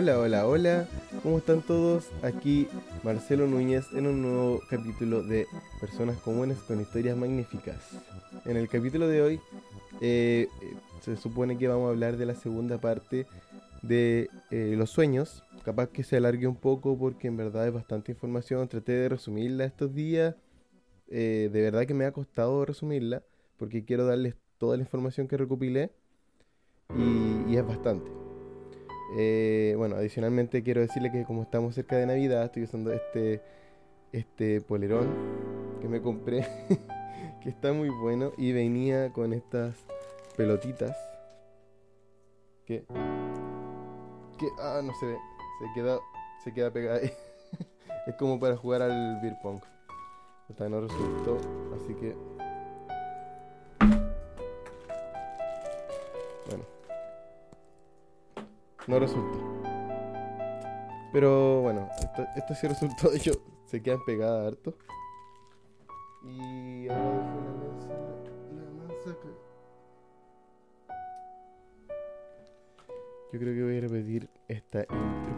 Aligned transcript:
Hola, 0.00 0.18
hola, 0.18 0.46
hola, 0.46 0.88
¿cómo 1.22 1.36
están 1.36 1.60
todos? 1.60 2.08
Aquí 2.22 2.66
Marcelo 3.02 3.46
Núñez 3.46 3.84
en 3.92 4.06
un 4.06 4.22
nuevo 4.22 4.62
capítulo 4.70 5.22
de 5.22 5.46
Personas 5.78 6.16
Comunes 6.20 6.56
con 6.66 6.80
Historias 6.80 7.18
Magníficas. 7.18 7.90
En 8.46 8.56
el 8.56 8.66
capítulo 8.70 9.06
de 9.08 9.20
hoy 9.20 9.40
eh, 10.00 10.48
eh, 10.62 10.74
se 11.02 11.18
supone 11.18 11.58
que 11.58 11.68
vamos 11.68 11.86
a 11.86 11.90
hablar 11.90 12.16
de 12.16 12.24
la 12.24 12.34
segunda 12.34 12.78
parte 12.78 13.26
de 13.82 14.30
eh, 14.50 14.74
los 14.74 14.88
sueños. 14.88 15.42
Capaz 15.66 15.88
que 15.88 16.02
se 16.02 16.16
alargue 16.16 16.46
un 16.46 16.56
poco 16.56 16.96
porque 16.96 17.28
en 17.28 17.36
verdad 17.36 17.66
es 17.66 17.74
bastante 17.74 18.10
información. 18.10 18.66
Traté 18.68 18.92
de 18.92 19.10
resumirla 19.10 19.66
estos 19.66 19.94
días. 19.94 20.34
de 21.08 21.50
verdad 21.52 21.84
que 21.84 21.92
me 21.92 22.06
ha 22.06 22.12
costado 22.12 22.64
resumirla 22.64 23.22
porque 23.58 23.84
quiero 23.84 24.06
darles 24.06 24.34
toda 24.56 24.78
la 24.78 24.82
información 24.82 25.28
que 25.28 25.36
recopilé 25.36 25.90
y, 26.96 27.54
es 27.54 27.66
bastante. 27.66 28.19
Bueno, 29.76 29.96
adicionalmente 29.96 30.62
quiero 30.62 30.80
decirle 30.80 31.10
que 31.10 31.24
como 31.24 31.42
estamos 31.42 31.74
cerca 31.74 31.96
de 31.96 32.06
Navidad, 32.06 32.44
estoy 32.44 32.64
usando 32.64 32.92
este, 32.92 33.40
este 34.12 34.60
polerón 34.60 35.08
que 35.80 35.88
me 35.88 36.00
compré, 36.00 36.46
que 37.42 37.48
está 37.48 37.72
muy 37.72 37.88
bueno 37.88 38.32
y 38.36 38.52
venía 38.52 39.12
con 39.12 39.32
estas 39.32 39.76
pelotitas 40.36 40.96
que 42.64 42.84
que 44.38 44.46
ah 44.58 44.80
no 44.82 44.94
se 44.94 45.06
ve 45.06 45.18
se 45.58 45.74
queda 45.74 45.98
se 46.44 46.52
queda 46.52 46.70
pegada 46.70 46.98
ahí. 46.98 47.10
Es 48.06 48.14
como 48.14 48.40
para 48.40 48.56
jugar 48.56 48.80
al 48.80 49.20
beer 49.20 49.36
pong. 49.42 49.60
Hasta 50.48 50.68
no 50.68 50.80
resultó 50.80 51.36
así 51.76 51.94
que 51.94 52.16
no 58.90 58.98
resultó 58.98 59.38
pero 61.12 61.62
bueno 61.62 61.88
esto, 62.00 62.26
esto 62.36 62.54
sí 62.54 62.66
resultó 62.68 63.08
de 63.10 63.16
hecho 63.16 63.32
se 63.66 63.82
quedan 63.82 64.04
pegadas 64.04 64.48
harto 64.48 64.74
y 66.22 66.88
ahora 66.88 67.24
la 68.52 68.84
mansa 68.84 69.16
Yo 73.32 73.38
creo 73.38 73.54
que 73.54 73.62
voy 73.62 73.78
a 73.78 73.80
repetir 73.82 74.28
esta 74.48 74.80
intro. 74.80 75.34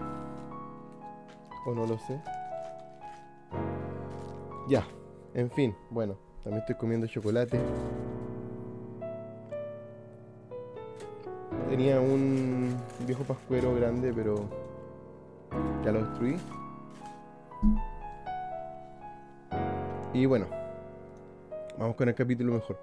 O 1.67 1.75
no 1.75 1.87
lo 1.87 1.99
sé. 1.99 2.19
Ya, 4.67 4.87
en 5.35 5.51
fin, 5.51 5.77
bueno, 5.91 6.17
también 6.43 6.61
estoy 6.61 6.77
comiendo 6.77 7.07
chocolate. 7.07 7.61
Tenía 11.73 12.03
un 12.03 12.77
viejo 13.07 13.25
pascuero 13.25 13.75
grande, 13.75 14.13
pero 14.15 14.47
ya 15.83 15.91
lo 15.91 16.05
destruí. 16.05 16.37
Y 20.13 20.27
bueno, 20.27 20.49
vamos 21.79 21.97
con 21.97 22.11
el 22.11 22.15
capítulo 22.15 22.53
mejor. 22.53 22.79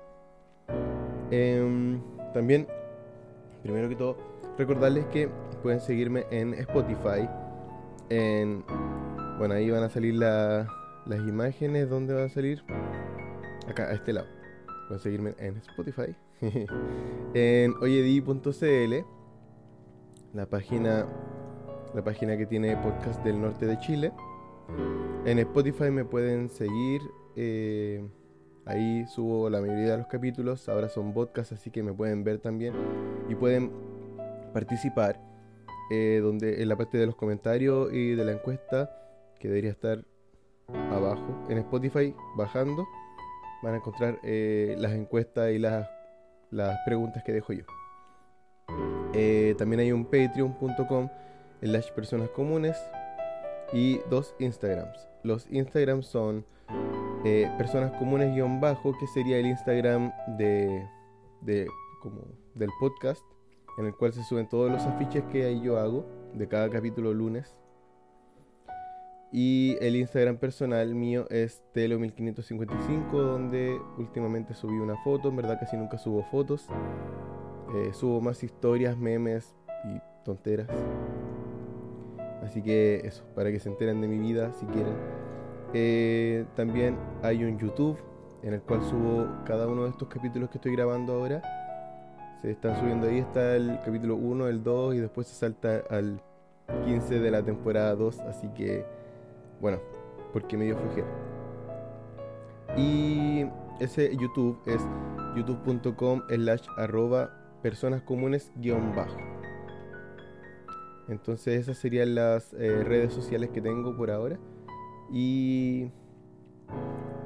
Em, 1.29 2.01
también, 2.33 2.65
primero 3.61 3.89
que 3.89 3.95
todo, 3.95 4.17
recordarles 4.57 5.05
que 5.13 5.29
pueden 5.61 5.81
seguirme 5.81 6.25
en 6.31 6.55
Spotify. 6.55 7.29
En, 8.09 8.63
bueno, 9.37 9.53
ahí 9.53 9.69
van 9.69 9.83
a 9.83 9.89
salir 9.89 10.15
las 10.15 10.67
imágenes. 11.27 11.91
¿Dónde 11.91 12.15
van 12.15 12.23
a 12.23 12.29
salir? 12.29 12.63
Acá, 13.67 13.83
a 13.83 13.93
este 13.93 14.13
lado. 14.13 14.27
Pueden 14.87 15.03
seguirme 15.03 15.35
en 15.37 15.57
Spotify. 15.57 16.15
en 17.33 17.73
oyedi.cl. 17.81 19.05
La 20.33 20.45
página, 20.45 21.07
la 21.93 22.03
página 22.03 22.37
que 22.37 22.45
tiene 22.45 22.77
podcast 22.77 23.23
del 23.23 23.41
norte 23.41 23.65
de 23.65 23.77
Chile. 23.79 24.13
En 25.25 25.39
Spotify 25.39 25.91
me 25.91 26.05
pueden 26.05 26.49
seguir. 26.49 27.01
Eh, 27.35 28.07
ahí 28.65 29.05
subo 29.07 29.49
la 29.49 29.59
mayoría 29.59 29.91
de 29.91 29.97
los 29.97 30.07
capítulos. 30.07 30.69
Ahora 30.69 30.87
son 30.89 31.13
podcasts, 31.13 31.53
así 31.53 31.71
que 31.71 31.83
me 31.83 31.93
pueden 31.93 32.23
ver 32.23 32.39
también. 32.39 32.73
Y 33.27 33.35
pueden 33.35 33.71
participar, 34.53 35.19
eh, 35.91 36.19
donde 36.21 36.61
en 36.61 36.69
la 36.69 36.77
parte 36.77 36.97
de 36.97 37.05
los 37.05 37.15
comentarios 37.15 37.91
y 37.91 38.11
de 38.15 38.23
la 38.23 38.31
encuesta, 38.31 38.89
que 39.39 39.47
debería 39.47 39.71
estar 39.71 40.05
abajo, 40.91 41.45
en 41.49 41.57
Spotify, 41.57 42.13
bajando, 42.35 42.87
van 43.63 43.73
a 43.73 43.77
encontrar 43.77 44.19
eh, 44.23 44.75
las 44.77 44.93
encuestas 44.93 45.51
y 45.51 45.57
las, 45.57 45.87
las 46.51 46.77
preguntas 46.85 47.23
que 47.23 47.33
dejo 47.33 47.53
yo. 47.53 47.63
Eh, 49.13 49.55
también 49.57 49.79
hay 49.79 49.91
un 49.91 50.05
patreon.com 50.05 51.09
las 51.61 51.91
personas 51.91 52.29
comunes 52.29 52.77
y 53.73 53.99
dos 54.09 54.35
Instagrams. 54.39 55.07
Los 55.23 55.47
Instagrams 55.51 56.05
son 56.05 56.45
personas 57.57 57.91
comunes 57.99 58.33
guion 58.33 58.61
bajo, 58.61 58.97
que 58.97 59.07
sería 59.07 59.37
el 59.37 59.47
Instagram 59.47 60.13
de, 60.37 60.87
de 61.41 61.67
como 62.01 62.21
del 62.55 62.69
podcast 62.79 63.23
en 63.79 63.85
el 63.85 63.95
cual 63.95 64.13
se 64.13 64.23
suben 64.23 64.47
todos 64.47 64.69
los 64.69 64.83
afiches 64.83 65.23
que 65.31 65.59
yo 65.61 65.79
hago 65.79 66.05
de 66.33 66.47
cada 66.47 66.69
capítulo 66.69 67.13
lunes. 67.13 67.55
Y 69.31 69.77
el 69.79 69.95
Instagram 69.95 70.37
personal 70.37 70.95
mío 70.95 71.27
es 71.29 71.63
telo1555, 71.75 73.11
donde 73.11 73.79
últimamente 73.97 74.53
subí 74.53 74.73
una 74.73 74.97
foto, 75.03 75.29
en 75.29 75.35
verdad 75.35 75.59
casi 75.59 75.77
nunca 75.77 75.97
subo 75.97 76.23
fotos. 76.23 76.67
Eh, 77.75 77.93
subo 77.93 78.21
más 78.21 78.43
historias, 78.43 78.97
memes 78.97 79.55
y 79.85 80.01
tonteras. 80.25 80.67
Así 82.43 82.61
que 82.63 83.01
eso, 83.03 83.23
para 83.35 83.51
que 83.51 83.59
se 83.59 83.69
enteren 83.69 84.01
de 84.01 84.07
mi 84.07 84.17
vida 84.17 84.51
si 84.53 84.65
quieren. 84.65 84.95
Eh, 85.73 86.45
también 86.55 86.97
hay 87.21 87.43
un 87.43 87.59
YouTube 87.59 87.97
en 88.41 88.53
el 88.53 88.61
cual 88.61 88.81
subo 88.83 89.27
cada 89.45 89.67
uno 89.67 89.83
de 89.83 89.89
estos 89.89 90.07
capítulos 90.07 90.49
que 90.49 90.57
estoy 90.57 90.71
grabando 90.71 91.13
ahora 91.13 91.43
se 92.41 92.51
están 92.51 92.79
subiendo 92.79 93.07
ahí, 93.07 93.19
está 93.19 93.55
el 93.55 93.79
capítulo 93.83 94.15
1, 94.15 94.47
el 94.47 94.63
2 94.63 94.95
y 94.95 94.99
después 94.99 95.27
se 95.27 95.35
salta 95.35 95.83
al 95.89 96.21
15 96.85 97.19
de 97.19 97.31
la 97.31 97.43
temporada 97.43 97.95
2, 97.95 98.19
así 98.21 98.47
que 98.49 98.85
bueno, 99.61 99.79
porque 100.33 100.57
me 100.57 100.65
dio 100.65 100.77
flojera. 100.77 101.07
Y 102.77 103.45
ese 103.79 104.15
YouTube 104.15 104.59
es 104.65 104.81
youtube.com 105.35 106.21
slash 106.29 106.65
arroba 106.77 107.31
personas 107.61 108.01
comunes 108.03 108.51
guion 108.55 108.95
bajo. 108.95 109.17
Entonces 111.07 111.61
esas 111.61 111.77
serían 111.77 112.15
las 112.15 112.53
eh, 112.53 112.83
redes 112.83 113.13
sociales 113.13 113.49
que 113.49 113.61
tengo 113.61 113.95
por 113.97 114.11
ahora. 114.11 114.37
Y 115.11 115.89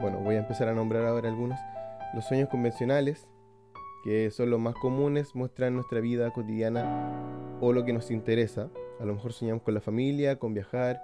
bueno, 0.00 0.20
voy 0.20 0.36
a 0.36 0.38
empezar 0.38 0.68
a 0.68 0.74
nombrar 0.74 1.04
ahora 1.06 1.28
algunos. 1.28 1.58
Los 2.14 2.26
sueños 2.26 2.48
convencionales, 2.48 3.26
que 4.04 4.30
son 4.30 4.50
los 4.50 4.60
más 4.60 4.74
comunes, 4.76 5.34
muestran 5.34 5.74
nuestra 5.74 6.00
vida 6.00 6.30
cotidiana 6.30 7.58
o 7.60 7.72
lo 7.72 7.84
que 7.84 7.92
nos 7.92 8.10
interesa. 8.10 8.70
A 9.00 9.04
lo 9.04 9.14
mejor 9.14 9.32
soñamos 9.32 9.62
con 9.62 9.74
la 9.74 9.80
familia, 9.80 10.38
con 10.38 10.54
viajar, 10.54 11.02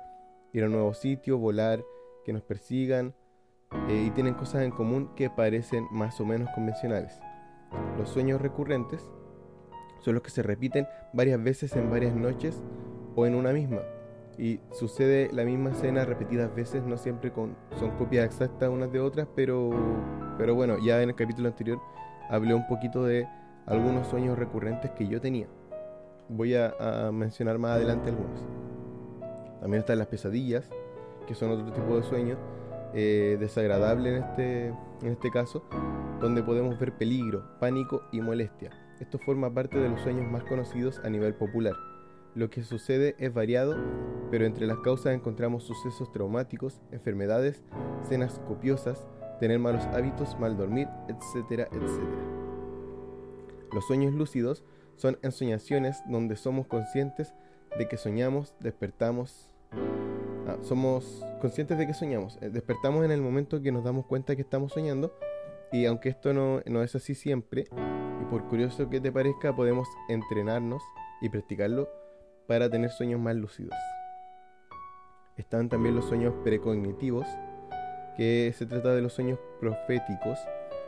ir 0.52 0.62
a 0.62 0.66
un 0.66 0.72
nuevo 0.72 0.94
sitio, 0.94 1.38
volar, 1.38 1.82
que 2.24 2.32
nos 2.32 2.42
persigan, 2.42 3.14
eh, 3.88 4.04
y 4.06 4.10
tienen 4.10 4.34
cosas 4.34 4.62
en 4.62 4.70
común 4.70 5.10
que 5.16 5.30
parecen 5.30 5.88
más 5.90 6.20
o 6.20 6.24
menos 6.24 6.50
convencionales. 6.54 7.18
Los 7.98 8.10
sueños 8.10 8.40
recurrentes 8.40 9.10
son 10.00 10.14
los 10.14 10.22
que 10.22 10.30
se 10.30 10.42
repiten 10.42 10.86
varias 11.12 11.42
veces 11.42 11.74
en 11.74 11.90
varias 11.90 12.14
noches 12.14 12.62
o 13.16 13.26
en 13.26 13.34
una 13.34 13.52
misma. 13.52 13.80
Y 14.42 14.58
sucede 14.72 15.30
la 15.32 15.44
misma 15.44 15.70
escena 15.70 16.04
repetidas 16.04 16.52
veces, 16.52 16.82
no 16.82 16.96
siempre 16.96 17.30
con, 17.30 17.54
son 17.78 17.92
copias 17.92 18.26
exactas 18.26 18.70
unas 18.70 18.90
de 18.90 18.98
otras, 18.98 19.28
pero, 19.36 19.70
pero 20.36 20.56
bueno, 20.56 20.78
ya 20.84 21.00
en 21.00 21.10
el 21.10 21.14
capítulo 21.14 21.46
anterior 21.46 21.78
hablé 22.28 22.52
un 22.52 22.66
poquito 22.66 23.04
de 23.04 23.28
algunos 23.66 24.08
sueños 24.08 24.36
recurrentes 24.36 24.90
que 24.90 25.06
yo 25.06 25.20
tenía. 25.20 25.46
Voy 26.28 26.56
a, 26.56 26.74
mencionar 27.12 27.58
más 27.58 27.76
adelante 27.76 28.10
algunos. 28.10 28.40
También 29.60 29.78
están 29.82 29.98
las 29.98 30.08
pesadillas, 30.08 30.68
que 31.28 31.36
son 31.36 31.52
otro 31.52 31.72
tipo 31.72 31.96
de 31.96 32.02
sueño 32.02 32.36
eh, 32.94 33.36
desagradable 33.38 34.16
en 34.16 34.24
este, 34.24 34.66
en 35.02 35.12
este 35.12 35.30
caso, 35.30 35.62
donde 36.20 36.42
podemos 36.42 36.76
ver 36.80 36.98
peligro, 36.98 37.44
pánico 37.60 38.02
y 38.10 38.20
molestia. 38.20 38.70
Esto 38.98 39.20
forma 39.20 39.54
parte 39.54 39.78
de 39.78 39.88
los 39.88 40.00
sueños 40.00 40.28
más 40.28 40.42
conocidos 40.42 41.00
a 41.04 41.10
nivel 41.10 41.32
popular. 41.32 41.74
Lo 42.34 42.48
que 42.48 42.62
sucede 42.62 43.14
es 43.18 43.32
variado, 43.34 43.76
pero 44.30 44.46
entre 44.46 44.66
las 44.66 44.78
causas 44.78 45.14
encontramos 45.14 45.64
sucesos 45.64 46.10
traumáticos, 46.12 46.80
enfermedades, 46.90 47.62
cenas 48.08 48.40
copiosas, 48.48 49.06
tener 49.38 49.58
malos 49.58 49.84
hábitos, 49.92 50.38
mal 50.40 50.56
dormir, 50.56 50.88
etcétera, 51.08 51.68
etcétera. 51.70 52.22
Los 53.70 53.86
sueños 53.86 54.14
lúcidos 54.14 54.64
son 54.96 55.18
ensoñaciones 55.22 56.02
donde 56.08 56.36
somos 56.36 56.66
conscientes 56.66 57.34
de 57.76 57.86
que 57.86 57.98
soñamos, 57.98 58.54
despertamos. 58.60 59.50
Ah, 60.46 60.56
somos 60.62 61.24
conscientes 61.40 61.76
de 61.76 61.86
que 61.86 61.94
soñamos, 61.94 62.38
eh, 62.40 62.48
despertamos 62.48 63.04
en 63.04 63.10
el 63.10 63.20
momento 63.20 63.60
que 63.60 63.72
nos 63.72 63.84
damos 63.84 64.06
cuenta 64.06 64.36
que 64.36 64.42
estamos 64.42 64.72
soñando 64.72 65.14
y 65.70 65.84
aunque 65.86 66.08
esto 66.08 66.32
no, 66.32 66.62
no 66.66 66.82
es 66.82 66.94
así 66.94 67.14
siempre, 67.14 67.66
y 68.20 68.24
por 68.30 68.46
curioso 68.48 68.90
que 68.90 69.00
te 69.00 69.12
parezca, 69.12 69.54
podemos 69.54 69.88
entrenarnos 70.08 70.82
y 71.22 71.28
practicarlo 71.28 71.88
para 72.46 72.68
tener 72.68 72.90
sueños 72.90 73.20
más 73.20 73.36
lúcidos. 73.36 73.74
Están 75.36 75.68
también 75.68 75.94
los 75.94 76.04
sueños 76.04 76.34
precognitivos, 76.44 77.26
que 78.16 78.52
se 78.56 78.66
trata 78.66 78.94
de 78.94 79.00
los 79.00 79.14
sueños 79.14 79.38
proféticos 79.60 80.38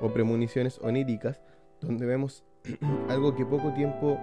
o 0.01 0.13
premoniciones 0.13 0.79
oníricas, 0.83 1.41
donde 1.81 2.07
vemos 2.07 2.45
algo 3.09 3.35
que 3.35 3.47
poco 3.47 3.73
tiempo 3.73 4.19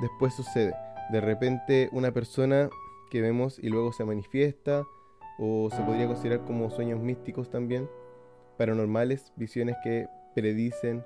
después 0.00 0.34
sucede. 0.34 0.74
De 1.10 1.20
repente 1.20 1.88
una 1.92 2.12
persona 2.12 2.68
que 3.10 3.20
vemos 3.20 3.58
y 3.58 3.68
luego 3.68 3.92
se 3.92 4.04
manifiesta, 4.04 4.84
o 5.38 5.70
se 5.70 5.82
podría 5.82 6.06
considerar 6.06 6.44
como 6.44 6.70
sueños 6.70 7.00
místicos 7.00 7.50
también, 7.50 7.88
paranormales, 8.58 9.32
visiones 9.36 9.76
que 9.82 10.08
predicen 10.34 11.04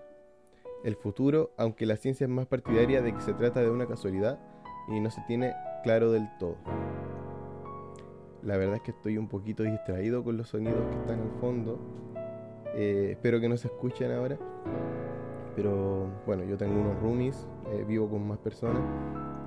el 0.85 0.97
futuro, 0.97 1.53
aunque 1.57 1.87
la 1.87 1.97
ciencia 1.97 2.25
es 2.25 2.31
más 2.31 2.47
partidaria 2.47 3.03
de 3.03 3.15
que 3.15 3.21
se 3.21 3.35
trata 3.35 3.61
de 3.61 3.71
una 3.71 3.87
casualidad 3.87 4.39
y 4.89 5.01
no 5.01 5.11
se 5.11 5.21
tiene 5.23 5.55
claro 5.83 6.13
del 6.13 6.29
todo. 6.39 6.57
La 8.43 8.57
verdad 8.57 8.77
es 8.77 8.83
que 8.83 8.93
estoy 8.93 9.19
un 9.19 9.29
poquito 9.29 9.65
distraído 9.65 10.23
con 10.23 10.37
los 10.37 10.49
sonidos 10.49 10.87
que 10.89 10.97
están 10.97 11.21
al 11.21 11.41
fondo. 11.41 11.79
Eh, 12.75 13.09
espero 13.13 13.41
que 13.41 13.49
no 13.49 13.57
se 13.57 13.69
escuchen 13.69 14.13
ahora. 14.13 14.39
Pero 15.57 16.09
bueno, 16.27 16.45
yo 16.45 16.57
tengo 16.57 16.79
unos 16.81 17.01
roomies, 17.01 17.49
eh, 17.73 17.85
vivo 17.89 18.09
con 18.09 18.27
más 18.29 18.39
personas. 18.39 18.83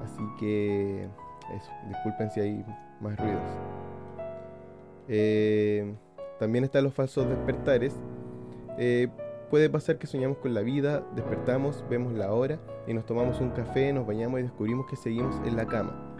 Así 0.03 0.24
que 0.39 1.07
eso, 1.56 1.71
disculpen 1.88 2.31
si 2.31 2.39
hay 2.42 2.65
más 3.00 3.18
ruidos. 3.18 3.42
Eh, 5.07 5.94
también 6.40 6.63
están 6.63 6.83
los 6.83 6.94
falsos 6.94 7.30
despertares. 7.30 7.95
Puede 9.49 9.69
pasar 9.69 9.97
que 9.97 10.07
soñamos 10.07 10.37
con 10.37 10.53
la 10.53 10.61
vida, 10.61 11.03
despertamos, 11.15 11.83
vemos 11.89 12.13
la 12.13 12.33
hora 12.33 12.59
y 12.87 12.94
nos 12.94 13.06
tomamos 13.06 13.41
un 13.41 13.49
café, 13.51 13.91
nos 13.94 14.06
bañamos 14.06 14.39
y 14.39 14.44
descubrimos 14.44 14.85
que 14.87 14.95
seguimos 14.95 15.35
en 15.45 15.56
la 15.56 15.65
cama. 15.65 16.15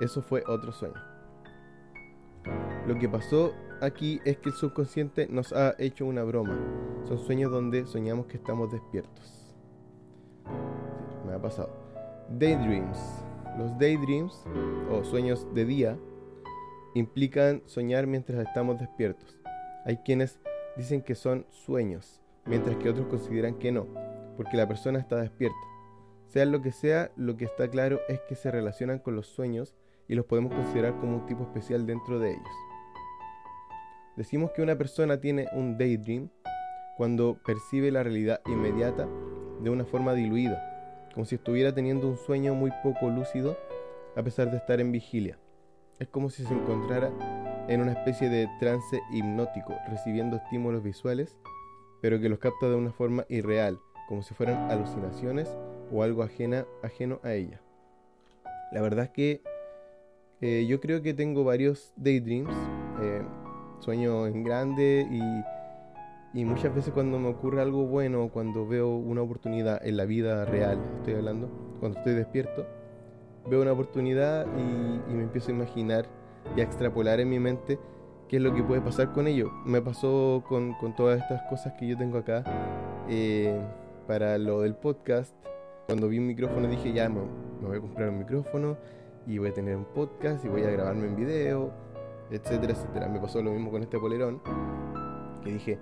Eso 0.00 0.22
fue 0.22 0.42
otro 0.46 0.72
sueño. 0.72 0.94
Lo 2.86 2.98
que 2.98 3.08
pasó 3.08 3.52
aquí 3.80 4.20
es 4.24 4.38
que 4.38 4.50
el 4.50 4.54
subconsciente 4.54 5.26
nos 5.28 5.52
ha 5.52 5.74
hecho 5.78 6.06
una 6.06 6.22
broma. 6.22 6.56
Son 7.08 7.18
sueños 7.18 7.50
donde 7.50 7.86
soñamos 7.86 8.26
que 8.26 8.36
estamos 8.36 8.70
despiertos. 8.70 9.54
me 11.26 11.32
ha 11.32 11.40
pasado. 11.40 11.70
Daydreams. 12.30 12.98
Los 13.58 13.78
daydreams, 13.78 14.44
o 14.92 15.02
sueños 15.02 15.46
de 15.54 15.64
día, 15.64 15.98
implican 16.94 17.62
soñar 17.64 18.06
mientras 18.06 18.46
estamos 18.46 18.78
despiertos. 18.78 19.38
Hay 19.86 19.96
quienes 19.98 20.38
dicen 20.76 21.00
que 21.00 21.14
son 21.14 21.46
sueños, 21.50 22.20
mientras 22.46 22.76
que 22.76 22.88
otros 22.88 23.06
consideran 23.06 23.58
que 23.58 23.72
no, 23.72 23.86
porque 24.36 24.56
la 24.56 24.68
persona 24.68 24.98
está 24.98 25.16
despierta. 25.16 25.56
Sea 26.26 26.44
lo 26.44 26.60
que 26.60 26.72
sea, 26.72 27.10
lo 27.16 27.36
que 27.36 27.44
está 27.44 27.68
claro 27.68 28.00
es 28.08 28.20
que 28.28 28.34
se 28.34 28.50
relacionan 28.50 28.98
con 28.98 29.16
los 29.16 29.26
sueños 29.26 29.74
y 30.08 30.14
los 30.14 30.26
podemos 30.26 30.52
considerar 30.52 30.96
como 30.98 31.16
un 31.16 31.26
tipo 31.26 31.42
especial 31.42 31.86
dentro 31.86 32.18
de 32.18 32.32
ellos. 32.32 32.50
Decimos 34.16 34.50
que 34.52 34.62
una 34.62 34.76
persona 34.76 35.20
tiene 35.20 35.46
un 35.52 35.76
daydream 35.76 36.30
cuando 36.96 37.38
percibe 37.44 37.90
la 37.90 38.02
realidad 38.02 38.40
inmediata 38.46 39.06
de 39.60 39.70
una 39.70 39.84
forma 39.84 40.14
diluida, 40.14 41.08
como 41.12 41.26
si 41.26 41.34
estuviera 41.34 41.74
teniendo 41.74 42.08
un 42.08 42.16
sueño 42.16 42.54
muy 42.54 42.72
poco 42.82 43.10
lúcido 43.10 43.56
a 44.16 44.22
pesar 44.22 44.50
de 44.50 44.56
estar 44.56 44.80
en 44.80 44.92
vigilia. 44.92 45.38
Es 45.98 46.08
como 46.08 46.30
si 46.30 46.44
se 46.44 46.54
encontrara 46.54 47.10
en 47.68 47.80
una 47.80 47.92
especie 47.92 48.28
de 48.28 48.48
trance 48.58 49.00
hipnótico, 49.12 49.74
recibiendo 49.88 50.36
estímulos 50.36 50.82
visuales, 50.82 51.36
pero 52.00 52.20
que 52.20 52.28
los 52.28 52.38
capta 52.38 52.68
de 52.68 52.74
una 52.74 52.92
forma 52.92 53.24
irreal, 53.28 53.78
como 54.08 54.22
si 54.22 54.34
fueran 54.34 54.70
alucinaciones 54.70 55.48
o 55.92 56.02
algo 56.02 56.22
ajena, 56.22 56.66
ajeno 56.82 57.20
a 57.22 57.32
ella. 57.32 57.60
La 58.72 58.80
verdad 58.80 59.06
es 59.06 59.10
que 59.10 59.42
eh, 60.40 60.66
yo 60.68 60.80
creo 60.80 61.02
que 61.02 61.14
tengo 61.14 61.44
varios 61.44 61.92
daydreams. 61.96 62.54
Eh, 63.00 63.22
sueño 63.80 64.26
en 64.26 64.42
grande 64.42 65.06
y, 65.10 66.38
y 66.38 66.44
muchas 66.44 66.74
veces 66.74 66.92
cuando 66.92 67.18
me 67.18 67.28
ocurre 67.28 67.60
algo 67.60 67.86
bueno, 67.86 68.30
cuando 68.32 68.66
veo 68.66 68.88
una 68.88 69.22
oportunidad 69.22 69.84
en 69.86 69.96
la 69.96 70.04
vida 70.04 70.44
real, 70.44 70.80
estoy 70.98 71.14
hablando, 71.14 71.48
cuando 71.80 71.98
estoy 71.98 72.14
despierto, 72.14 72.66
veo 73.48 73.62
una 73.62 73.72
oportunidad 73.72 74.46
y, 74.56 75.12
me 75.12 75.22
empiezo 75.22 75.50
a 75.50 75.54
imaginar 75.54 76.06
y 76.56 76.60
a 76.60 76.64
extrapolar 76.64 77.20
en 77.20 77.28
mi 77.28 77.38
mente 77.38 77.78
qué 78.28 78.36
es 78.36 78.42
lo 78.42 78.54
que 78.54 78.62
puede 78.62 78.80
pasar 78.80 79.12
con 79.12 79.26
ello. 79.26 79.50
Me 79.64 79.80
pasó 79.80 80.44
con, 80.48 80.74
con 80.74 80.94
todas 80.94 81.20
estas 81.20 81.42
cosas 81.48 81.74
que 81.74 81.86
yo 81.86 81.96
tengo 81.96 82.18
acá 82.18 82.44
eh, 83.08 83.60
para 84.06 84.38
lo 84.38 84.62
del 84.62 84.74
podcast. 84.74 85.34
Cuando 85.86 86.08
vi 86.08 86.18
un 86.18 86.26
micrófono 86.26 86.68
dije, 86.68 86.92
ya 86.92 87.08
me, 87.08 87.20
me 87.60 87.68
voy 87.68 87.76
a 87.78 87.80
comprar 87.80 88.08
un 88.08 88.18
micrófono 88.18 88.76
y 89.26 89.38
voy 89.38 89.50
a 89.50 89.54
tener 89.54 89.76
un 89.76 89.84
podcast 89.84 90.44
y 90.44 90.48
voy 90.48 90.62
a 90.62 90.70
grabarme 90.70 91.06
en 91.06 91.16
video 91.16 91.86
etcétera, 92.30 92.72
etcétera. 92.72 93.08
Me 93.08 93.20
pasó 93.20 93.42
lo 93.42 93.52
mismo 93.52 93.70
con 93.70 93.82
este 93.82 93.98
polerón, 93.98 94.40
que 95.42 95.52
dije, 95.52 95.78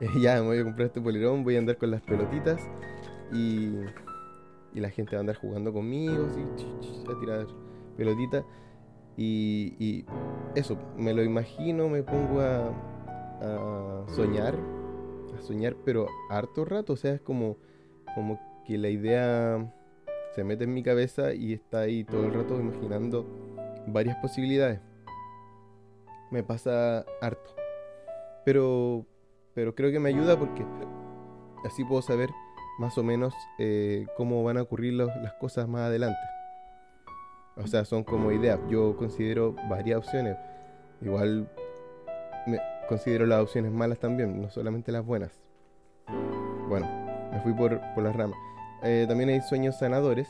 ya 0.20 0.40
me 0.40 0.48
voy 0.48 0.58
a 0.58 0.64
comprar 0.64 0.86
este 0.86 1.00
polerón, 1.00 1.44
voy 1.44 1.56
a 1.56 1.58
andar 1.58 1.76
con 1.78 1.90
las 1.90 2.02
pelotitas 2.02 2.60
y, 3.32 3.74
y 4.74 4.80
la 4.80 4.90
gente 4.90 5.16
va 5.16 5.18
a 5.18 5.20
andar 5.20 5.36
jugando 5.36 5.72
conmigo, 5.72 6.26
así, 6.26 6.42
a 7.10 7.20
tirar 7.20 7.46
pelotitas. 7.96 8.44
Y, 9.20 10.04
eso, 10.54 10.78
me 10.96 11.12
lo 11.12 11.24
imagino, 11.24 11.88
me 11.88 12.04
pongo 12.04 12.40
a, 12.40 12.68
a, 13.40 14.04
soñar, 14.14 14.54
a 15.36 15.42
soñar, 15.42 15.76
pero 15.84 16.06
harto 16.30 16.64
rato, 16.64 16.92
o 16.92 16.96
sea, 16.96 17.14
es 17.14 17.20
como, 17.20 17.56
como 18.14 18.40
que 18.64 18.78
la 18.78 18.88
idea 18.88 19.74
se 20.34 20.44
mete 20.44 20.64
en 20.64 20.74
mi 20.74 20.84
cabeza 20.84 21.34
y 21.34 21.52
está 21.52 21.80
ahí 21.80 22.04
todo 22.04 22.26
el 22.26 22.32
rato 22.32 22.60
imaginando 22.60 23.26
varias 23.88 24.16
posibilidades. 24.18 24.80
Me 26.30 26.44
pasa 26.44 27.04
harto. 27.20 27.56
Pero, 28.44 29.04
pero 29.52 29.74
creo 29.74 29.90
que 29.90 29.98
me 29.98 30.10
ayuda 30.10 30.38
porque 30.38 30.64
así 31.64 31.84
puedo 31.84 32.02
saber 32.02 32.30
más 32.78 32.96
o 32.98 33.02
menos 33.02 33.34
eh, 33.58 34.06
cómo 34.16 34.44
van 34.44 34.58
a 34.58 34.62
ocurrir 34.62 34.94
las 34.94 35.32
cosas 35.40 35.68
más 35.68 35.82
adelante. 35.82 36.20
O 37.58 37.66
sea, 37.66 37.84
son 37.84 38.04
como 38.04 38.32
ideas. 38.32 38.60
Yo 38.68 38.96
considero 38.96 39.54
varias 39.68 39.98
opciones. 39.98 40.36
Igual 41.00 41.50
me 42.46 42.58
considero 42.88 43.26
las 43.26 43.40
opciones 43.40 43.72
malas 43.72 43.98
también, 43.98 44.40
no 44.40 44.50
solamente 44.50 44.92
las 44.92 45.04
buenas. 45.04 45.40
Bueno, 46.68 46.86
me 47.32 47.40
fui 47.40 47.52
por, 47.52 47.80
por 47.94 48.04
las 48.04 48.16
ramas. 48.16 48.38
Eh, 48.82 49.06
también 49.08 49.30
hay 49.30 49.40
sueños 49.42 49.78
sanadores. 49.78 50.28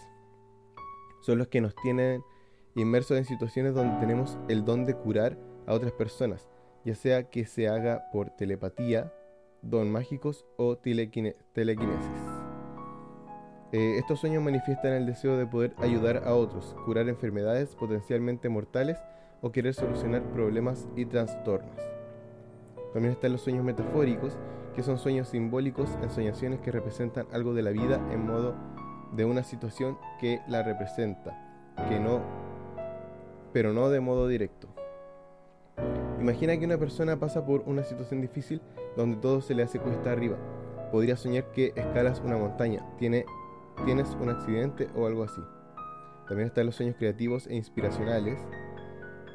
Son 1.22 1.38
los 1.38 1.48
que 1.48 1.60
nos 1.60 1.74
tienen 1.76 2.22
inmersos 2.74 3.18
en 3.18 3.24
situaciones 3.24 3.74
donde 3.74 3.98
tenemos 3.98 4.38
el 4.48 4.64
don 4.64 4.84
de 4.84 4.94
curar 4.94 5.36
a 5.66 5.74
otras 5.74 5.92
personas, 5.92 6.48
ya 6.84 6.94
sea 6.94 7.24
que 7.28 7.44
se 7.44 7.68
haga 7.68 8.04
por 8.12 8.30
telepatía, 8.30 9.12
don 9.62 9.90
mágicos 9.90 10.46
o 10.56 10.76
telequinesis. 10.76 12.27
Eh, 13.70 13.98
estos 13.98 14.20
sueños 14.20 14.42
manifiestan 14.42 14.92
el 14.92 15.04
deseo 15.04 15.36
de 15.36 15.46
poder 15.46 15.74
ayudar 15.78 16.22
a 16.26 16.34
otros, 16.34 16.74
curar 16.86 17.06
enfermedades 17.08 17.74
potencialmente 17.74 18.48
mortales 18.48 18.98
o 19.42 19.52
querer 19.52 19.74
solucionar 19.74 20.22
problemas 20.32 20.88
y 20.96 21.04
trastornos. 21.04 21.76
También 22.94 23.12
están 23.12 23.32
los 23.32 23.42
sueños 23.42 23.64
metafóricos, 23.64 24.38
que 24.74 24.82
son 24.82 24.96
sueños 24.96 25.28
simbólicos, 25.28 25.90
ensoñaciones 26.02 26.60
que 26.60 26.72
representan 26.72 27.26
algo 27.30 27.52
de 27.52 27.62
la 27.62 27.70
vida 27.70 28.00
en 28.10 28.26
modo 28.26 28.54
de 29.12 29.26
una 29.26 29.44
situación 29.44 29.98
que 30.18 30.40
la 30.48 30.62
representa, 30.62 31.38
que 31.90 32.00
no, 32.00 32.22
pero 33.52 33.74
no 33.74 33.90
de 33.90 34.00
modo 34.00 34.28
directo. 34.28 34.68
Imagina 36.20 36.58
que 36.58 36.64
una 36.64 36.78
persona 36.78 37.18
pasa 37.18 37.44
por 37.44 37.62
una 37.66 37.84
situación 37.84 38.22
difícil 38.22 38.62
donde 38.96 39.18
todo 39.18 39.42
se 39.42 39.54
le 39.54 39.62
hace 39.62 39.78
cuesta 39.78 40.10
arriba. 40.10 40.36
Podría 40.90 41.16
soñar 41.16 41.52
que 41.52 41.72
escalas 41.76 42.22
una 42.24 42.38
montaña, 42.38 42.84
tiene 42.98 43.26
tienes 43.84 44.16
un 44.20 44.30
accidente 44.30 44.88
o 44.94 45.06
algo 45.06 45.24
así. 45.24 45.40
También 46.26 46.48
están 46.48 46.66
los 46.66 46.76
sueños 46.76 46.96
creativos 46.98 47.46
e 47.46 47.54
inspiracionales. 47.54 48.38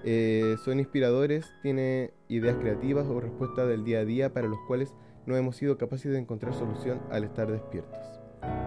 Eh, 0.06 0.56
son 0.64 0.80
inspiradores, 0.80 1.46
tiene 1.62 2.12
ideas 2.28 2.58
creativas 2.58 3.08
o 3.08 3.20
respuestas 3.20 3.68
del 3.68 3.84
día 3.84 4.00
a 4.00 4.06
día 4.06 4.34
para 4.34 4.48
los 4.48 4.60
cuales 4.68 4.94
no 5.26 5.36
hemos 5.38 5.56
sido 5.56 5.78
capaces 5.78 6.12
de 6.12 6.20
encontrar 6.20 6.54
solución 6.54 7.02
al 7.10 7.24
estar 7.24 7.52
despiertos. 7.52 8.00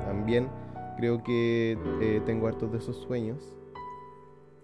También 0.07 0.49
creo 0.97 1.23
que 1.23 1.79
eh, 2.01 2.23
tengo 2.25 2.47
hartos 2.49 2.73
de 2.73 2.79
esos 2.79 2.97
sueños, 2.97 3.55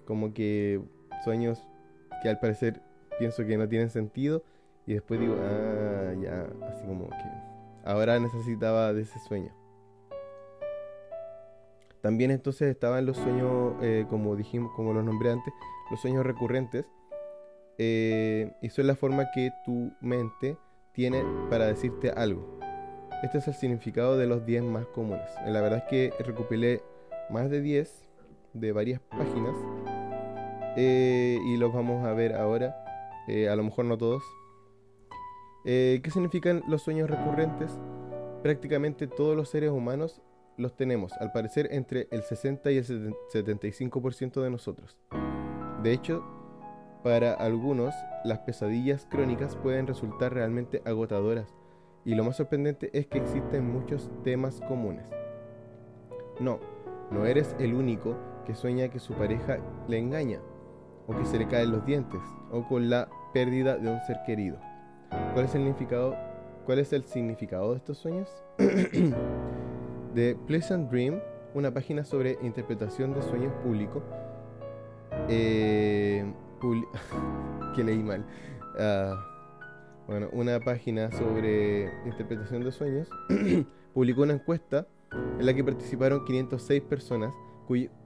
como 0.07 0.33
que 0.33 0.81
sueños 1.25 1.62
que 2.23 2.31
al 2.31 2.40
parecer 2.40 2.81
pienso 3.19 3.45
que 3.45 3.57
no 3.59 3.69
tienen 3.69 3.90
sentido 3.90 4.42
y 4.87 4.95
después 4.95 5.21
digo, 5.21 5.37
ah, 5.38 6.14
ya, 6.21 6.49
así 6.69 6.85
como 6.87 7.11
que 7.11 7.85
ahora 7.85 8.19
necesitaba 8.19 8.92
de 8.92 9.02
ese 9.02 9.19
sueño. 9.21 9.62
También 12.02 12.32
entonces 12.32 12.68
estaban 12.68 13.06
los 13.06 13.16
sueños, 13.16 13.75
eh, 13.80 14.06
como 14.11 14.35
dijimos, 14.35 14.73
como 14.75 14.92
los 14.92 15.04
nombré 15.04 15.30
antes, 15.30 15.54
los 15.90 16.00
sueños 16.00 16.26
recurrentes. 16.26 16.85
Eh, 17.78 18.52
y 18.61 18.68
son 18.71 18.88
la 18.88 18.97
forma 18.97 19.30
que 19.32 19.50
tu 19.64 19.92
mente 20.00 20.59
tiene 20.92 21.25
para 21.49 21.66
decirte 21.66 22.11
algo. 22.11 22.59
Este 23.23 23.38
es 23.38 23.47
el 23.47 23.54
significado 23.54 24.18
de 24.18 24.26
los 24.26 24.44
10 24.44 24.64
más 24.64 24.85
comunes. 24.87 25.30
La 25.47 25.61
verdad 25.61 25.78
es 25.78 25.85
que 25.85 26.12
recopilé 26.25 26.82
más 27.30 27.49
de 27.50 27.61
10 27.61 28.09
de 28.52 28.73
varias 28.73 29.00
páginas 29.00 29.54
eh, 30.76 31.38
y 31.47 31.56
los 31.56 31.73
vamos 31.73 32.04
a 32.04 32.12
ver 32.12 32.35
ahora. 32.35 32.85
a 33.28 33.54
lo 33.54 33.62
mejor 33.62 33.85
no 33.85 33.97
todos. 33.97 34.25
¿Qué 35.64 36.11
significan 36.12 36.64
los 36.66 36.82
sueños 36.82 37.09
recurrentes? 37.09 37.78
Prácticamente 38.42 39.06
todos 39.06 39.37
los 39.37 39.49
seres 39.49 39.71
humanos 39.71 40.21
los 40.62 40.76
tenemos, 40.76 41.12
al 41.14 41.33
parecer, 41.33 41.69
entre 41.73 42.09
el 42.11 42.23
60 42.23 42.71
y 42.71 42.78
el 42.78 42.85
75% 42.85 44.40
de 44.42 44.50
nosotros. 44.50 44.97
De 45.83 45.92
hecho, 45.92 46.25
para 47.02 47.35
algunos, 47.35 47.95
las 48.25 48.38
pesadillas 48.40 49.07
crónicas 49.11 49.57
pueden 49.57 49.87
resultar 49.87 50.33
realmente 50.33 50.81
agotadoras, 50.87 51.52
y 52.04 52.14
lo 52.14 52.25
más 52.25 52.37
sorprendente 52.37 52.90
es 52.92 53.07
que 53.07 53.19
existen 53.19 53.71
muchos 53.71 54.11
temas 54.23 54.61
comunes. 54.62 55.04
No, 56.40 56.61
no 57.11 57.26
eres 57.26 57.54
el 57.59 57.75
único 57.75 58.16
que 58.47 58.54
sueña 58.54 58.88
que 58.88 59.00
su 59.00 59.14
pareja 59.14 59.59
le 59.88 59.99
engaña, 59.99 60.40
o 61.07 61.16
que 61.16 61.25
se 61.26 61.38
le 61.38 61.49
caen 61.49 61.73
los 61.73 61.85
dientes, 61.85 62.21
o 62.50 62.66
con 62.66 62.88
la 62.88 63.09
pérdida 63.35 63.76
de 63.76 63.90
un 63.90 64.00
ser 64.02 64.19
querido. 64.25 64.59
¿Cuál 65.33 65.45
es 65.45 65.54
el 65.54 65.62
significado, 65.62 66.16
cuál 66.64 66.78
es 66.78 66.92
el 66.92 67.04
significado 67.04 67.73
de 67.73 67.78
estos 67.78 67.99
sueños? 67.99 68.28
de 70.14 70.37
Pleasant 70.47 70.90
Dream, 70.90 71.21
una 71.54 71.73
página 71.73 72.04
sobre 72.04 72.38
interpretación 72.42 73.14
de 73.14 73.23
sueños 73.23 73.52
públicos. 73.62 74.02
Eh, 75.28 76.25
que 77.75 77.85
leí 77.85 78.02
mal. 78.02 78.25
Ah, 78.78 79.14
bueno, 80.07 80.28
una 80.33 80.61
página 80.61 81.11
sobre 81.12 81.90
interpretación 82.04 82.64
de 82.64 82.73
sueños 82.73 83.09
publicó 83.95 84.23
una 84.23 84.35
encuesta 84.35 84.87
en 85.38 85.47
la 85.47 85.54
que 85.54 85.64
participaron 85.64 86.25
506 86.25 86.83
personas 86.83 87.35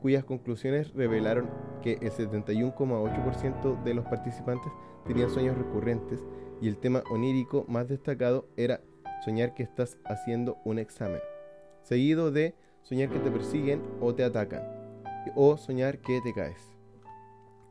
cuyas 0.01 0.25
conclusiones 0.25 0.93
revelaron 0.95 1.51
que 1.83 1.95
el 1.95 2.13
71,8% 2.13 3.83
de 3.83 3.95
los 3.95 4.05
participantes 4.05 4.73
tenían 5.07 5.31
sueños 5.31 5.59
recurrentes 5.59 6.21
y 6.61 6.69
el 6.69 6.77
tema 6.77 7.03
onírico 7.11 7.65
más 7.69 7.89
destacado 7.89 8.49
era 8.57 8.81
soñar 9.25 9.55
que 9.55 9.65
estás 9.65 9.99
haciendo 10.05 10.59
un 10.65 10.79
examen 10.79 11.21
seguido 11.87 12.33
de 12.33 12.55
soñar 12.83 13.09
que 13.09 13.19
te 13.21 13.31
persiguen 13.31 13.81
o 14.01 14.15
te 14.15 14.25
atacan, 14.25 14.63
o 15.37 15.57
soñar 15.57 15.99
que 15.99 16.21
te 16.21 16.33
caes. 16.33 16.61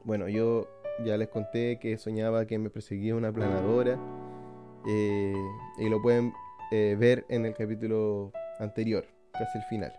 Bueno, 0.04 0.30
yo 0.30 0.68
ya 1.04 1.18
les 1.18 1.28
conté 1.28 1.80
que 1.80 1.98
soñaba 1.98 2.46
que 2.46 2.58
me 2.58 2.70
perseguía 2.70 3.16
una 3.16 3.34
planadora 3.34 4.00
eh, 4.88 5.36
y 5.78 5.90
lo 5.90 6.02
pueden 6.02 6.34
eh, 6.72 6.96
ver 6.98 7.26
en 7.28 7.46
el 7.46 7.54
capítulo 7.54 8.32
anterior, 8.60 9.06
casi 9.34 9.58
el 9.58 9.64
final. 9.66 9.94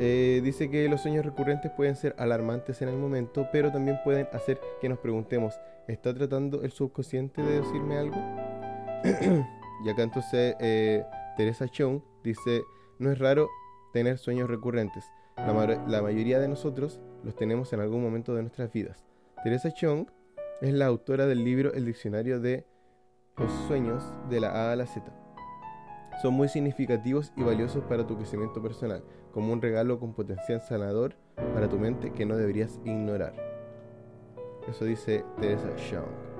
Eh, 0.00 0.40
dice 0.42 0.70
que 0.70 0.88
los 0.88 1.02
sueños 1.02 1.24
recurrentes 1.24 1.70
pueden 1.72 1.94
ser 1.94 2.16
alarmantes 2.18 2.82
en 2.82 2.88
el 2.88 2.96
momento, 2.96 3.48
pero 3.52 3.70
también 3.70 3.98
pueden 4.02 4.28
hacer 4.32 4.60
que 4.80 4.88
nos 4.88 4.98
preguntemos, 4.98 5.54
¿está 5.86 6.12
tratando 6.14 6.62
el 6.62 6.72
subconsciente 6.72 7.42
de 7.42 7.60
decirme 7.60 7.98
algo? 7.98 8.16
y 9.84 9.88
acá 9.88 10.02
entonces 10.02 10.56
Teresa 11.38 11.68
Chung 11.68 12.00
dice, 12.24 12.64
no 12.98 13.12
es 13.12 13.18
raro 13.20 13.48
tener 13.92 14.18
sueños 14.18 14.50
recurrentes. 14.50 15.04
La, 15.36 16.02
mayoría 16.02 16.40
de 16.40 16.48
nosotros 16.48 17.00
los 17.22 17.36
tenemos 17.36 17.72
en 17.72 17.78
algún 17.78 18.02
momento 18.02 18.34
de 18.34 18.42
nuestras 18.42 18.72
vidas. 18.72 19.04
Teresa 19.44 19.70
Chung 19.70 20.06
es 20.60 20.74
la 20.74 20.86
autora 20.86 21.26
del 21.26 21.44
libro 21.44 21.72
El 21.74 21.84
diccionario 21.84 22.40
de 22.40 22.66
los 23.36 23.52
sueños 23.68 24.02
de 24.28 24.40
la 24.40 24.50
A 24.50 24.72
a 24.72 24.76
la 24.76 24.86
Z. 24.86 25.06
Son 26.20 26.34
muy 26.34 26.48
significativos 26.48 27.32
y 27.36 27.44
valiosos 27.44 27.84
para 27.84 28.04
tu 28.04 28.16
crecimiento 28.16 28.60
personal, 28.60 29.04
como 29.30 29.52
un 29.52 29.62
regalo 29.62 30.00
con 30.00 30.14
potencial 30.14 30.60
sanador 30.60 31.14
para 31.54 31.68
tu 31.68 31.78
mente 31.78 32.12
que 32.12 32.26
no 32.26 32.36
deberías 32.36 32.80
ignorar. 32.84 33.34
Eso 34.68 34.84
dice 34.84 35.24
Teresa 35.40 35.68
Chung. 35.76 36.37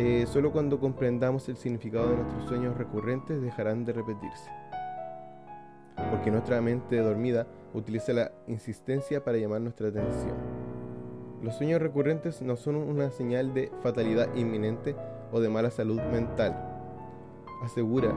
Eh, 0.00 0.26
solo 0.28 0.52
cuando 0.52 0.78
comprendamos 0.78 1.48
el 1.48 1.56
significado 1.56 2.10
de 2.10 2.18
nuestros 2.18 2.46
sueños 2.48 2.78
recurrentes 2.78 3.42
dejarán 3.42 3.84
de 3.84 3.92
repetirse. 3.92 4.48
Porque 6.12 6.30
nuestra 6.30 6.60
mente 6.60 6.98
dormida 6.98 7.48
utiliza 7.74 8.12
la 8.12 8.30
insistencia 8.46 9.24
para 9.24 9.38
llamar 9.38 9.60
nuestra 9.60 9.88
atención. 9.88 10.36
Los 11.42 11.56
sueños 11.56 11.82
recurrentes 11.82 12.42
no 12.42 12.54
son 12.54 12.76
una 12.76 13.10
señal 13.10 13.52
de 13.54 13.72
fatalidad 13.82 14.32
inminente 14.36 14.94
o 15.32 15.40
de 15.40 15.48
mala 15.48 15.72
salud 15.72 16.00
mental. 16.12 16.56
Asegura. 17.64 18.12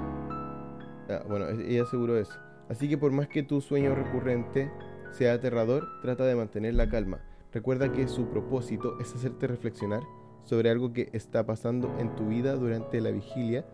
Ah, 1.09 1.23
bueno, 1.27 1.47
ella 1.49 1.81
aseguró 1.81 2.15
eso. 2.15 2.37
Así 2.69 2.89
que 2.89 2.99
por 2.99 3.11
más 3.11 3.27
que 3.27 3.41
tu 3.41 3.59
sueño 3.59 3.95
recurrente 3.95 4.71
sea 5.13 5.33
aterrador, 5.33 5.87
trata 6.03 6.25
de 6.25 6.35
mantener 6.35 6.75
la 6.75 6.87
calma. 6.87 7.21
Recuerda 7.51 7.91
que 7.91 8.07
su 8.07 8.27
propósito 8.27 8.99
es 8.99 9.15
hacerte 9.15 9.47
reflexionar 9.47 10.03
sobre 10.43 10.69
algo 10.69 10.93
que 10.93 11.09
está 11.13 11.45
pasando 11.45 11.93
en 11.99 12.15
tu 12.15 12.27
vida 12.27 12.55
durante 12.55 13.01
la 13.01 13.11
vigilia 13.11 13.65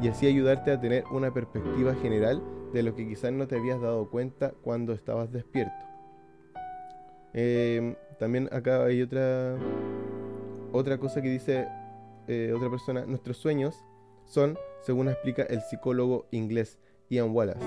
y 0.00 0.08
así 0.08 0.26
ayudarte 0.26 0.72
a 0.72 0.80
tener 0.80 1.04
una 1.10 1.32
perspectiva 1.32 1.94
general 1.94 2.42
de 2.72 2.82
lo 2.82 2.94
que 2.94 3.06
quizás 3.06 3.32
no 3.32 3.46
te 3.46 3.56
habías 3.56 3.80
dado 3.80 4.10
cuenta 4.10 4.52
cuando 4.62 4.92
estabas 4.92 5.32
despierto. 5.32 5.84
Em, 7.32 7.94
también 8.18 8.48
acá 8.52 8.84
hay 8.84 9.02
otra, 9.02 9.56
otra 10.72 10.98
cosa 10.98 11.20
que 11.20 11.28
dice 11.28 11.68
eh, 12.28 12.52
otra 12.54 12.70
persona, 12.70 13.04
nuestros 13.06 13.36
sueños 13.36 13.84
son, 14.24 14.58
según 14.82 15.08
explica 15.08 15.42
el 15.44 15.60
psicólogo 15.60 16.26
inglés 16.32 16.78
Ian 17.08 17.30
Wallace, 17.30 17.64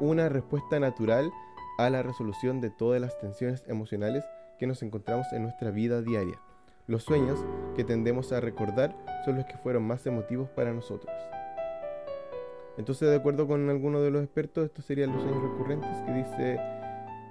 una 0.00 0.28
respuesta 0.28 0.80
natural 0.80 1.30
a 1.78 1.90
la 1.90 2.02
resolución 2.02 2.60
de 2.60 2.70
todas 2.70 3.00
las 3.00 3.18
tensiones 3.18 3.62
emocionales 3.68 4.24
que 4.58 4.66
nos 4.66 4.82
encontramos 4.82 5.26
en 5.32 5.42
nuestra 5.44 5.70
vida 5.70 6.02
diaria. 6.02 6.40
Los 6.88 7.04
sueños 7.04 7.44
que 7.76 7.84
tendemos 7.84 8.32
a 8.32 8.40
recordar 8.40 8.96
son 9.26 9.36
los 9.36 9.44
que 9.44 9.58
fueron 9.58 9.82
más 9.82 10.06
emotivos 10.06 10.48
para 10.48 10.72
nosotros. 10.72 11.14
Entonces, 12.78 13.10
de 13.10 13.16
acuerdo 13.16 13.46
con 13.46 13.68
algunos 13.68 14.02
de 14.02 14.10
los 14.10 14.24
expertos, 14.24 14.64
estos 14.64 14.86
serían 14.86 15.12
los 15.12 15.20
sueños 15.20 15.42
recurrentes, 15.42 16.00
que 16.06 16.12
dice 16.14 16.58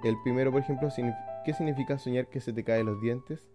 el 0.04 0.14
primero, 0.22 0.52
por 0.52 0.60
ejemplo, 0.60 0.88
¿qué 1.44 1.52
significa 1.54 1.98
soñar 1.98 2.28
que 2.28 2.40
se 2.40 2.52
te 2.52 2.62
caen 2.62 2.86
los 2.86 3.00
dientes? 3.00 3.48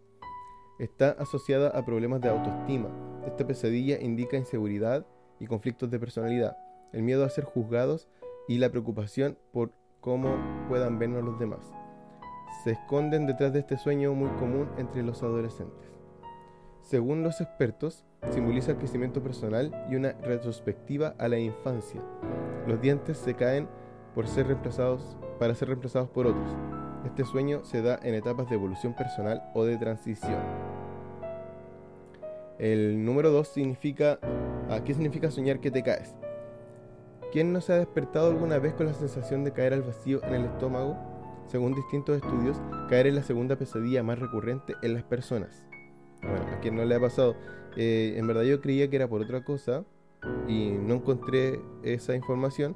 Está 0.78 1.12
asociada 1.12 1.70
a 1.70 1.86
problemas 1.86 2.20
de 2.20 2.28
autoestima. 2.28 2.90
Esta 3.26 3.48
pesadilla 3.48 3.98
indica 4.02 4.36
inseguridad 4.36 5.08
y 5.40 5.48
conflictos 5.48 5.90
de 5.90 6.00
personalidad, 6.00 6.58
el 6.92 7.04
miedo 7.04 7.24
a 7.24 7.30
ser 7.30 7.46
juzgados 7.46 8.10
y 8.50 8.58
la 8.58 8.70
preocupación 8.70 9.38
por 9.54 9.72
cómo 10.02 10.36
puedan 10.68 11.00
vernos 11.00 11.24
los 11.24 11.40
demás. 11.40 11.72
Se 12.66 12.72
esconden 12.72 13.26
detrás 13.26 13.54
de 13.54 13.60
este 13.60 13.78
sueño 13.78 14.14
muy 14.14 14.30
común 14.32 14.68
entre 14.78 15.02
los 15.02 15.24
adolescentes. 15.24 15.93
Según 16.84 17.24
los 17.24 17.40
expertos, 17.40 18.04
simboliza 18.32 18.72
el 18.72 18.78
crecimiento 18.78 19.24
personal 19.24 19.72
y 19.90 19.96
una 19.96 20.12
retrospectiva 20.22 21.16
a 21.18 21.30
la 21.30 21.40
infancia. 21.40 22.02
Los 22.68 22.82
dientes 22.82 23.18
se 23.18 23.36
caen 23.36 23.70
por 24.14 24.28
ser 24.28 24.48
reemplazados, 24.48 25.18
para 25.40 25.56
ser 25.56 25.70
reemplazados 25.70 26.10
por 26.10 26.28
otros. 26.28 26.46
Este 27.06 27.24
sueño 27.24 27.64
se 27.64 27.82
da 27.82 28.00
en 28.04 28.16
etapas 28.16 28.50
de 28.50 28.56
evolución 28.56 28.94
personal 28.94 29.50
o 29.54 29.64
de 29.64 29.78
transición. 29.78 30.38
El 32.60 33.04
número 33.06 33.32
2 33.32 33.48
significa, 33.48 34.20
¿qué 34.84 34.94
significa 34.94 35.32
soñar 35.32 35.62
que 35.62 35.72
te 35.72 35.84
caes? 35.84 36.14
¿Quién 37.32 37.54
no 37.54 37.62
se 37.62 37.74
ha 37.74 37.78
despertado 37.78 38.30
alguna 38.30 38.60
vez 38.60 38.74
con 38.74 38.88
la 38.88 38.94
sensación 38.94 39.46
de 39.46 39.54
caer 39.54 39.74
al 39.74 39.84
vacío 39.84 40.22
en 40.26 40.34
el 40.34 40.46
estómago? 40.46 40.98
Según 41.48 41.74
distintos 41.76 42.18
estudios, 42.18 42.62
caer 42.90 43.08
es 43.08 43.14
la 43.14 43.24
segunda 43.24 43.56
pesadilla 43.56 44.04
más 44.04 44.20
recurrente 44.20 44.76
en 44.82 44.94
las 44.94 45.04
personas. 45.04 45.66
Bueno, 46.24 46.46
a 46.56 46.60
quien 46.60 46.76
no 46.76 46.86
le 46.86 46.96
ha 46.96 47.00
pasado. 47.00 47.36
Eh, 47.76 48.14
en 48.18 48.28
verdad 48.28 48.44
yo 48.44 48.62
creía 48.62 48.90
que 48.90 48.96
era 48.96 49.08
por 49.08 49.22
otra 49.22 49.44
cosa 49.44 49.84
y 50.48 50.72
no 50.72 50.96
encontré 50.96 51.60
esa 51.84 52.16
información, 52.16 52.76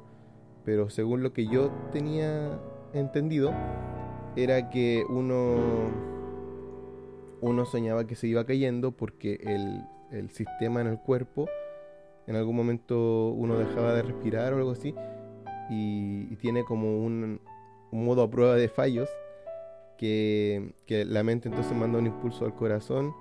pero 0.66 0.89
según 0.89 1.24
lo 1.24 1.34
que 1.34 1.48
yo 1.48 1.72
tenía 1.92 2.60
entendido, 2.94 3.54
era 4.36 4.70
que 4.70 5.06
uno, 5.10 5.56
uno 7.42 7.66
soñaba 7.66 8.06
que 8.06 8.16
se 8.16 8.27
iba 8.27 8.46
cayendo 8.46 8.92
porque 8.92 9.39
el, 10.12 10.30
sistema 10.32 10.82
en 10.82 10.88
el 10.88 11.00
cuerpo, 11.00 11.48
en 12.28 12.36
algún 12.36 12.56
momento 12.56 13.30
uno 13.30 13.58
dejaba 13.58 13.93
de 13.93 14.02
respirar 14.02 14.54
o 14.54 14.58
algo 14.58 14.71
así, 14.71 14.93
y, 15.69 16.36
tiene 16.38 16.63
como 16.63 17.04
un, 17.04 17.39
modo 17.91 18.24
a 18.24 18.30
prueba 18.30 18.56
de 18.56 18.67
fallos, 18.67 19.10
que, 19.98 20.74
que 20.86 21.06
la 21.06 21.24
mente 21.24 21.50
entonces 21.50 21.76
manda 21.76 21.98
un 21.98 22.06
impulso 22.06 22.45
al 22.45 22.54
corazón 22.54 23.13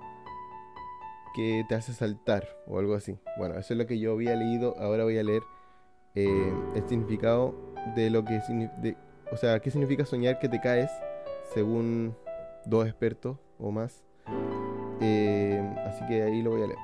que 1.37 1.63
te 1.69 1.75
hace 1.75 1.93
saltar 1.93 2.47
o 2.65 2.79
algo 2.79 2.95
así. 2.95 3.19
Bueno, 3.37 3.59
eso 3.59 3.75
es 3.75 3.77
lo 3.77 3.85
que 3.85 3.99
yo 3.99 4.13
había 4.13 4.35
leído. 4.35 4.75
Ahora 4.79 5.03
voy 5.03 5.19
a 5.19 5.23
leer 5.23 5.43
eh, 6.15 6.51
el 6.73 6.89
significado 6.89 7.53
de 7.95 8.09
lo 8.09 8.25
que 8.25 8.41
de, 8.81 8.97
o 9.31 9.37
sea, 9.37 9.59
qué 9.59 9.69
significa 9.69 10.03
soñar 10.03 10.39
que 10.39 10.49
te 10.49 10.59
caes 10.59 10.89
según 11.53 12.15
dos 12.65 12.87
expertos 12.87 13.37
o 13.59 13.69
más. 13.69 14.03
Eh, 14.99 15.61
así 15.85 16.03
que 16.07 16.23
ahí 16.23 16.41
lo 16.41 16.49
voy 16.49 16.63
a 16.63 16.67
leer. 16.67 16.79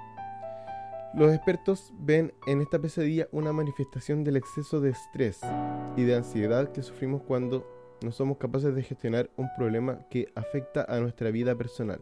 Los 1.15 1.33
expertos 1.33 1.91
ven 1.97 2.31
en 2.45 2.61
esta 2.61 2.77
pesadilla 2.77 3.27
una 3.31 3.53
manifestación 3.53 4.23
del 4.23 4.37
exceso 4.37 4.81
de 4.81 4.91
estrés 4.91 5.41
y 5.97 6.03
de 6.03 6.15
ansiedad 6.15 6.71
que 6.71 6.83
sufrimos 6.83 7.23
cuando 7.23 7.67
no 8.03 8.11
somos 8.11 8.37
capaces 8.37 8.75
de 8.75 8.83
gestionar 8.83 9.31
un 9.35 9.49
problema 9.57 10.07
que 10.11 10.27
afecta 10.35 10.85
a 10.87 10.99
nuestra 10.99 11.31
vida 11.31 11.55
personal. 11.55 12.01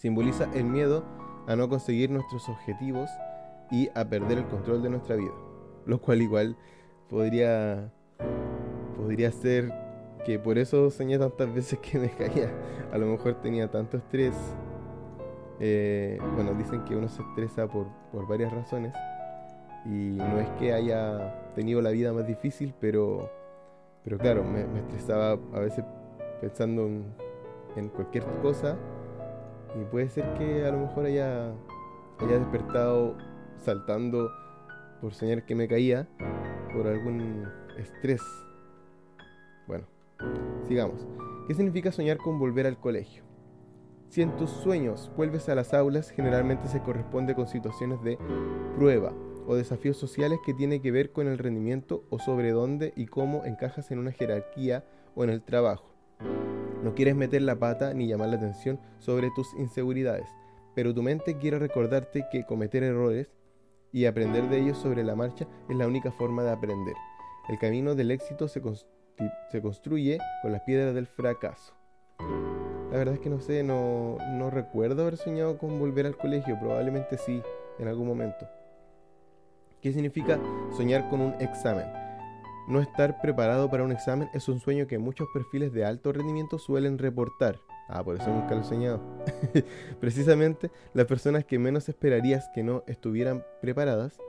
Simboliza 0.00 0.48
el 0.54 0.64
miedo 0.64 1.04
a 1.46 1.56
no 1.56 1.68
conseguir 1.68 2.10
nuestros 2.10 2.48
objetivos 2.48 3.10
y 3.70 3.90
a 3.94 4.08
perder 4.08 4.38
el 4.38 4.46
control 4.46 4.82
de 4.82 4.88
nuestra 4.88 5.14
vida. 5.14 5.34
Lo 5.84 6.00
cual 6.00 6.22
igual 6.22 6.56
podría, 7.10 7.92
podría 8.96 9.30
ser 9.30 9.70
que 10.24 10.38
por 10.38 10.56
eso 10.56 10.90
soñé 10.90 11.18
tantas 11.18 11.54
veces 11.54 11.78
que 11.80 11.98
me 11.98 12.08
caía. 12.08 12.50
A 12.90 12.96
lo 12.96 13.08
mejor 13.08 13.42
tenía 13.42 13.70
tanto 13.70 13.98
estrés. 13.98 14.34
Eh, 15.58 16.18
bueno, 16.34 16.54
dicen 16.54 16.82
que 16.84 16.96
uno 16.96 17.06
se 17.06 17.20
estresa 17.20 17.68
por, 17.68 17.86
varias 18.26 18.54
razones. 18.54 18.94
Y 19.84 20.16
no 20.16 20.40
es 20.40 20.48
que 20.58 20.72
haya 20.72 21.52
tenido 21.54 21.82
la 21.82 21.90
vida 21.90 22.10
más 22.14 22.26
difícil, 22.26 22.72
pero, 22.80 23.30
pero 24.02 24.16
claro, 24.16 24.44
me, 24.44 24.62
estresaba 24.78 25.32
a 25.32 25.60
veces 25.60 25.84
pensando 26.40 26.86
en, 26.86 27.04
en 27.76 27.90
cualquier 27.90 28.24
cosa 28.40 28.78
y 29.74 29.84
puede 29.84 30.08
ser 30.08 30.34
que 30.34 30.64
a 30.64 30.72
lo 30.72 30.78
mejor 30.78 31.06
haya, 31.06 31.52
haya 32.18 32.38
despertado 32.38 33.16
saltando 33.58 34.30
por 35.00 35.14
soñar 35.14 35.44
que 35.44 35.54
me 35.54 35.68
caía 35.68 36.08
por 36.74 36.86
algún 36.86 37.48
estrés. 37.78 38.22
Bueno, 39.66 39.86
sigamos. 40.66 41.06
¿Qué 41.46 41.54
significa 41.54 41.92
soñar 41.92 42.18
con 42.18 42.38
volver 42.38 42.66
al 42.66 42.78
colegio? 42.78 43.24
Si 44.08 44.22
en 44.22 44.36
tus 44.36 44.50
sueños 44.50 45.10
vuelves 45.16 45.48
a 45.48 45.54
las 45.54 45.72
aulas, 45.72 46.10
generalmente 46.10 46.68
se 46.68 46.82
corresponde 46.82 47.34
con 47.34 47.46
situaciones 47.46 48.02
de 48.02 48.18
prueba 48.76 49.12
o 49.46 49.54
desafíos 49.54 49.96
sociales 49.96 50.38
que 50.44 50.54
tienen 50.54 50.82
que 50.82 50.90
ver 50.90 51.12
con 51.12 51.28
el 51.28 51.38
rendimiento 51.38 52.04
o 52.10 52.18
sobre 52.18 52.50
dónde 52.50 52.92
y 52.96 53.06
cómo 53.06 53.44
encajas 53.44 53.90
en 53.90 53.98
una 53.98 54.12
jerarquía 54.12 54.84
o 55.14 55.24
en 55.24 55.30
el 55.30 55.42
trabajo. 55.42 55.90
No 56.82 56.94
quieres 56.94 57.14
meter 57.14 57.42
la 57.42 57.58
pata 57.58 57.92
ni 57.92 58.06
llamar 58.06 58.30
la 58.30 58.36
atención 58.36 58.80
sobre 58.98 59.30
tus 59.30 59.52
inseguridades, 59.54 60.28
pero 60.74 60.94
tu 60.94 61.02
mente 61.02 61.36
quiere 61.36 61.58
recordarte 61.58 62.24
que 62.32 62.44
cometer 62.44 62.82
errores 62.82 63.28
y 63.92 64.06
aprender 64.06 64.48
de 64.48 64.60
ellos 64.60 64.78
sobre 64.78 65.04
la 65.04 65.14
marcha 65.14 65.46
es 65.68 65.76
la 65.76 65.86
única 65.86 66.10
forma 66.10 66.42
de 66.42 66.52
aprender. 66.52 66.94
El 67.48 67.58
camino 67.58 67.94
del 67.94 68.10
éxito 68.10 68.48
se, 68.48 68.62
construye 68.62 70.18
con 70.40 70.52
las 70.52 70.62
piedras 70.62 70.94
del 70.94 71.06
fracaso. 71.06 71.74
La 72.90 72.98
verdad 72.98 73.14
es 73.14 73.20
que 73.20 73.30
no 73.30 73.40
sé, 73.40 73.62
no, 73.62 74.16
no 74.32 74.50
recuerdo 74.50 75.02
haber 75.02 75.16
soñado 75.16 75.58
con 75.58 75.78
volver 75.78 76.06
al 76.06 76.16
colegio, 76.16 76.58
probablemente 76.58 77.18
sí, 77.18 77.42
en 77.78 77.88
algún 77.88 78.06
momento. 78.06 78.48
¿Qué 79.82 79.92
significa 79.92 80.38
soñar 80.76 81.08
con 81.08 81.20
un 81.20 81.34
examen? 81.40 82.09
No 82.70 82.80
estar 82.80 83.20
preparado 83.20 83.68
para 83.68 83.82
un 83.82 83.90
examen 83.90 84.30
es 84.32 84.48
un 84.48 84.60
sueño 84.60 84.86
que 84.86 84.96
muchos 84.96 85.26
perfiles 85.34 85.72
de 85.72 85.84
alto 85.84 86.12
rendimiento 86.12 86.56
suelen 86.56 86.98
reportar. 86.98 87.58
Ah, 87.88 88.04
por 88.04 88.14
eso 88.14 88.30
nunca 88.32 88.54
lo 88.54 88.60
he 88.60 88.64
soñado. 88.64 89.00
Precisamente 90.00 90.70
las 90.94 91.06
personas 91.06 91.44
que 91.44 91.58
menos 91.58 91.88
esperarías 91.88 92.48
que 92.54 92.62
no 92.62 92.84
estuvieran 92.86 93.44
preparadas, 93.60 94.20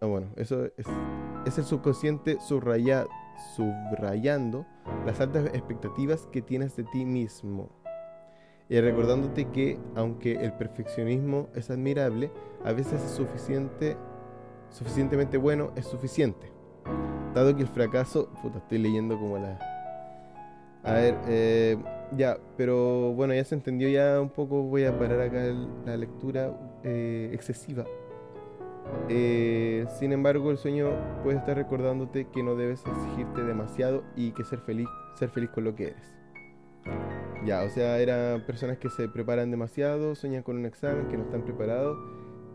ah, 0.00 0.06
bueno, 0.06 0.28
eso 0.36 0.64
es, 0.78 1.58
el 1.58 1.64
subconsciente 1.64 2.38
subrayado, 2.40 3.10
subrayando 3.54 4.64
las 5.04 5.20
altas 5.20 5.44
expectativas 5.52 6.26
que 6.32 6.40
tienes 6.40 6.74
de 6.74 6.84
ti 6.84 7.04
mismo. 7.04 7.68
Y 8.70 8.80
recordándote 8.80 9.50
que 9.50 9.78
aunque 9.94 10.36
el 10.36 10.54
perfeccionismo 10.54 11.50
es 11.54 11.68
admirable, 11.68 12.32
a 12.64 12.72
veces 12.72 13.02
es 13.02 13.10
suficiente, 13.10 13.94
suficientemente 14.70 15.36
bueno, 15.36 15.72
es 15.76 15.84
suficiente. 15.84 16.55
Dado 17.36 17.54
que 17.54 17.60
el 17.60 17.68
fracaso. 17.68 18.30
Puta, 18.40 18.56
estoy 18.56 18.78
leyendo 18.78 19.18
como 19.18 19.36
la. 19.36 19.58
A 20.82 20.94
ver, 20.94 21.18
eh, 21.28 21.76
ya, 22.16 22.38
pero 22.56 23.12
bueno, 23.12 23.34
ya 23.34 23.44
se 23.44 23.54
entendió 23.54 23.90
ya 23.90 24.22
un 24.22 24.30
poco. 24.30 24.62
Voy 24.62 24.84
a 24.84 24.98
parar 24.98 25.20
acá 25.20 25.44
la 25.84 25.98
lectura 25.98 26.58
eh, 26.82 27.28
excesiva. 27.34 27.84
Eh, 29.10 29.84
sin 29.98 30.12
embargo, 30.12 30.50
el 30.50 30.56
sueño 30.56 30.92
puede 31.22 31.36
estar 31.36 31.58
recordándote 31.58 32.26
que 32.28 32.42
no 32.42 32.54
debes 32.56 32.82
exigirte 32.86 33.42
demasiado 33.42 34.02
y 34.16 34.30
que 34.30 34.42
ser 34.42 34.60
feliz, 34.60 34.88
ser 35.18 35.28
feliz 35.28 35.50
con 35.50 35.64
lo 35.64 35.74
que 35.74 35.88
eres. 35.88 36.14
Ya, 37.44 37.64
o 37.64 37.68
sea, 37.68 37.98
eran 37.98 38.46
personas 38.46 38.78
que 38.78 38.88
se 38.88 39.10
preparan 39.10 39.50
demasiado, 39.50 40.14
sueñan 40.14 40.42
con 40.42 40.56
un 40.56 40.64
examen, 40.64 41.08
que 41.08 41.18
no 41.18 41.24
están 41.24 41.44
preparados 41.44 41.98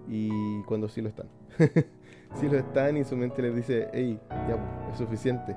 y 0.10 0.64
cuando 0.64 0.90
sí 0.90 1.02
lo 1.02 1.10
están. 1.10 1.28
si 2.36 2.50
lo 2.50 2.58
están 2.58 2.98
y 2.98 3.04
su 3.04 3.16
mente 3.16 3.42
les 3.42 3.56
dice, 3.56 3.90
hey, 3.94 4.20
ya, 4.30 4.90
es 4.92 4.98
suficiente. 4.98 5.56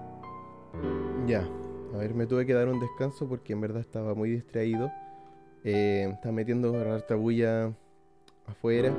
Ya, 1.27 1.49
a 1.95 1.99
ver, 1.99 2.15
me 2.15 2.27
tuve 2.27 2.45
que 2.47 2.55
dar 2.55 2.69
un 2.69 2.81
descanso 2.81 3.29
porque 3.29 3.53
en 3.53 3.61
verdad 3.61 3.81
estaba 3.81 4.15
muy 4.15 4.31
distraído 4.31 4.91
Eh, 5.67 6.07
está 6.13 6.31
metiendo 6.31 6.77
harta 6.79 7.15
bulla 7.15 7.73
afuera. 8.47 8.93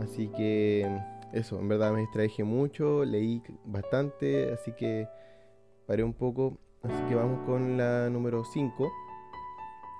Así 0.00 0.28
que 0.28 0.88
eso, 1.32 1.58
en 1.58 1.68
verdad 1.68 1.92
me 1.92 2.00
distraje 2.00 2.44
mucho, 2.44 3.04
leí 3.04 3.42
bastante, 3.64 4.52
así 4.52 4.72
que 4.72 5.08
paré 5.86 6.04
un 6.04 6.14
poco. 6.14 6.58
Así 6.82 7.02
que 7.08 7.14
vamos 7.16 7.40
con 7.46 7.76
la 7.76 8.08
número 8.10 8.44
5, 8.44 8.92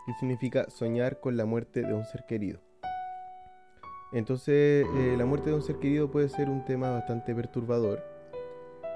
que 0.06 0.12
significa 0.14 0.70
soñar 0.70 1.20
con 1.20 1.36
la 1.36 1.44
muerte 1.44 1.82
de 1.82 1.94
un 1.94 2.04
ser 2.04 2.24
querido. 2.28 2.60
Entonces, 4.14 4.86
eh, 4.96 5.16
la 5.18 5.26
muerte 5.26 5.50
de 5.50 5.56
un 5.56 5.62
ser 5.62 5.76
querido 5.80 6.08
puede 6.08 6.28
ser 6.28 6.48
un 6.48 6.64
tema 6.64 6.90
bastante 6.90 7.34
perturbador, 7.34 8.00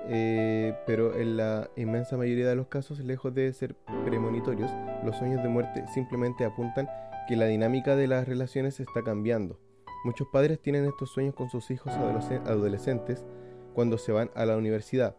eh, 0.07 0.75
pero 0.87 1.17
en 1.17 1.37
la 1.37 1.69
inmensa 1.77 2.17
mayoría 2.17 2.49
de 2.49 2.55
los 2.55 2.69
casos, 2.69 3.01
lejos 3.01 3.35
de 3.35 3.53
ser 3.53 3.75
premonitorios, 4.05 4.71
los 5.05 5.17
sueños 5.17 5.43
de 5.43 5.49
muerte 5.49 5.85
simplemente 5.93 6.45
apuntan 6.45 6.89
que 7.27 7.35
la 7.35 7.47
dinámica 7.47 7.97
de 7.97 8.07
las 8.07 8.29
relaciones 8.29 8.79
está 8.79 9.03
cambiando. 9.03 9.59
Muchos 10.05 10.29
padres 10.29 10.61
tienen 10.61 10.85
estos 10.85 11.11
sueños 11.11 11.35
con 11.35 11.51
sus 11.51 11.69
hijos 11.73 11.93
adolescentes 11.95 13.27
cuando 13.75 13.99
se 13.99 14.13
van 14.13 14.31
a 14.37 14.47
la 14.47 14.57
universidad. 14.57 15.17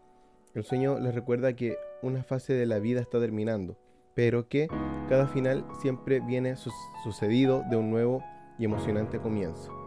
El 0.54 0.64
sueño 0.64 0.98
les 0.98 1.14
recuerda 1.14 1.54
que 1.54 1.76
una 2.02 2.24
fase 2.24 2.54
de 2.54 2.64
la 2.64 2.78
vida 2.78 3.02
está 3.02 3.20
terminando, 3.20 3.76
pero 4.14 4.48
que 4.48 4.68
cada 5.10 5.26
final 5.26 5.66
siempre 5.80 6.20
viene 6.20 6.56
sucedido 7.04 7.62
de 7.68 7.76
un 7.76 7.90
nuevo 7.90 8.24
y 8.58 8.64
emocionante 8.64 9.20
comienzo. 9.20 9.79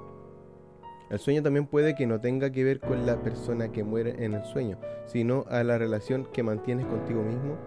El 1.10 1.20
sueño 1.20 1.44
también 1.44 1.68
puede 1.68 1.96
que 1.96 2.08
no 2.08 2.20
tenga 2.20 2.52
que 2.52 2.64
ver 2.64 2.80
con 2.80 3.06
la 3.06 3.22
persona 3.22 3.72
que 3.72 3.84
muere 3.84 4.24
en 4.26 4.34
el 4.34 4.44
sueño, 4.46 4.78
sino 5.06 5.46
a 5.50 5.64
la 5.64 5.78
relación 5.78 6.26
que 6.32 6.44
mantienes 6.44 6.86
contigo 6.86 7.22
mismo 7.22 7.58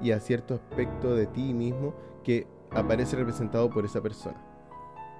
y 0.00 0.12
a 0.12 0.20
cierto 0.20 0.54
aspecto 0.54 1.14
de 1.14 1.26
ti 1.26 1.54
mismo 1.54 1.94
que 2.22 2.46
aparece 2.70 3.16
representado 3.16 3.70
por 3.70 3.84
esa 3.84 4.02
persona. 4.02 4.36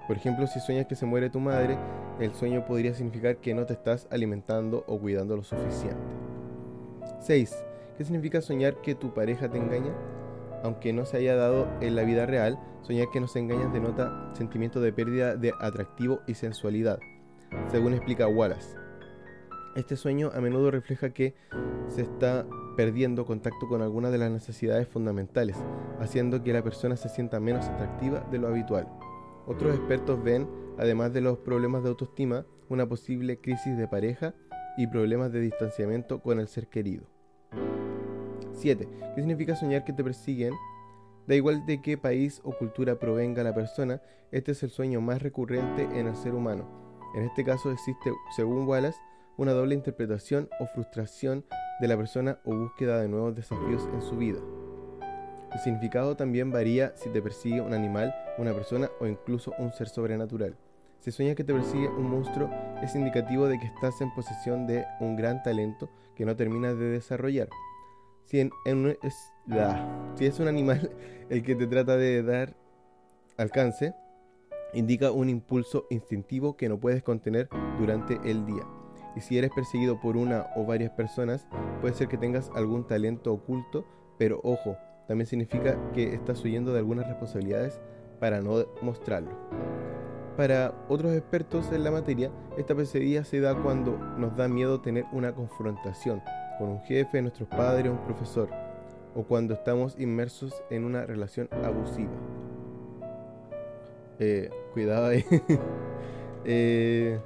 Por 0.06 0.16
ejemplo, 0.16 0.46
si 0.46 0.60
sueñas 0.60 0.86
que 0.86 0.96
se 0.96 1.06
muere 1.06 1.30
tu 1.30 1.40
madre, 1.40 1.78
el 2.20 2.34
sueño 2.34 2.64
podría 2.66 2.94
significar 2.94 3.36
que 3.38 3.54
no 3.54 3.66
te 3.66 3.72
estás 3.72 4.06
alimentando 4.10 4.84
o 4.86 4.98
cuidando 4.98 5.36
lo 5.36 5.42
suficiente. 5.42 5.96
6. 7.20 7.64
¿Qué 7.96 8.04
significa 8.04 8.40
soñar 8.40 8.80
que 8.82 8.94
tu 8.94 9.14
pareja 9.14 9.48
te 9.48 9.58
engaña? 9.58 9.92
Aunque 10.62 10.92
no 10.92 11.04
se 11.04 11.18
haya 11.18 11.36
dado 11.36 11.66
en 11.80 11.96
la 11.96 12.02
vida 12.02 12.26
real, 12.26 12.58
soñar 12.82 13.08
que 13.12 13.20
nos 13.20 13.34
engañan 13.36 13.72
denota 13.72 14.30
sentimiento 14.34 14.80
de 14.80 14.92
pérdida 14.92 15.36
de 15.36 15.52
atractivo 15.60 16.20
y 16.26 16.34
sensualidad 16.34 16.98
según 17.70 17.94
explica 17.94 18.28
Wallace. 18.28 18.76
Este 19.74 19.96
sueño 19.96 20.30
a 20.34 20.40
menudo 20.40 20.70
refleja 20.70 21.10
que 21.10 21.34
se 21.88 22.02
está 22.02 22.46
perdiendo 22.76 23.24
contacto 23.24 23.68
con 23.68 23.80
algunas 23.80 24.12
de 24.12 24.18
las 24.18 24.30
necesidades 24.30 24.86
fundamentales, 24.86 25.56
haciendo 25.98 26.42
que 26.42 26.52
la 26.52 26.62
persona 26.62 26.96
se 26.96 27.08
sienta 27.08 27.40
menos 27.40 27.66
atractiva 27.66 28.20
de 28.30 28.38
lo 28.38 28.48
habitual. 28.48 28.86
Otros 29.46 29.74
expertos 29.74 30.22
ven, 30.22 30.46
además 30.78 31.12
de 31.14 31.22
los 31.22 31.38
problemas 31.38 31.82
de 31.82 31.88
autoestima, 31.88 32.44
una 32.68 32.86
posible 32.86 33.38
crisis 33.38 33.76
de 33.76 33.88
pareja 33.88 34.34
y 34.76 34.86
problemas 34.86 35.32
de 35.32 35.40
distanciamiento 35.40 36.20
con 36.20 36.38
el 36.38 36.48
ser 36.48 36.68
querido. 36.68 37.04
7. 38.52 38.88
¿Qué 39.14 39.20
significa 39.20 39.56
soñar 39.56 39.84
que 39.84 39.92
te 39.94 40.04
persiguen? 40.04 40.52
Da 41.26 41.34
igual 41.34 41.64
de 41.64 41.80
qué 41.80 41.96
país 41.96 42.40
o 42.44 42.52
cultura 42.52 42.98
provenga 42.98 43.42
la 43.42 43.54
persona, 43.54 44.02
este 44.32 44.52
es 44.52 44.62
el 44.62 44.70
sueño 44.70 45.00
más 45.00 45.22
recurrente 45.22 45.84
en 45.98 46.08
el 46.08 46.16
ser 46.16 46.34
humano 46.34 46.81
en 47.14 47.24
este 47.24 47.44
caso 47.44 47.70
existe, 47.70 48.12
según 48.36 48.66
Wallace, 48.66 48.98
una 49.36 49.52
doble 49.52 49.74
interpretación 49.74 50.48
o 50.60 50.66
frustración 50.66 51.44
de 51.80 51.88
la 51.88 51.96
persona 51.96 52.38
o 52.44 52.54
búsqueda 52.54 53.00
de 53.00 53.08
nuevos 53.08 53.34
desafíos 53.34 53.88
en 53.92 54.02
su 54.02 54.16
vida. 54.16 54.40
El 55.52 55.60
significado 55.60 56.16
también 56.16 56.50
varía 56.50 56.92
si 56.96 57.10
te 57.10 57.20
persigue 57.20 57.60
un 57.60 57.74
animal, 57.74 58.14
una 58.38 58.54
persona 58.54 58.90
o 59.00 59.06
incluso 59.06 59.52
un 59.58 59.72
ser 59.72 59.88
sobrenatural. 59.88 60.56
Si 61.00 61.10
sueñas 61.10 61.36
que 61.36 61.44
te 61.44 61.52
persigue 61.52 61.88
un 61.88 62.10
monstruo, 62.10 62.48
es 62.82 62.94
indicativo 62.94 63.46
de 63.46 63.58
que 63.58 63.66
estás 63.66 64.00
en 64.00 64.14
posesión 64.14 64.66
de 64.66 64.86
un 65.00 65.16
gran 65.16 65.42
talento 65.42 65.90
que 66.14 66.24
no 66.24 66.36
terminas 66.36 66.78
de 66.78 66.86
desarrollar. 66.86 67.48
Si, 68.24 68.48
si 70.14 70.26
es 70.26 70.40
un 70.40 70.48
animal 70.48 70.90
el 71.28 71.42
que 71.42 71.54
te 71.56 71.66
trata 71.66 71.96
de 71.96 72.22
dar 72.22 72.54
alcance, 73.36 73.94
indica 74.72 75.10
un 75.10 75.28
impulso 75.28 75.86
instintivo 75.90 76.56
que 76.56 76.68
no 76.68 76.78
puedes 76.78 77.02
contener 77.02 77.48
durante 77.78 78.18
el 78.24 78.46
día. 78.46 78.66
Y 79.14 79.20
si 79.20 79.38
eres 79.38 79.50
perseguido 79.50 80.00
por 80.00 80.16
una 80.16 80.46
o 80.56 80.64
varias 80.64 80.92
personas, 80.92 81.46
puede 81.80 81.94
ser 81.94 82.08
que 82.08 82.16
tengas 82.16 82.50
algún 82.54 82.86
talento 82.86 83.32
oculto, 83.32 83.84
pero 84.18 84.40
ojo, 84.42 84.76
también 85.06 85.26
significa 85.26 85.76
que 85.92 86.14
estás 86.14 86.42
huyendo 86.44 86.72
de 86.72 86.78
algunas 86.78 87.06
responsabilidades 87.06 87.80
para 88.18 88.40
no 88.40 88.64
mostrarlo. 88.80 89.30
Para 90.36 90.72
otros 90.88 91.12
expertos 91.12 91.70
en 91.72 91.84
la 91.84 91.90
materia, 91.90 92.30
esta 92.56 92.74
pesadilla 92.74 93.22
se 93.24 93.40
da 93.40 93.54
cuando 93.54 93.98
nos 94.16 94.34
da 94.36 94.48
miedo 94.48 94.80
tener 94.80 95.04
una 95.12 95.34
confrontación 95.34 96.22
con 96.58 96.70
un 96.70 96.80
jefe, 96.82 97.20
nuestros 97.20 97.48
padres, 97.48 97.92
un 97.92 98.02
profesor, 98.04 98.48
o 99.14 99.24
cuando 99.24 99.52
estamos 99.52 99.98
inmersos 99.98 100.62
en 100.70 100.84
una 100.84 101.04
relación 101.04 101.48
abusiva. 101.62 102.31
Eh, 104.22 104.50
cuidado 104.72 105.06
ahí. 105.06 105.24
Eh, 106.44 107.20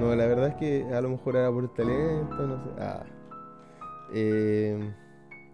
no, 0.00 0.16
la 0.16 0.24
verdad 0.24 0.48
es 0.48 0.54
que 0.54 0.94
a 0.94 1.02
lo 1.02 1.10
mejor 1.10 1.36
era 1.36 1.52
por 1.52 1.74
talento, 1.74 2.46
no 2.46 2.56
sé. 2.56 2.70
Ah. 2.78 3.04
Eh, 4.14 4.94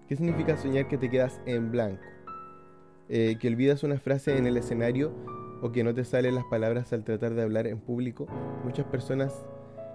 ¿Qué 0.07 0.15
significa 0.15 0.57
soñar 0.57 0.87
que 0.87 0.99
te 0.99 1.11
quedas 1.11 1.41
en 1.45 1.73
blanco? 1.73 2.03
que 3.09 3.49
olvidas 3.49 3.83
una 3.83 3.99
frase 3.99 4.37
en 4.37 4.47
el 4.47 4.57
escenario 4.57 5.13
o 5.63 5.73
que 5.73 5.83
no 5.83 5.95
te 5.95 6.05
salen 6.05 6.37
las 6.37 6.45
palabras 6.45 6.93
al 6.93 7.03
tratar 7.03 7.35
de 7.35 7.43
hablar 7.43 7.67
en 7.67 7.81
público. 7.81 8.29
Muchas 8.63 8.87
personas 8.87 9.35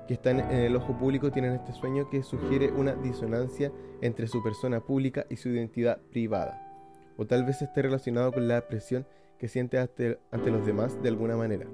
que 0.05 0.15
están 0.15 0.41
en 0.41 0.51
el 0.51 0.75
ojo 0.75 0.97
público 0.97 1.31
tienen 1.31 1.53
este 1.53 1.71
sueño 1.71 2.09
que 2.09 2.23
sugiere 2.23 2.73
una 2.73 2.95
disonancia 2.95 3.71
entre 4.01 4.27
su 4.27 4.43
persona 4.43 4.81
pública 4.81 5.25
y 5.29 5.37
su 5.37 5.47
identidad 5.47 6.01
privada. 6.11 6.59
O 7.15 7.25
tal 7.25 7.45
vez 7.45 7.61
esté 7.61 7.83
relacionado 7.83 8.33
con 8.33 8.49
la 8.49 8.67
presión 8.67 9.05
que 9.43 9.49
sientes 9.49 9.77
ante, 9.77 10.51
los 10.51 10.65
demás 10.65 11.03
de 11.03 11.09
alguna 11.09 11.35
manera. 11.35 11.65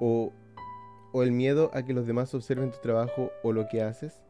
O, 0.00 0.34
o 1.12 1.22
el 1.22 1.32
miedo 1.32 1.70
a 1.72 1.82
que 1.82 1.94
los 1.94 2.06
demás 2.06 2.34
observen 2.34 2.70
tu 2.70 2.76
trabajo 2.82 3.30
o 3.42 3.54
lo 3.54 3.68
que 3.68 3.80
haces. 3.80 4.20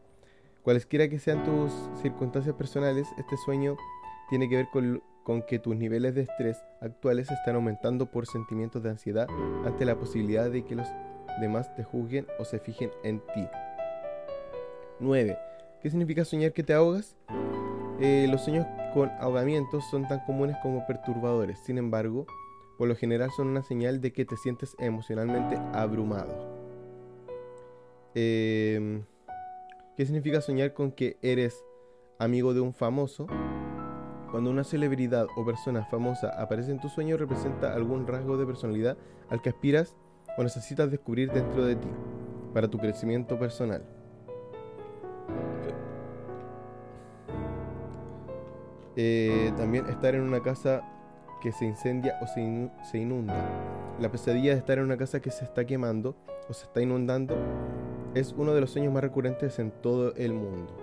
Cualesquiera 0.61 1.09
que 1.09 1.19
sean 1.19 1.43
tus 1.43 1.73
circunstancias 2.01 2.55
personales, 2.55 3.09
este 3.17 3.35
sueño 3.35 3.75
tiene 4.29 4.47
que 4.47 4.55
ver 4.55 4.67
con, 4.71 5.03
con 5.25 5.41
que 5.41 5.59
tus 5.59 5.75
niveles 5.75 6.15
de 6.15 6.21
estrés 6.21 6.63
actuales 6.79 7.29
están 7.29 7.55
aumentando 7.55 8.09
por 8.09 8.25
sentimientos 8.25 8.83
de 8.83 8.91
ansiedad 8.91 9.27
ante 9.65 9.83
la 9.83 9.97
posibilidad 9.97 10.49
de 10.49 10.63
que 10.63 10.75
los 10.75 10.87
demás 11.41 11.75
te 11.75 11.83
juzguen 11.83 12.25
o 12.39 12.45
se 12.45 12.59
fijen 12.59 12.89
en 13.03 13.19
ti. 13.33 13.49
9. 15.01 15.37
¿Qué 15.81 15.89
significa 15.89 16.23
soñar 16.23 16.53
que 16.53 16.63
te 16.63 16.73
ahogas? 16.73 17.17
Eh, 17.99 18.27
los 18.31 18.45
sueños 18.45 18.65
con 18.93 19.09
ahogamientos 19.19 19.83
son 19.89 20.07
tan 20.07 20.19
comunes 20.25 20.57
como 20.61 20.85
perturbadores, 20.85 21.59
sin 21.59 21.77
embargo, 21.77 22.25
por 22.77 22.87
lo 22.87 22.95
general 22.95 23.29
son 23.31 23.47
una 23.47 23.63
señal 23.63 24.01
de 24.01 24.13
que 24.13 24.25
te 24.25 24.37
sientes 24.37 24.75
emocionalmente 24.79 25.57
abrumado. 25.73 26.33
Em, 28.15 29.03
¿Qué 29.97 30.05
significa 30.05 30.41
soñar 30.41 30.73
con 30.73 30.91
que 30.91 31.17
eres 31.21 31.65
amigo 32.19 32.53
de 32.53 32.61
un 32.61 32.73
famoso? 32.73 33.27
Cuando 34.31 34.49
una 34.49 34.63
celebridad 34.63 35.27
o 35.35 35.45
persona 35.45 35.85
famosa 35.85 36.29
aparece 36.29 36.71
en 36.71 36.79
tu 36.79 36.87
sueño 36.87 37.17
representa 37.17 37.73
algún 37.73 38.07
rasgo 38.07 38.37
de 38.37 38.45
personalidad 38.45 38.97
al 39.29 39.41
que 39.41 39.49
aspiras 39.49 39.97
o 40.37 40.43
necesitas 40.43 40.89
descubrir 40.89 41.31
dentro 41.31 41.65
de 41.65 41.75
ti 41.75 41.89
para 42.53 42.69
tu 42.69 42.77
crecimiento 42.77 43.37
personal. 43.37 43.98
Eh, 48.95 49.51
también 49.57 49.85
estar 49.87 50.15
en 50.15 50.21
una 50.21 50.41
casa 50.41 50.81
que 51.41 51.51
se 51.51 51.65
incendia 51.65 52.17
o 52.21 52.27
se, 52.27 52.97
inunda. 52.97 53.35
La 53.99 54.11
pesadilla 54.11 54.51
de 54.51 54.57
estar 54.57 54.77
en 54.77 54.85
una 54.85 54.97
casa 54.97 55.21
que 55.21 55.31
se 55.31 55.45
está 55.45 55.65
quemando 55.65 56.15
o 56.49 56.53
se 56.53 56.65
está 56.65 56.81
inundando 56.81 57.35
es 58.13 58.33
uno 58.37 58.53
de 58.53 58.61
los 58.61 58.71
sueños 58.71 58.93
más 58.93 59.03
recurrentes 59.03 59.59
en 59.59 59.71
todo 59.71 60.13
el 60.15 60.33
mundo. 60.33 60.75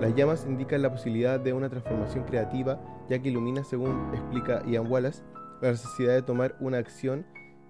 Las 0.00 0.14
llamas 0.14 0.44
indican 0.46 0.82
la 0.82 0.90
posibilidad 0.90 1.38
de 1.38 1.52
una 1.52 1.70
transformación 1.70 2.24
creativa, 2.24 2.80
ya 3.08 3.20
que 3.20 3.28
ilumina, 3.28 3.64
según 3.64 4.10
explica 4.12 4.62
Ian 4.66 4.90
Wallace, 4.90 5.22
la 5.62 5.70
necesidad 5.70 6.12
de 6.12 6.22
tomar 6.22 6.56
una 6.60 6.78
acción 6.78 7.24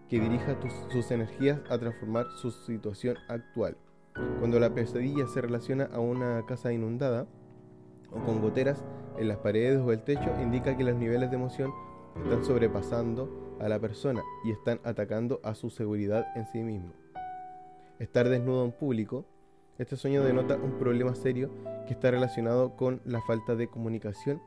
que 0.09 0.19
dirija 0.19 0.57
sus 0.91 1.11
energías 1.11 1.61
a 1.69 1.79
transformar 1.79 2.27
su 2.37 2.51
situación 2.51 3.17
actual. 3.29 3.77
Cuando 4.39 4.59
la 4.59 4.73
pesadilla 4.73 5.27
se 5.27 5.43
relaciona 5.43 5.91
a 5.93 6.01
una 6.01 6.45
casa 6.47 6.73
inundada 6.73 7.27
o 8.11 8.25
con 8.25 8.41
goteras 8.41 8.83
en 9.19 9.29
las 9.29 9.39
paredes 9.39 9.81
o 9.81 9.93
el 9.93 10.03
techo 10.03 10.31
indica 10.41 10.77
que 10.77 10.85
los 10.85 10.97
niveles 10.97 11.31
de 11.31 11.37
emoción 11.37 11.73
están 12.23 12.45
sobrepasando 12.45 13.57
a 13.61 13.69
la 13.69 13.79
persona 13.79 14.23
y 14.45 14.51
están 14.51 14.81
atacando 14.85 15.41
a 15.43 15.55
su 15.55 15.71
seguridad 15.71 16.27
en 16.35 16.47
sí 16.47 16.63
mismo. 16.63 16.93
Estar 17.99 18.29
desnudo 18.29 18.65
en 18.65 18.73
público, 18.73 19.25
este 19.79 19.97
sueño 19.97 20.23
denota 20.23 20.57
un 20.57 20.79
problema 20.79 21.15
serio 21.15 21.51
que 21.87 21.95
está 21.95 22.11
relacionado 22.11 22.77
con 22.77 23.01
la 23.05 23.21
falta 23.23 23.55
de 23.57 23.69
comunicación 23.69 24.41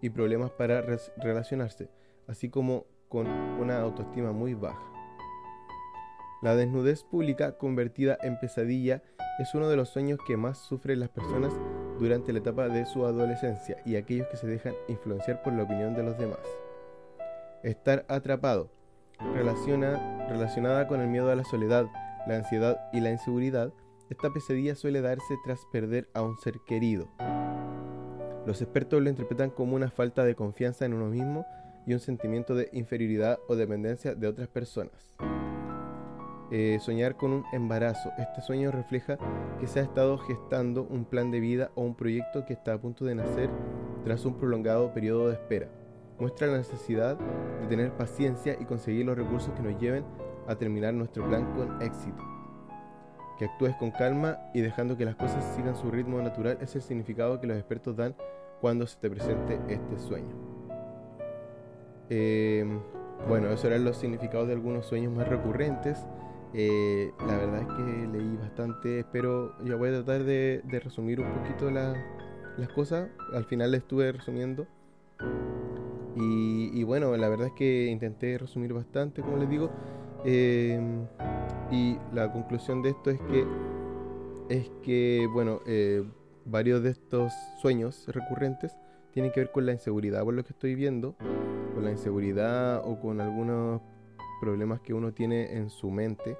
y 0.00 0.10
problemas 0.10 0.50
para 0.50 0.82
relacionarse, 1.16 1.90
así 2.26 2.48
como 2.48 2.86
con 3.08 3.26
una 3.26 3.80
autoestima 3.80 4.32
muy 4.32 4.54
baja. 4.54 4.90
La 6.42 6.56
desnudez 6.56 7.04
pública 7.04 7.58
convertida 7.58 8.16
en 8.22 8.38
pesadilla 8.40 9.02
es 9.38 9.54
uno 9.54 9.68
de 9.68 9.76
los 9.76 9.90
sueños 9.90 10.18
que 10.26 10.38
más 10.38 10.58
sufren 10.58 11.00
las 11.00 11.10
personas 11.10 11.52
durante 12.00 12.32
la 12.32 12.38
etapa 12.38 12.68
de 12.68 12.86
su 12.86 13.04
adolescencia 13.04 13.76
y 13.84 13.96
aquellos 13.96 14.26
que 14.28 14.38
se 14.38 14.46
dejan 14.46 14.74
influenciar 14.88 15.42
por 15.42 15.52
la 15.52 15.64
opinión 15.64 15.94
de 15.94 16.02
los 16.02 16.18
demás. 16.18 16.40
Estar 17.62 18.06
atrapado, 18.08 18.70
relaciona, 19.34 20.26
relacionada 20.28 20.88
con 20.88 21.00
el 21.00 21.08
miedo 21.08 21.30
a 21.30 21.36
la 21.36 21.44
soledad, 21.44 21.86
la 22.26 22.36
ansiedad 22.36 22.80
y 22.92 23.00
la 23.00 23.10
inseguridad, 23.10 23.72
esta 24.08 24.30
pesadilla 24.32 24.74
suele 24.74 25.02
darse 25.02 25.34
tras 25.44 25.60
perder 25.70 26.08
a 26.14 26.22
un 26.22 26.38
ser 26.38 26.54
querido. 26.66 27.08
Los 28.46 28.62
expertos 28.62 29.02
lo 29.02 29.10
interpretan 29.10 29.50
como 29.50 29.76
una 29.76 29.90
falta 29.90 30.24
de 30.24 30.34
confianza 30.34 30.86
en 30.86 30.94
uno 30.94 31.06
mismo 31.06 31.44
y 31.86 31.92
un 31.92 32.00
sentimiento 32.00 32.54
de 32.54 32.70
inferioridad 32.72 33.38
o 33.46 33.56
dependencia 33.56 34.14
de 34.14 34.26
otras 34.26 34.48
personas. 34.48 35.16
Eh, 36.52 36.78
soñar 36.80 37.16
con 37.16 37.32
un 37.32 37.44
embarazo. 37.52 38.10
Este 38.18 38.40
sueño 38.40 38.72
refleja 38.72 39.18
que 39.60 39.68
se 39.68 39.78
ha 39.78 39.82
estado 39.84 40.18
gestando 40.18 40.82
un 40.82 41.04
plan 41.04 41.30
de 41.30 41.38
vida 41.38 41.70
o 41.76 41.82
un 41.82 41.94
proyecto 41.94 42.44
que 42.44 42.54
está 42.54 42.74
a 42.74 42.78
punto 42.78 43.04
de 43.04 43.14
nacer 43.14 43.48
tras 44.04 44.24
un 44.24 44.34
prolongado 44.34 44.92
periodo 44.92 45.28
de 45.28 45.34
espera. 45.34 45.68
Muestra 46.18 46.48
la 46.48 46.58
necesidad 46.58 47.16
de 47.60 47.66
tener 47.68 47.92
paciencia 47.92 48.56
y 48.58 48.64
conseguir 48.64 49.06
los 49.06 49.16
recursos 49.16 49.54
que 49.54 49.62
nos 49.62 49.80
lleven 49.80 50.04
a 50.48 50.56
terminar 50.56 50.92
nuestro 50.92 51.26
plan 51.28 51.54
con 51.54 51.80
éxito. 51.80 52.22
Que 53.38 53.44
actúes 53.44 53.76
con 53.76 53.92
calma 53.92 54.38
y 54.52 54.60
dejando 54.60 54.96
que 54.96 55.04
las 55.04 55.14
cosas 55.14 55.44
sigan 55.54 55.76
su 55.76 55.90
ritmo 55.90 56.20
natural 56.20 56.58
es 56.60 56.74
el 56.74 56.82
significado 56.82 57.40
que 57.40 57.46
los 57.46 57.56
expertos 57.56 57.96
dan 57.96 58.16
cuando 58.60 58.88
se 58.88 58.98
te 58.98 59.08
presente 59.08 59.60
este 59.68 59.98
sueño. 59.98 60.34
Eh, 62.10 62.66
bueno, 63.28 63.48
esos 63.48 63.66
eran 63.66 63.84
los 63.84 63.96
significados 63.96 64.48
de 64.48 64.54
algunos 64.54 64.86
sueños 64.86 65.12
más 65.12 65.28
recurrentes. 65.28 66.04
Eh, 66.52 67.12
la 67.26 67.36
verdad 67.36 67.62
es 67.62 67.68
que 67.68 68.08
leí 68.08 68.36
bastante, 68.36 69.04
pero 69.12 69.54
ya 69.64 69.76
voy 69.76 69.90
a 69.90 69.92
tratar 70.02 70.24
de, 70.24 70.62
resumir 70.82 71.20
un 71.20 71.32
poquito 71.32 71.70
las 71.70 72.68
cosas. 72.74 73.08
Al 73.34 73.44
final 73.44 73.74
estuve 73.74 74.12
resumiendo. 74.12 74.66
Y, 76.16 76.82
bueno, 76.82 77.16
la 77.16 77.28
verdad 77.28 77.46
es 77.46 77.52
que 77.54 77.86
intenté 77.86 78.36
resumir 78.36 78.72
bastante, 78.72 79.22
como 79.22 79.38
les 79.38 79.48
digo. 79.48 79.70
Em, 80.24 81.06
y 81.70 81.96
la 82.12 82.30
conclusión 82.30 82.82
de 82.82 82.90
esto 82.90 83.10
es 83.10 83.20
que, 83.22 83.46
es 84.48 84.70
que 84.82 85.26
bueno, 85.32 85.60
eh, 85.66 86.04
varios 86.44 86.82
de 86.82 86.90
estos 86.90 87.32
sueños 87.62 88.06
recurrentes 88.08 88.76
tienen 89.12 89.32
que 89.32 89.40
ver 89.40 89.50
con 89.50 89.64
la 89.66 89.72
inseguridad, 89.72 90.22
por 90.24 90.34
lo 90.34 90.44
que 90.44 90.52
estoy 90.52 90.74
viendo, 90.74 91.16
con 91.74 91.84
la 91.84 91.90
inseguridad 91.90 92.82
o 92.84 93.00
con 93.00 93.20
algunos 93.20 93.80
problemas 94.40 94.80
que 94.80 94.94
uno 94.94 95.12
tiene 95.12 95.56
en 95.56 95.70
su 95.70 95.90
mente 95.90 96.36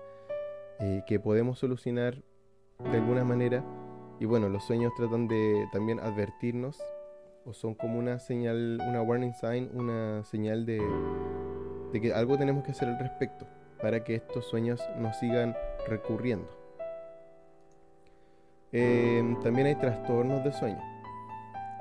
eh, 0.80 1.02
que 1.06 1.20
podemos 1.20 1.58
solucionar 1.58 2.22
de 2.78 2.96
alguna 2.96 3.24
manera. 3.24 3.64
Y 4.18 4.24
bueno, 4.24 4.48
los 4.48 4.64
sueños 4.64 4.92
tratan 4.96 5.28
de 5.28 5.68
también 5.72 6.00
advertirnos 6.00 6.82
o 7.44 7.52
son 7.52 7.74
como 7.74 7.98
una 7.98 8.18
señal, 8.18 8.80
una 8.88 9.02
warning 9.02 9.34
sign, 9.34 9.70
una 9.74 10.24
señal 10.24 10.66
de, 10.66 10.82
de 11.92 12.00
que 12.00 12.12
algo 12.12 12.36
tenemos 12.36 12.64
que 12.64 12.72
hacer 12.72 12.88
al 12.88 12.98
respecto 12.98 13.46
para 13.80 14.04
que 14.04 14.14
estos 14.14 14.46
sueños 14.46 14.80
no 14.98 15.12
sigan 15.14 15.56
recurriendo. 15.88 16.48
Em, 18.72 19.40
también 19.40 19.66
hay 19.66 19.74
trastornos 19.74 20.44
de 20.44 20.52
sueño. 20.52 20.80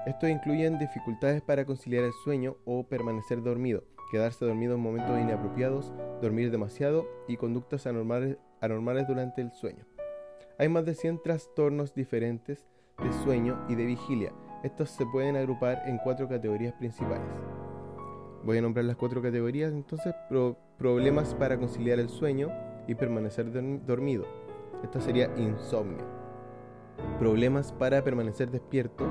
Estos 0.05 0.29
incluyen 0.29 0.79
dificultades 0.79 1.41
para 1.41 1.65
conciliar 1.65 2.03
el 2.03 2.13
sueño 2.23 2.55
o 2.65 2.83
permanecer 2.83 3.43
dormido, 3.43 3.83
quedarse 4.09 4.45
dormido 4.45 4.75
en 4.75 4.81
momentos 4.81 5.19
inapropiados, 5.19 5.91
dormir 6.21 6.51
demasiado 6.51 7.07
y 7.27 7.37
conductas 7.37 7.87
anormales, 7.87 8.37
durante 9.07 9.41
el 9.41 9.51
sueño. 9.51 9.85
Hay 10.57 10.67
más 10.67 10.85
de 10.85 10.93
100 10.93 11.21
trastornos 11.23 11.93
diferentes 11.93 12.67
de 13.01 13.13
sueño 13.23 13.57
y 13.69 13.75
de 13.75 13.85
vigilia. 13.85 14.33
Estos 14.63 14.89
se 14.89 15.05
pueden 15.05 15.37
agrupar 15.37 15.83
en 15.85 15.97
cuatro 15.99 16.27
categorías 16.27 16.73
principales. 16.73 17.29
Voy 18.43 18.57
a 18.57 18.61
nombrar 18.61 18.85
las 18.85 18.97
cuatro 18.97 19.21
categorías 19.21 19.71
entonces. 19.71 20.13
problemas 20.77 21.33
para 21.35 21.57
conciliar 21.57 21.99
el 21.99 22.09
sueño 22.09 22.49
y 22.87 22.95
permanecer 22.95 23.51
dormido. 23.85 24.25
Esta 24.83 24.99
sería 24.99 25.31
insomnio. 25.37 26.03
Problemas 27.19 27.71
para 27.71 28.03
permanecer 28.03 28.49
despierto 28.49 29.05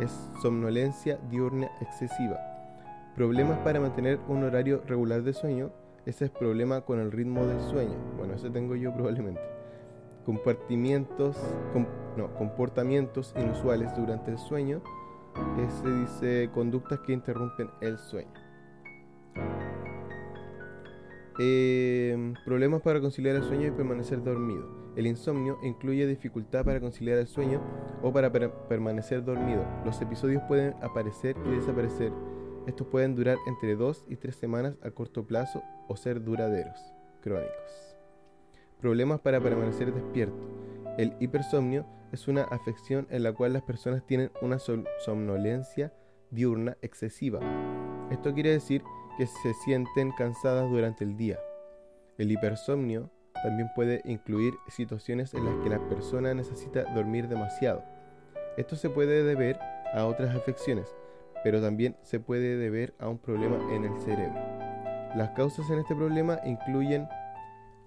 es 0.00 0.10
somnolencia 0.40 1.18
diurna 1.30 1.70
excesiva. 1.80 2.55
Problemas 3.16 3.58
para 3.60 3.80
mantener 3.80 4.20
un 4.28 4.44
horario 4.44 4.82
regular 4.86 5.22
de 5.22 5.32
sueño, 5.32 5.70
ese 6.04 6.26
es 6.26 6.30
problema 6.30 6.82
con 6.82 7.00
el 7.00 7.10
ritmo 7.10 7.46
del 7.46 7.58
sueño. 7.62 7.96
Bueno, 8.18 8.34
ese 8.34 8.50
tengo 8.50 8.76
yo 8.76 8.92
probablemente. 8.92 9.40
Compartimientos, 10.26 11.34
no, 12.18 12.34
comportamientos 12.34 13.34
inusuales 13.38 13.96
durante 13.96 14.32
el 14.32 14.36
sueño, 14.36 14.82
ese 15.58 15.90
dice 15.94 16.50
conductas 16.52 17.00
que 17.00 17.14
interrumpen 17.14 17.70
el 17.80 17.96
sueño. 17.96 18.30
Em, 21.38 22.34
problemas 22.44 22.82
para 22.82 23.00
conciliar 23.00 23.36
el 23.36 23.44
sueño 23.44 23.68
y 23.68 23.70
permanecer 23.70 24.22
dormido. 24.22 24.92
El 24.94 25.06
insomnio 25.06 25.56
incluye 25.62 26.06
dificultad 26.06 26.66
para 26.66 26.80
conciliar 26.80 27.16
el 27.16 27.28
sueño 27.28 27.62
o 28.02 28.12
para 28.12 28.30
permanecer 28.30 29.24
dormido. 29.24 29.64
Los 29.86 30.02
episodios 30.02 30.42
pueden 30.48 30.74
aparecer 30.82 31.34
y 31.46 31.50
desaparecer 31.50 32.12
estos 32.66 32.86
pueden 32.88 33.14
durar 33.14 33.38
entre 33.46 33.76
2 33.76 34.06
y 34.08 34.16
3 34.16 34.34
semanas 34.34 34.76
a 34.82 34.90
corto 34.90 35.26
plazo 35.26 35.62
o 35.88 35.96
ser 35.96 36.22
duraderos, 36.22 36.78
crónicos. 37.22 37.96
Problemas 38.80 39.20
para 39.20 39.40
permanecer 39.40 39.92
despierto. 39.92 40.36
El 40.98 41.14
hipersomnio 41.20 41.86
es 42.12 42.28
una 42.28 42.42
afección 42.42 43.06
en 43.10 43.22
la 43.22 43.32
cual 43.32 43.52
las 43.52 43.62
personas 43.62 44.04
tienen 44.06 44.30
una 44.40 44.58
somnolencia 44.58 45.92
diurna 46.30 46.76
excesiva. 46.82 47.40
Esto 48.10 48.34
quiere 48.34 48.50
decir 48.50 48.82
que 49.16 49.26
se 49.26 49.54
sienten 49.64 50.12
cansadas 50.12 50.70
durante 50.70 51.04
el 51.04 51.16
día. 51.16 51.38
El 52.18 52.30
hipersomnio 52.32 53.10
también 53.42 53.68
puede 53.74 54.00
incluir 54.04 54.54
situaciones 54.68 55.34
en 55.34 55.44
las 55.44 55.54
que 55.62 55.70
la 55.70 55.88
persona 55.88 56.34
necesita 56.34 56.84
dormir 56.94 57.28
demasiado. 57.28 57.82
Esto 58.56 58.76
se 58.76 58.90
puede 58.90 59.22
deber 59.22 59.58
a 59.92 60.06
otras 60.06 60.34
afecciones, 60.34 60.94
pero 61.46 61.62
también 61.62 61.96
se 62.02 62.18
puede 62.18 62.56
deber 62.56 62.92
a 62.98 63.08
un 63.08 63.18
problema 63.18 63.72
en 63.72 63.84
el 63.84 64.00
cerebro. 64.00 64.34
Las 65.14 65.30
causas 65.36 65.70
en 65.70 65.78
este 65.78 65.94
problema 65.94 66.40
incluyen 66.44 67.06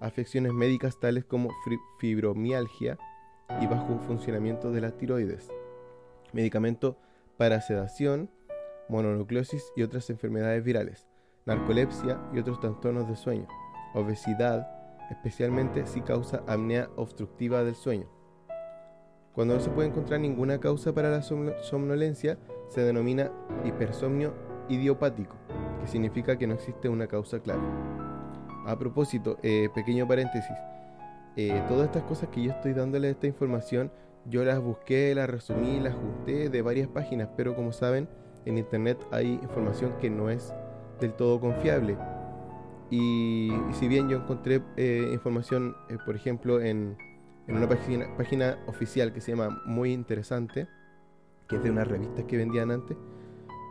afecciones 0.00 0.54
médicas 0.54 0.98
tales 0.98 1.26
como 1.26 1.50
fibromialgia 1.98 2.96
y 3.60 3.66
bajo 3.66 3.98
funcionamiento 3.98 4.72
de 4.72 4.80
las 4.80 4.96
tiroides, 4.96 5.50
medicamento 6.32 6.96
para 7.36 7.60
sedación, 7.60 8.30
mononucleosis 8.88 9.62
y 9.76 9.82
otras 9.82 10.08
enfermedades 10.08 10.64
virales, 10.64 11.06
narcolepsia 11.44 12.18
y 12.32 12.38
otros 12.38 12.60
trastornos 12.60 13.10
de 13.10 13.16
sueño, 13.16 13.46
obesidad, 13.92 14.70
especialmente 15.10 15.86
si 15.86 16.00
causa 16.00 16.44
apnea 16.46 16.88
obstructiva 16.96 17.62
del 17.62 17.74
sueño. 17.74 18.08
Cuando 19.34 19.52
no 19.52 19.60
se 19.60 19.68
puede 19.68 19.88
encontrar 19.90 20.18
ninguna 20.18 20.60
causa 20.60 20.94
para 20.94 21.10
la 21.10 21.20
somnolencia, 21.20 22.38
se 22.70 22.82
denomina 22.82 23.30
hipersomnio 23.64 24.32
idiopático, 24.68 25.36
que 25.80 25.88
significa 25.88 26.38
que 26.38 26.46
no 26.46 26.54
existe 26.54 26.88
una 26.88 27.08
causa 27.08 27.40
clara. 27.40 27.60
A 28.64 28.78
propósito, 28.78 29.38
eh, 29.42 29.68
pequeño 29.74 30.06
paréntesis, 30.06 30.56
eh, 31.36 31.62
todas 31.68 31.86
estas 31.86 32.04
cosas 32.04 32.28
que 32.30 32.42
yo 32.42 32.52
estoy 32.52 32.72
dándole 32.72 33.10
esta 33.10 33.26
información, 33.26 33.90
yo 34.24 34.44
las 34.44 34.60
busqué, 34.60 35.14
las 35.14 35.28
resumí, 35.28 35.80
las 35.80 35.94
junté 35.94 36.48
de 36.48 36.62
varias 36.62 36.88
páginas, 36.88 37.28
pero 37.36 37.56
como 37.56 37.72
saben, 37.72 38.08
en 38.44 38.58
internet 38.58 39.04
hay 39.10 39.32
información 39.42 39.94
que 40.00 40.08
no 40.08 40.30
es 40.30 40.54
del 41.00 41.12
todo 41.14 41.40
confiable. 41.40 41.96
Y, 42.90 43.50
si 43.72 43.88
bien 43.88 44.08
yo 44.08 44.18
encontré 44.18 44.62
eh, 44.76 45.10
información, 45.12 45.76
por 46.04 46.14
ejemplo, 46.14 46.60
en, 46.60 46.96
una 47.48 47.68
página 47.68 48.58
oficial 48.68 49.12
que 49.12 49.20
se 49.20 49.32
llama 49.32 49.60
Muy 49.66 49.92
Interesante, 49.92 50.68
que 51.50 51.56
es 51.56 51.62
de 51.64 51.70
unas 51.70 51.88
revistas 51.88 52.24
que 52.24 52.36
vendían 52.36 52.70
antes, 52.70 52.96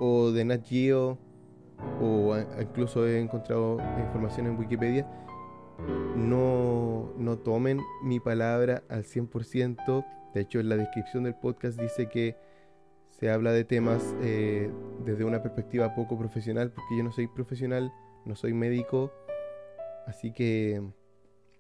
o 0.02 0.32
de 0.32 0.44
Nat 0.44 0.66
Geo, 0.66 1.18
o 2.02 2.36
incluso 2.62 3.08
he 3.08 3.20
encontrado 3.20 3.78
información 3.98 4.48
en 4.48 4.60
Wikipedia, 4.60 5.08
no, 6.18 7.14
no 7.18 7.38
tomen 7.38 7.80
mi 8.04 8.20
palabra 8.20 8.84
al 8.90 9.06
100%. 9.06 10.06
De 10.34 10.42
hecho, 10.42 10.60
en 10.60 10.68
la 10.68 10.76
descripción 10.76 11.24
del 11.24 11.36
podcast 11.36 11.80
dice 11.80 12.10
que 12.10 12.36
se 13.12 13.32
habla 13.32 13.54
de 13.54 13.64
temas 13.64 14.14
eh, 14.22 14.70
desde 15.06 15.24
una 15.24 15.42
perspectiva 15.42 15.96
poco 15.96 16.20
profesional, 16.20 16.72
porque 16.72 16.98
yo 16.98 17.04
no 17.04 17.14
soy 17.14 17.28
profesional, 17.28 17.94
no 18.26 18.36
soy 18.36 18.54
médico, 18.54 19.14
así 20.06 20.34
que 20.34 20.82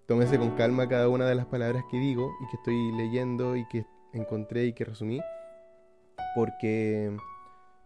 tómense 0.05 0.38
con 0.38 0.51
calma 0.51 0.89
cada 0.89 1.08
una 1.08 1.25
de 1.27 1.36
las 1.36 1.45
palabras 1.45 1.86
que 1.89 1.97
digo 1.97 2.29
y 2.41 2.49
que 2.49 2.58
estoy 2.58 2.91
leyendo 2.97 3.55
y 3.55 3.65
que 3.69 3.86
encontré 4.13 4.65
y 4.65 4.73
que 4.73 4.84
resumí 4.84 5.21
porque, 6.36 7.15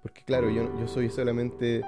porque 0.01 0.23
claro, 0.23 0.49
yo, 0.49 0.63
yo 0.79 0.87
soy 0.87 1.09
solamente 1.09 1.83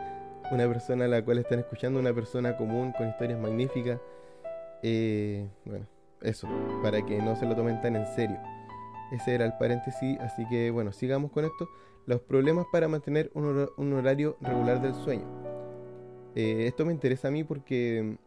una 0.51 0.67
persona 0.67 1.05
a 1.05 1.07
la 1.07 1.23
cual 1.23 1.39
están 1.39 1.59
escuchando, 1.59 1.99
una 1.99 2.13
persona 2.13 2.55
común 2.57 2.93
con 2.97 3.07
historias 3.07 3.39
magníficas. 3.39 3.99
Eh, 4.83 5.47
bueno, 5.65 5.85
eso, 6.21 6.47
para 6.83 7.05
que 7.05 7.21
no 7.21 7.35
se 7.35 7.45
lo 7.45 7.55
tomen 7.55 7.81
tan 7.81 7.95
en 7.95 8.07
serio. 8.07 8.37
Ese 9.11 9.35
era 9.35 9.45
el 9.45 9.53
paréntesis, 9.57 10.19
así 10.19 10.47
que 10.47 10.71
bueno, 10.71 10.91
sigamos 10.91 11.31
con 11.31 11.45
esto. 11.45 11.67
Los 12.05 12.21
problemas 12.21 12.65
para 12.71 12.87
mantener 12.87 13.31
un, 13.33 13.93
horario 13.93 14.37
regular 14.41 14.81
del 14.81 14.93
sueño. 14.93 15.25
Eh, 16.35 16.67
esto 16.67 16.85
me 16.85 16.93
interesa 16.93 17.29
a 17.29 17.31
mí 17.31 17.43
porque, 17.43 18.17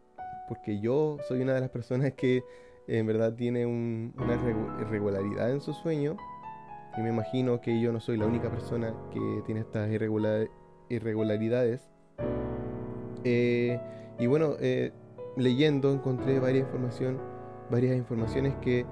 porque 0.47 0.79
yo 0.79 1.17
soy 1.27 1.41
una 1.41 1.53
de 1.53 1.61
las 1.61 1.69
personas 1.69 2.13
que 2.13 2.43
en 2.87 3.05
verdad 3.05 3.35
tiene 3.35 3.65
una 3.65 4.33
irregularidad 4.81 5.51
en 5.51 5.61
su 5.61 5.73
sueño. 5.73 6.17
Y 6.97 7.01
me 7.01 7.09
imagino 7.09 7.61
que 7.61 7.79
yo 7.79 7.91
no 7.91 7.99
soy 7.99 8.17
la 8.17 8.25
única 8.25 8.49
persona 8.49 8.93
que 9.11 9.41
tiene 9.45 9.61
estas 9.61 9.89
irregularidades. 10.89 11.89
Eh, 13.23 13.79
y 14.17 14.27
bueno, 14.27 14.55
eh, 14.59 14.91
leyendo 15.37 15.91
encontré 15.91 16.39
varias 16.39 16.65
información, 16.65 17.19
varias 17.69 17.95
informaciones 17.95 18.55
que, 18.61 18.85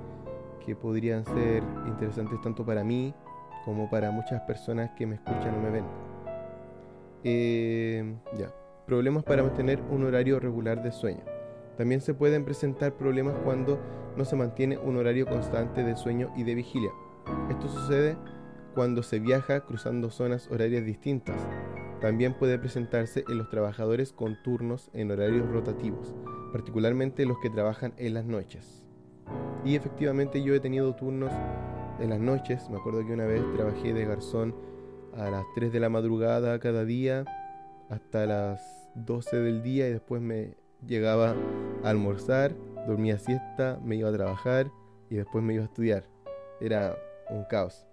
que 0.66 0.76
podrían 0.76 1.26
ser 1.26 1.64
interesantes 1.88 2.40
tanto 2.42 2.66
para 2.66 2.84
mí 2.84 3.14
como 3.66 3.90
para 3.90 4.12
muchas 4.12 4.42
personas 4.44 4.92
que 4.92 5.06
me 5.06 5.16
escuchan 5.16 5.56
o 5.56 5.62
me 5.62 5.70
ven. 5.70 5.86
Eh, 7.24 8.16
ya. 8.38 8.54
Problemas 8.86 9.26
para 9.26 9.44
mantener 9.44 9.82
un 9.92 10.06
horario 10.06 10.40
regular 10.40 10.82
de 10.82 10.94
sueño. 10.94 11.24
También 11.78 12.00
se 12.00 12.14
pueden 12.14 12.46
presentar 12.46 12.94
problemas 12.94 13.36
cuando 13.44 13.78
no 14.16 14.24
se 14.24 14.38
mantiene 14.38 14.78
un 14.78 14.96
horario 14.96 15.26
constante 15.26 15.84
de 15.84 15.98
sueño 15.98 16.32
y 16.38 16.44
de 16.44 16.56
vigilia. 16.56 16.92
Esto 17.50 17.70
sucede 17.70 18.18
cuando 18.74 19.04
se 19.04 19.20
viaja 19.20 19.62
cruzando 19.62 20.10
zonas 20.10 20.50
horarias 20.52 20.86
distintas. 20.86 21.36
También 22.02 22.36
puede 22.36 22.60
presentarse 22.60 23.24
en 23.28 23.40
los 23.40 23.50
trabajadores 23.50 24.14
con 24.14 24.42
turnos 24.44 24.92
en 24.94 25.10
horarios 25.10 25.50
rotativos, 25.50 26.14
particularmente 26.52 27.26
los 27.26 27.40
que 27.40 27.50
trabajan 27.50 27.94
en 27.98 28.14
las 28.14 28.26
noches. 28.26 28.86
Y 29.66 29.76
efectivamente 29.76 30.44
yo 30.44 30.54
he 30.54 30.60
tenido 30.60 30.96
turnos 30.96 31.32
en 32.00 32.12
las 32.12 32.20
noches. 32.20 32.70
Me 32.70 32.78
acuerdo 32.78 33.06
que 33.06 33.14
una 33.14 33.26
vez 33.26 33.42
trabajé 33.56 33.94
de 33.94 34.06
garzón 34.06 34.56
a 35.16 35.30
las 35.32 35.46
3 35.56 35.72
de 35.72 35.80
la 35.80 35.90
madrugada 35.90 36.60
cada 36.60 36.86
día 36.86 37.26
hasta 37.90 38.26
las 38.26 38.62
12 38.96 39.38
del 39.38 39.64
día 39.64 39.88
y 39.88 39.94
después 39.94 40.22
me 40.22 40.56
llegaba 40.86 41.36
a 41.84 41.90
almorzar, 41.90 42.56
dormía 42.86 43.18
siesta, 43.18 43.80
me 43.84 43.96
iba 43.96 44.10
a 44.10 44.14
trabajar 44.14 44.70
y 45.10 45.16
después 45.16 45.44
me 45.44 45.56
iba 45.56 45.64
a 45.64 45.68
estudiar. 45.68 46.04
Era 46.60 46.96
un 47.30 47.44
caos. 47.46 47.86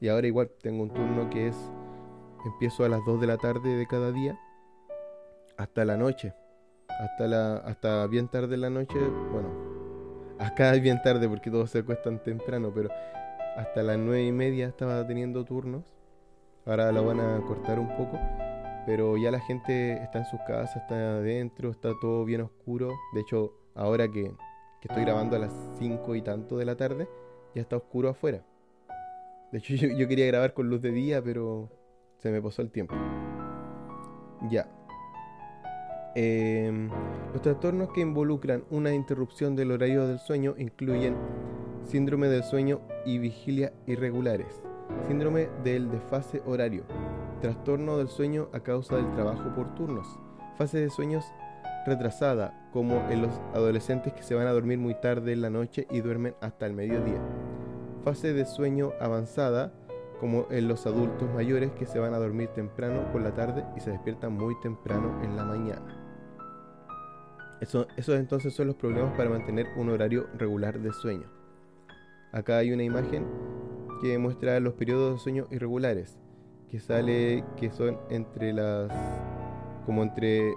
Y 0.00 0.08
ahora 0.08 0.26
igual 0.26 0.50
tengo 0.62 0.82
un 0.82 0.92
turno 0.92 1.28
que 1.30 1.48
es, 1.48 1.56
empiezo 2.44 2.84
a 2.84 2.88
las 2.88 3.04
2 3.04 3.20
de 3.20 3.26
la 3.26 3.36
tarde 3.36 3.76
de 3.76 3.86
cada 3.86 4.12
día 4.12 4.38
hasta 5.56 5.84
la 5.84 5.96
noche. 5.96 6.34
Hasta, 6.88 7.26
la, 7.26 7.56
hasta 7.56 8.06
bien 8.06 8.28
tarde 8.28 8.54
en 8.54 8.60
la 8.62 8.70
noche, 8.70 8.98
bueno, 9.32 9.48
acá 10.38 10.74
es 10.74 10.82
bien 10.82 11.00
tarde 11.02 11.28
porque 11.28 11.50
todos 11.50 11.70
se 11.70 11.78
acuestan 11.78 12.22
temprano, 12.22 12.72
pero 12.74 12.90
hasta 13.56 13.82
las 13.82 13.98
nueve 13.98 14.24
y 14.24 14.32
media 14.32 14.68
estaba 14.68 15.06
teniendo 15.06 15.44
turnos. 15.44 15.84
Ahora 16.66 16.92
lo 16.92 17.04
van 17.04 17.20
a 17.20 17.40
cortar 17.46 17.78
un 17.78 17.88
poco. 17.96 18.18
Pero 18.86 19.16
ya 19.16 19.30
la 19.30 19.40
gente 19.40 20.02
está 20.02 20.20
en 20.20 20.24
sus 20.26 20.40
casas, 20.46 20.76
está 20.76 20.94
adentro, 20.94 21.70
está 21.70 21.90
todo 22.00 22.24
bien 22.24 22.40
oscuro. 22.40 22.90
De 23.12 23.20
hecho, 23.20 23.52
ahora 23.74 24.10
que, 24.10 24.32
estoy 24.82 25.04
grabando 25.04 25.36
a 25.36 25.38
las 25.38 25.52
cinco 25.78 26.14
y 26.14 26.22
tanto 26.22 26.56
de 26.56 26.64
la 26.64 26.76
tarde, 26.76 27.08
ya 27.54 27.62
está 27.62 27.76
oscuro 27.76 28.08
afuera. 28.08 28.42
De 29.52 29.58
hecho, 29.58 29.74
yo, 29.96 30.08
quería 30.08 30.26
grabar 30.26 30.54
con 30.54 30.68
luz 30.68 30.80
de 30.82 30.92
día, 30.92 31.22
pero 31.22 31.70
se 32.18 32.30
me 32.30 32.40
pasó 32.40 32.62
el 32.62 32.70
tiempo. 32.70 32.94
Ya. 34.50 34.68
Em, 36.14 36.90
los 37.32 37.42
trastornos 37.42 37.90
que 37.92 38.00
involucran 38.00 38.64
una 38.70 38.92
interrupción 38.92 39.54
del 39.54 39.70
horario 39.70 40.08
del 40.08 40.18
sueño 40.18 40.54
incluyen 40.58 41.14
síndrome 41.84 42.28
del 42.28 42.42
sueño 42.42 42.80
y 43.04 43.18
vigilia 43.18 43.72
irregulares, 43.86 44.62
síndrome 45.06 45.48
del 45.62 45.90
desfase 45.90 46.42
horario, 46.46 46.84
trastorno 47.40 47.96
del 47.96 48.08
sueño 48.08 48.48
a 48.52 48.60
causa 48.60 48.96
del 48.96 49.10
trabajo 49.12 49.54
por 49.54 49.74
turnos, 49.76 50.06
fase 50.56 50.80
de 50.80 50.90
sueños 50.90 51.24
retrasada, 51.86 52.68
como 52.72 53.08
en 53.08 53.22
los 53.22 53.40
adolescentes 53.54 54.12
que 54.12 54.22
se 54.22 54.34
van 54.34 54.46
a 54.46 54.52
dormir 54.52 54.78
muy 54.78 54.94
tarde 54.94 55.32
en 55.32 55.42
la 55.42 55.50
noche 55.50 55.86
y 55.90 56.00
duermen 56.00 56.34
hasta 56.40 56.66
el 56.66 56.74
mediodía, 56.74 57.20
fase 58.04 58.32
de 58.32 58.44
sueño 58.46 58.92
avanzada, 59.00 59.72
como 60.18 60.46
en 60.50 60.68
los 60.68 60.86
adultos 60.86 61.32
mayores 61.32 61.70
que 61.72 61.86
se 61.86 61.98
van 61.98 62.12
a 62.12 62.18
dormir 62.18 62.48
temprano 62.48 63.10
por 63.12 63.22
la 63.22 63.34
tarde 63.34 63.64
y 63.76 63.80
se 63.80 63.90
despiertan 63.90 64.34
muy 64.34 64.54
temprano 64.60 65.22
en 65.22 65.36
la 65.36 65.44
mañana. 65.44 65.96
Eso, 67.60 67.86
esos 67.96 68.16
entonces 68.16 68.54
son 68.54 68.68
los 68.68 68.76
problemas 68.76 69.16
para 69.16 69.30
mantener 69.30 69.66
un 69.76 69.88
horario 69.90 70.26
regular 70.34 70.78
de 70.78 70.92
sueño. 70.92 71.26
Acá 72.32 72.58
hay 72.58 72.72
una 72.72 72.82
imagen 72.82 73.26
que 74.00 74.16
muestra 74.18 74.60
los 74.60 74.74
periodos 74.74 75.14
de 75.14 75.18
sueño 75.18 75.46
irregulares, 75.50 76.18
que 76.70 76.80
sale 76.80 77.44
que 77.56 77.70
son 77.70 77.98
entre 78.08 78.52
las 78.52 78.90
como 79.84 80.02
entre 80.02 80.54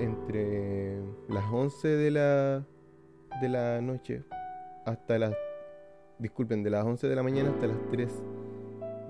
entre 0.00 1.02
las 1.28 1.44
11 1.52 1.88
de 1.88 2.10
la 2.10 2.66
de 3.40 3.48
la 3.48 3.80
noche 3.80 4.24
hasta 4.86 5.18
las 5.18 5.34
disculpen, 6.22 6.62
de 6.62 6.70
las 6.70 6.84
11 6.84 7.08
de 7.08 7.16
la 7.16 7.22
mañana 7.22 7.50
hasta 7.50 7.66
las 7.66 7.76
3 7.90 8.10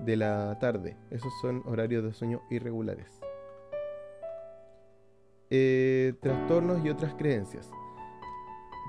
de 0.05 0.17
la 0.17 0.57
tarde. 0.59 0.97
Esos 1.11 1.31
son 1.41 1.63
horarios 1.65 2.03
de 2.03 2.13
sueño 2.13 2.41
irregulares. 2.49 3.21
Eh, 5.49 6.13
trastornos 6.21 6.83
y 6.83 6.89
otras 6.89 7.13
creencias. 7.13 7.69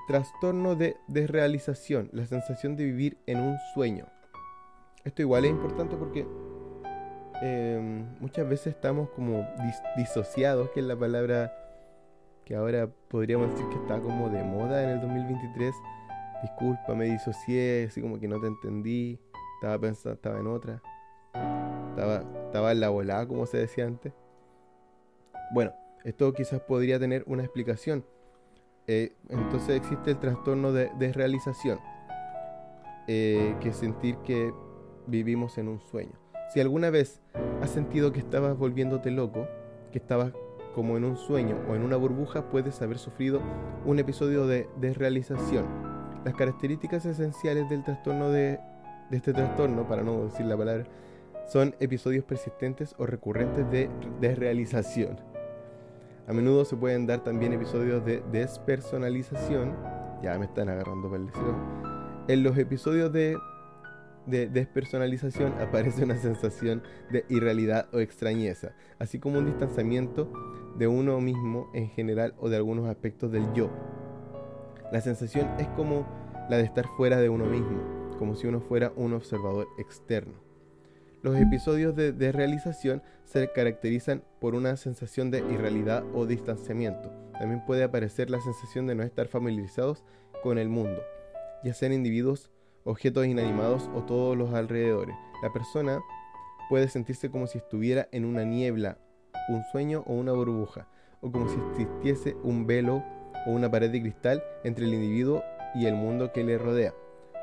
Trastorno 0.07 0.75
de 0.75 0.97
desrealización, 1.07 2.09
la 2.11 2.25
sensación 2.25 2.75
de 2.75 2.85
vivir 2.85 3.17
en 3.27 3.39
un 3.39 3.57
sueño. 3.73 4.07
Esto 5.03 5.21
igual 5.21 5.45
es 5.45 5.51
importante 5.51 5.95
porque 5.95 6.27
em, 7.41 8.05
muchas 8.19 8.49
veces 8.49 8.73
estamos 8.73 9.09
como 9.11 9.47
disociados, 9.95 10.69
que 10.71 10.79
es 10.79 10.85
la 10.85 10.95
palabra 10.95 11.53
que 12.45 12.55
ahora 12.55 12.87
podríamos 13.09 13.51
decir 13.51 13.67
que 13.69 13.75
está 13.75 13.99
como 13.99 14.29
de 14.29 14.43
moda 14.43 14.83
en 14.83 14.89
el 14.89 15.01
2023. 15.01 15.75
Disculpa, 16.41 16.93
me 16.95 17.05
disocié, 17.05 17.85
así 17.89 18.01
como 18.01 18.19
que 18.19 18.27
no 18.27 18.39
te 18.39 18.47
entendí, 18.47 19.19
estaba 19.55 19.79
pensando, 19.79 20.15
estaba 20.15 20.39
en 20.39 20.47
otra. 20.47 20.81
Estaba, 21.89 22.23
estaba 22.45 22.71
en 22.71 22.79
la 22.79 22.89
volada, 22.89 23.27
como 23.27 23.45
se 23.45 23.57
decía 23.57 23.85
antes. 23.85 24.13
Bueno, 25.53 25.73
esto 26.03 26.33
quizás 26.33 26.59
podría 26.61 26.99
tener 26.99 27.23
una 27.27 27.43
explicación 27.43 28.05
eh, 28.87 29.13
entonces 29.29 29.75
existe 29.75 30.11
el 30.11 30.19
trastorno 30.19 30.71
de 30.71 30.91
desrealización, 30.99 31.79
eh, 33.07 33.55
que 33.59 33.69
es 33.69 33.75
sentir 33.75 34.17
que 34.17 34.53
vivimos 35.07 35.57
en 35.57 35.69
un 35.69 35.79
sueño. 35.79 36.13
Si 36.53 36.59
alguna 36.59 36.91
vez 36.91 37.21
has 37.61 37.71
sentido 37.71 38.11
que 38.11 38.19
estabas 38.19 38.55
volviéndote 38.55 39.09
loco, 39.09 39.47
que 39.91 39.97
estabas 39.97 40.33
como 40.75 40.97
en 40.97 41.03
un 41.03 41.17
sueño 41.17 41.57
o 41.67 41.75
en 41.75 41.81
una 41.81 41.95
burbuja, 41.95 42.49
puedes 42.49 42.81
haber 42.81 42.99
sufrido 42.99 43.41
un 43.85 43.97
episodio 43.97 44.45
de 44.45 44.69
desrealización. 44.79 45.84
Las 46.25 46.33
características 46.33 47.05
esenciales 47.05 47.69
del 47.69 47.83
trastorno 47.83 48.29
de, 48.29 48.59
este 49.11 49.31
trastorno, 49.31 49.87
para 49.87 50.03
no 50.03 50.25
decir 50.25 50.45
la 50.45 50.57
palabra, 50.57 50.85
son 51.47 51.73
episodios 51.79 52.25
persistentes 52.25 52.95
o 52.97 53.05
recurrentes 53.05 53.69
de 53.71 53.89
desrealización 54.19 55.17
a 56.27 56.33
menudo 56.33 56.65
se 56.65 56.75
pueden 56.75 57.05
dar 57.05 57.23
también 57.23 57.53
episodios 57.53 58.03
de 58.03 58.23
despersonalización. 58.31 59.75
Ya 60.23 60.37
me 60.39 60.45
están 60.45 60.69
agarrando 60.69 61.07
para 61.09 61.21
el. 61.21 61.29
En 62.27 62.41
los 62.41 62.57
episodios 62.57 63.13
de, 63.13 63.37
de 64.25 64.47
despersonalización 64.47 65.53
aparece 65.61 66.03
una 66.03 66.17
sensación 66.17 66.81
de 67.11 67.25
irrealidad 67.29 67.87
o 67.93 67.99
extrañeza, 67.99 68.73
así 68.97 69.19
como 69.19 69.37
un 69.37 69.45
distanciamiento 69.45 70.31
de 70.75 70.87
uno 70.87 71.21
mismo 71.21 71.69
en 71.75 71.89
general 71.89 72.33
o 72.39 72.49
de 72.49 72.55
algunos 72.55 72.89
aspectos 72.89 73.31
del 73.31 73.53
yo. 73.53 73.69
La 74.91 75.01
sensación 75.01 75.49
es 75.59 75.67
como 75.69 76.05
la 76.49 76.57
de 76.57 76.63
estar 76.63 76.87
fuera 76.97 77.19
de 77.19 77.29
uno 77.29 77.45
mismo, 77.45 78.17
como 78.17 78.35
si 78.35 78.47
uno 78.47 78.61
fuera 78.61 78.91
un 78.95 79.13
observador 79.13 79.67
externo. 79.77 80.33
Los 81.21 81.37
episodios 81.37 81.95
de 81.95 82.31
realización 82.31 83.01
se 83.23 83.51
caracterizan 83.51 84.23
por 84.39 84.53
una 84.53 84.77
sensación 84.77 85.31
de 85.31 85.39
irrealidad 85.39 86.03
o 86.13 86.27
distanciamiento. 86.27 87.11
También 87.39 87.65
puede 87.65 87.83
aparecer 87.83 88.29
la 88.29 88.39
sensación 88.39 88.87
de 88.87 88.95
no 88.95 89.03
estar 89.03 89.27
familiarizados 89.27 90.03
con 90.43 90.57
el 90.59 90.69
mundo, 90.69 91.01
ya 91.63 91.73
sean 91.73 91.91
individuos, 91.91 92.51
objetos 92.83 93.25
inanimados 93.25 93.89
o 93.95 94.03
todos 94.03 94.37
los 94.37 94.53
alrededores. 94.53 95.15
La 95.41 95.51
persona 95.51 95.99
puede 96.69 96.87
sentirse 96.87 97.31
como 97.31 97.47
si 97.47 97.57
estuviera 97.57 98.07
en 98.11 98.25
una 98.25 98.43
niebla, 98.43 98.99
un 99.49 99.63
sueño 99.71 100.03
o 100.05 100.13
una 100.13 100.31
burbuja, 100.31 100.87
o 101.21 101.31
como 101.31 101.49
si 101.49 101.57
existiese 101.71 102.35
un 102.43 102.67
velo 102.67 103.03
o 103.45 103.51
una 103.51 103.69
pared 103.69 103.91
de 103.91 104.01
cristal 104.01 104.43
entre 104.63 104.85
el 104.85 104.93
individuo 104.93 105.43
y 105.73 105.85
el 105.85 105.95
mundo 105.95 106.31
que 106.31 106.43
le 106.43 106.57
rodea. 106.57 106.93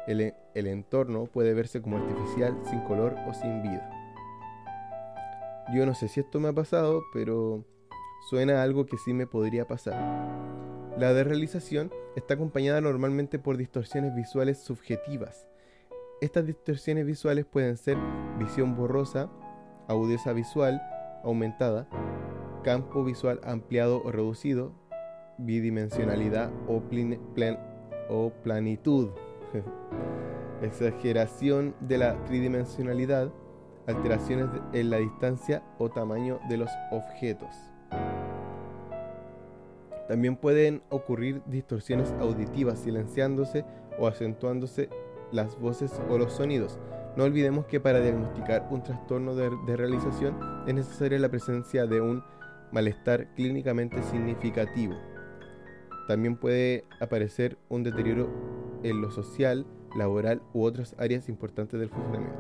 El, 0.07 0.35
el 0.55 0.67
entorno 0.67 1.27
puede 1.27 1.55
verse 1.55 1.81
como 1.81 1.99
artificial, 1.99 2.59
sin 2.69 2.81
color 2.81 3.15
o 3.29 3.35
sin 3.35 3.63
vida. 3.63 3.89
Yo 5.75 5.87
no 5.87 5.95
sé 5.95 6.09
si 6.09 6.21
esto 6.21 6.41
me 6.41 6.49
ha 6.49 6.53
pasado, 6.53 7.03
pero 7.13 7.65
suena 8.29 8.61
a 8.61 8.63
algo 8.63 8.87
que 8.87 8.99
sí 8.99 9.15
me 9.15 9.27
podría 9.27 9.67
pasar. 9.67 9.95
La 10.99 11.15
desrealización 11.15 11.91
está 12.17 12.35
acompañada 12.35 12.81
normalmente 12.81 13.39
por 13.39 13.57
distorsiones 13.57 14.15
visuales 14.15 14.59
subjetivas. 14.59 15.47
Estas 16.21 16.47
distorsiones 16.47 17.07
visuales 17.07 17.47
pueden 17.47 17.77
ser 17.77 17.97
visión 18.39 18.77
borrosa, 18.77 19.31
agudeza 19.89 20.33
visual 20.33 20.83
aumentada, 21.25 21.89
campo 22.63 23.05
visual 23.05 23.41
ampliado 23.45 24.03
o 24.05 24.13
reducido, 24.13 24.73
bidimensionalidad 25.45 26.51
o, 26.67 28.31
planitud, 28.43 29.11
exageración 30.63 31.75
de 31.81 31.99
la 31.99 32.25
tridimensionalidad, 32.25 33.33
alteraciones 33.87 34.49
en 34.73 34.91
la 34.91 34.99
distancia 34.99 35.63
o 35.79 35.91
tamaño 35.91 36.41
de 36.49 36.57
los 36.59 36.71
objetos. 36.91 37.55
También 40.09 40.37
pueden 40.37 40.83
ocurrir 40.91 41.43
distorsiones 41.47 42.13
auditivas 42.21 42.79
silenciándose 42.81 43.65
o 43.99 44.07
acentuándose 44.07 44.89
las 45.31 45.59
voces 45.59 46.01
o 46.11 46.19
los 46.19 46.33
sonidos. 46.33 46.79
No 47.17 47.25
olvidemos 47.25 47.67
que 47.67 47.81
para 47.81 48.01
diagnosticar 48.01 48.67
un 48.71 48.83
trastorno 48.83 49.35
de, 49.35 49.77
realización 49.77 50.37
es 50.67 50.75
necesaria 50.75 51.19
la 51.19 51.29
presencia 51.29 51.87
de 51.87 52.01
un 52.01 52.23
malestar 52.73 53.35
clínicamente 53.35 54.03
significativo. 54.05 54.95
También 56.09 56.37
puede 56.37 56.85
aparecer 57.01 57.59
un 57.69 57.83
deterioro 57.83 58.29
en 58.83 59.01
lo 59.01 59.11
social, 59.11 59.67
laboral 59.97 60.43
u 60.53 60.65
otras 60.65 60.95
áreas 60.99 61.29
importantes 61.29 61.79
del 61.79 61.91
funcionamiento. 61.91 62.39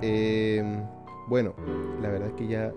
Em, 0.00 0.82
bueno, 1.28 1.54
la 2.00 2.08
verdad 2.08 2.28
es 2.28 2.34
que 2.34 2.46
ya 2.46 2.72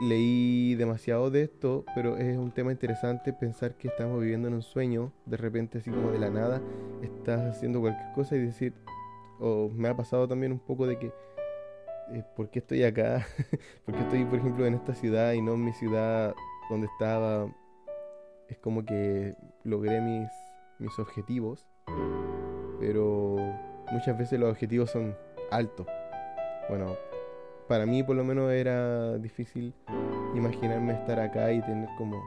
leí 0.00 0.74
demasiado 0.76 1.30
de 1.30 1.42
esto, 1.42 1.84
pero 1.94 2.16
es 2.16 2.36
un 2.36 2.52
tema 2.52 2.70
interesante 2.70 3.32
pensar 3.32 3.74
que 3.76 3.88
estamos 3.88 4.20
viviendo 4.20 4.46
en 4.48 4.54
un 4.54 4.62
sueño, 4.62 5.12
de 5.26 5.36
repente 5.36 5.78
así 5.78 5.90
como 5.90 6.10
de 6.12 6.18
la 6.18 6.30
nada, 6.30 6.60
estás 7.02 7.56
haciendo 7.56 7.80
cualquier 7.80 8.12
cosa 8.12 8.36
y 8.36 8.40
decir, 8.40 8.74
o 9.40 9.70
me 9.74 9.88
ha 9.88 9.96
pasado 9.96 10.28
también 10.28 10.52
un 10.52 10.60
poco 10.60 10.86
de 10.86 10.98
que, 10.98 11.12
eh, 12.12 12.24
¿por 12.36 12.50
qué 12.50 12.60
estoy 12.60 12.84
acá? 12.84 13.26
¿Por 13.84 13.94
qué 13.94 14.00
estoy, 14.02 14.24
por 14.24 14.38
ejemplo, 14.38 14.66
en 14.66 14.74
esta 14.74 14.94
ciudad 14.94 15.32
y 15.32 15.42
no 15.42 15.54
en 15.54 15.64
mi 15.64 15.72
ciudad 15.72 16.34
donde 16.70 16.86
estaba? 16.86 17.48
Es 18.48 18.58
como 18.58 18.84
que 18.84 19.34
logré 19.64 20.00
mis, 20.00 20.30
mis 20.78 20.98
objetivos, 20.98 21.66
pero 22.80 23.36
muchas 23.92 24.18
veces 24.18 24.40
los 24.40 24.50
objetivos 24.50 24.90
son 24.90 25.14
altos. 25.50 25.86
Bueno, 26.68 26.96
para 27.68 27.86
mí 27.86 28.02
por 28.02 28.16
lo 28.16 28.24
menos 28.24 28.50
era 28.50 29.18
difícil 29.18 29.74
imaginarme 30.34 30.94
estar 30.94 31.20
acá 31.20 31.52
y 31.52 31.60
tener 31.62 31.88
como 31.96 32.22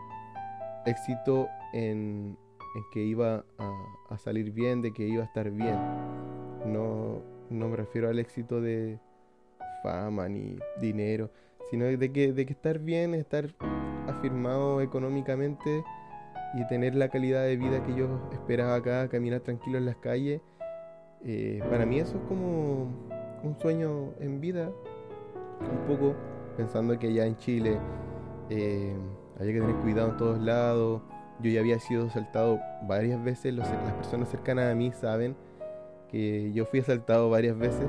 éxito 0.85 1.47
en, 1.73 2.37
que 2.91 3.03
iba 3.03 3.43
a, 3.57 4.17
salir 4.17 4.51
bien, 4.51 4.81
de 4.81 4.93
que 4.93 5.07
iba 5.07 5.23
a 5.23 5.25
estar 5.25 5.49
bien. 5.49 5.77
No, 6.65 7.21
no 7.49 7.69
me 7.69 7.75
refiero 7.75 8.09
al 8.09 8.19
éxito 8.19 8.61
de 8.61 8.99
fama 9.83 10.29
ni 10.29 10.57
dinero, 10.79 11.31
sino 11.69 11.85
de 11.85 12.11
que, 12.11 12.33
de 12.33 12.45
que 12.45 12.53
estar 12.53 12.79
bien, 12.79 13.13
estar 13.15 13.47
afirmado 14.07 14.81
económicamente 14.81 15.83
y 16.53 16.65
tener 16.67 16.95
la 16.95 17.09
calidad 17.09 17.43
de 17.43 17.55
vida 17.55 17.83
que 17.83 17.95
yo 17.95 18.07
esperaba 18.31 18.75
acá, 18.75 19.07
caminar 19.07 19.41
tranquilo 19.41 19.77
en 19.77 19.85
las 19.85 19.95
calles. 19.97 20.41
Eh, 21.23 21.61
para 21.69 21.85
mí 21.85 21.99
eso 21.99 22.17
es 22.17 22.23
como 22.27 22.87
un 23.43 23.55
sueño 23.59 24.13
en 24.19 24.41
vida 24.41 24.71
un 25.59 25.87
poco 25.87 26.15
pensando 26.57 26.97
que 26.97 27.13
ya 27.13 27.25
en 27.25 27.37
Chile 27.37 27.77
eh, 28.49 28.93
había 29.39 29.53
que 29.53 29.59
tener 29.61 29.75
cuidado 29.77 30.09
en 30.09 30.17
todos 30.17 30.39
lados. 30.39 31.01
Yo 31.39 31.49
ya 31.49 31.59
había 31.59 31.79
sido 31.79 32.07
asaltado 32.07 32.59
varias 32.83 33.23
veces, 33.23 33.53
las 33.53 33.67
personas 33.93 34.29
cercanas 34.29 34.71
a 34.71 34.75
mí 34.75 34.91
saben 34.91 35.35
que 36.09 36.51
yo 36.51 36.65
fui 36.65 36.81
asaltado 36.81 37.29
varias 37.29 37.57
veces. 37.57 37.87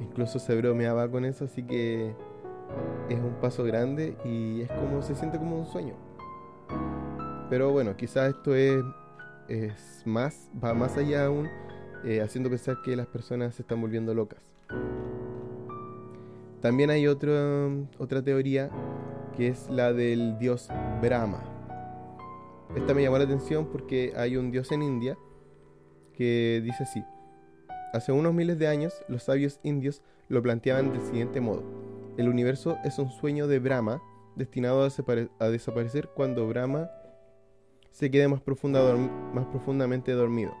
Incluso 0.00 0.38
se 0.38 0.56
bromeaba 0.56 1.08
con 1.08 1.24
eso, 1.24 1.44
así 1.44 1.62
que 1.62 2.14
es 3.08 3.20
un 3.20 3.34
paso 3.40 3.62
grande 3.62 4.16
y 4.24 4.62
es 4.62 4.72
como 4.72 5.02
se 5.02 5.14
siente 5.14 5.38
como 5.38 5.58
un 5.58 5.66
sueño. 5.66 5.94
Pero 7.50 7.72
bueno, 7.72 7.96
quizás 7.96 8.30
esto 8.30 8.54
es, 8.54 8.82
es 9.48 10.02
más, 10.06 10.48
va 10.62 10.72
más 10.72 10.96
allá 10.96 11.26
aún, 11.26 11.48
eh, 12.04 12.20
haciendo 12.20 12.48
pensar 12.48 12.80
que 12.82 12.94
las 12.94 13.08
personas 13.08 13.56
se 13.56 13.62
están 13.62 13.80
volviendo 13.80 14.14
locas. 14.14 14.40
También 16.60 16.90
hay 16.90 17.08
otra 17.08 18.22
teoría 18.24 18.70
que 19.36 19.48
es 19.48 19.68
la 19.68 19.92
del 19.92 20.38
dios 20.38 20.68
Brahma. 21.02 21.42
Esta 22.76 22.94
me 22.94 23.02
llamó 23.02 23.18
la 23.18 23.24
atención 23.24 23.66
porque 23.66 24.12
hay 24.16 24.36
un 24.36 24.52
dios 24.52 24.70
en 24.70 24.82
India 24.82 25.18
que 26.14 26.60
dice 26.62 26.84
así. 26.84 27.02
Hace 27.92 28.12
unos 28.12 28.32
miles 28.32 28.58
de 28.60 28.68
años 28.68 28.94
los 29.08 29.24
sabios 29.24 29.58
indios 29.64 30.02
lo 30.28 30.40
planteaban 30.40 30.92
del 30.92 31.02
siguiente 31.02 31.40
modo. 31.40 31.64
El 32.16 32.28
universo 32.28 32.78
es 32.84 32.98
un 33.00 33.10
sueño 33.10 33.48
de 33.48 33.58
Brahma 33.58 34.00
destinado 34.36 34.86
a, 35.38 35.48
desaparecer 35.48 36.08
cuando 36.14 36.46
Brahma 36.46 36.90
se 37.90 38.10
quede 38.10 38.28
más, 38.28 38.40
profundamente 38.40 40.12
dormido 40.12 40.54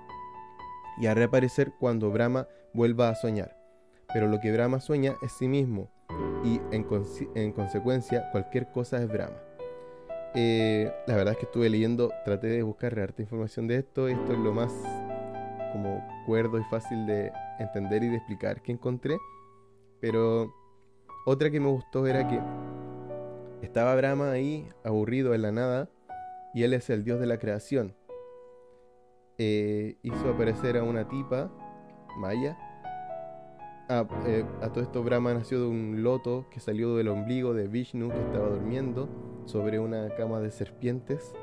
y 0.98 1.06
a 1.06 1.14
reaparecer 1.14 1.72
cuando 1.78 2.10
Brahma 2.10 2.46
vuelva 2.74 3.08
a 3.08 3.14
soñar. 3.14 3.56
Pero 4.12 4.26
lo 4.26 4.40
que 4.40 4.52
Brahma 4.52 4.80
sueña 4.80 5.14
es 5.22 5.32
sí 5.32 5.48
mismo 5.48 5.88
y 6.44 6.60
en, 6.72 7.52
consecuencia 7.52 8.30
cualquier 8.32 8.70
cosa 8.72 8.98
es 8.98 9.08
Brahma. 9.08 9.36
Eh, 10.34 10.92
la 11.06 11.16
verdad 11.16 11.32
es 11.32 11.38
que 11.38 11.46
estuve 11.46 11.68
leyendo, 11.70 12.12
traté 12.24 12.48
de 12.48 12.62
buscar 12.62 12.98
harta 12.98 13.22
información 13.22 13.66
de 13.66 13.76
esto, 13.76 14.08
esto 14.08 14.32
es 14.32 14.38
lo 14.38 14.52
más 14.52 14.72
como 15.72 16.06
cuerdo 16.26 16.58
y 16.58 16.64
fácil 16.64 17.06
de 17.06 17.32
entender 17.58 18.02
y 18.02 18.08
de 18.08 18.16
explicar 18.16 18.62
que 18.62 18.72
encontré, 18.72 19.16
pero 20.00 20.54
otra 21.26 21.50
que 21.50 21.60
me 21.60 21.68
gustó 21.68 22.06
era 22.06 22.26
que 22.26 22.40
estaba 23.62 23.94
Brahma 23.94 24.30
ahí, 24.30 24.68
aburrido 24.84 25.34
en 25.34 25.42
la 25.42 25.52
nada, 25.52 25.90
y 26.54 26.62
él 26.62 26.74
es 26.74 26.90
el 26.90 27.04
dios 27.04 27.20
de 27.20 27.26
la 27.26 27.38
creación. 27.38 27.94
Eh, 29.38 29.96
hizo 30.02 30.30
aparecer 30.30 30.76
a 30.76 30.82
una 30.82 31.08
tipa, 31.08 31.50
Maya, 32.18 32.58
eh, 34.24 34.44
a 34.62 34.68
todo 34.68 34.84
esto 34.84 35.02
Brahma 35.02 35.34
nació 35.34 35.62
de 35.62 35.66
un 35.66 36.04
loto 36.04 36.46
que 36.48 36.60
salió 36.60 36.94
del 36.94 37.08
ombligo 37.08 37.54
de 37.54 37.66
Vishnu 37.66 38.08
que 38.08 38.20
estaba 38.20 38.48
durmiendo 38.48 39.08
sobre 39.46 39.80
una 39.80 40.14
cama 40.14 40.38
de 40.38 40.52
serpientes. 40.52 41.34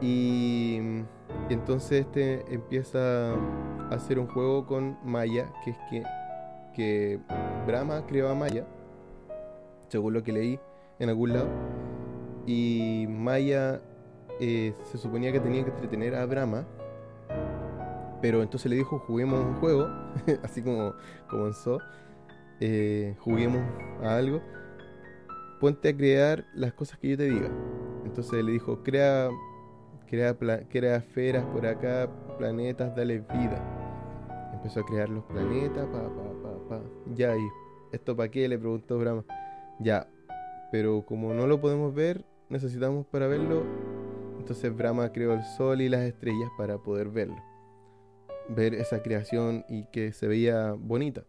Y, 0.00 0.78
entonces 1.48 2.06
este 2.06 2.54
empieza 2.54 3.34
a 3.34 3.88
hacer 3.90 4.20
un 4.20 4.28
juego 4.28 4.66
con 4.66 4.98
Maya, 5.04 5.52
que 5.64 5.70
es 5.70 5.78
que, 5.90 6.04
que 6.74 7.20
Brahma 7.66 8.06
creó 8.06 8.28
a 8.28 8.36
Maya, 8.36 8.64
según 9.88 10.14
lo 10.14 10.22
que 10.22 10.32
leí 10.32 10.60
en 11.00 11.08
algún 11.08 11.32
lado. 11.32 11.48
Y 12.50 13.06
Maya 13.08 13.80
eh, 14.40 14.74
se 14.90 14.98
suponía 14.98 15.30
que 15.30 15.40
tenía 15.40 15.62
que 15.64 15.70
entretener 15.70 16.14
a 16.14 16.26
Brahma 16.26 16.66
pero 18.20 18.42
entonces 18.42 18.70
le 18.70 18.76
dijo, 18.76 18.98
juguemos 18.98 19.40
un 19.40 19.54
juego, 19.56 19.88
así 20.42 20.62
como 20.62 20.94
comenzó, 21.28 21.78
eh, 22.60 23.16
juguemos 23.20 23.62
a 24.02 24.16
algo, 24.16 24.42
ponte 25.58 25.88
a 25.90 25.96
crear 25.96 26.44
las 26.54 26.72
cosas 26.74 26.98
que 26.98 27.10
yo 27.10 27.16
te 27.16 27.24
diga. 27.24 27.50
Entonces 28.04 28.44
le 28.44 28.52
dijo, 28.52 28.82
crea, 28.82 29.30
crea, 30.06 30.36
crea 30.68 30.96
esferas 30.96 31.44
por 31.46 31.66
acá, 31.66 32.10
planetas, 32.38 32.94
dale 32.94 33.18
vida. 33.18 34.50
Empezó 34.52 34.80
a 34.80 34.86
crear 34.86 35.08
los 35.08 35.24
planetas. 35.24 35.88
Ya, 37.14 37.34
y 37.34 37.48
esto 37.92 38.14
para 38.14 38.30
qué, 38.30 38.48
le 38.48 38.58
preguntó 38.58 38.98
Brahma. 38.98 39.24
Ya, 39.78 40.06
pero 40.70 41.04
como 41.06 41.32
no 41.32 41.46
lo 41.46 41.60
podemos 41.60 41.94
ver, 41.94 42.24
necesitamos 42.50 43.06
para 43.06 43.26
verlo. 43.26 43.64
Entonces 44.38 44.74
Brahma 44.76 45.12
creó 45.12 45.32
el 45.32 45.44
sol 45.44 45.80
y 45.80 45.88
las 45.88 46.02
estrellas 46.02 46.50
para 46.58 46.78
poder 46.78 47.08
verlo 47.08 47.36
ver 48.50 48.74
esa 48.74 49.02
creación 49.02 49.64
y 49.68 49.84
que 49.86 50.12
se 50.12 50.26
veía 50.26 50.72
bonita. 50.72 51.22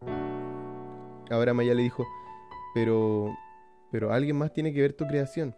Ahora 1.30 1.54
Maya 1.54 1.74
le 1.74 1.82
dijo, 1.82 2.04
pero, 2.74 3.28
pero 3.90 4.12
alguien 4.12 4.36
más 4.36 4.52
tiene 4.52 4.72
que 4.72 4.80
ver 4.80 4.92
tu 4.92 5.06
creación. 5.06 5.56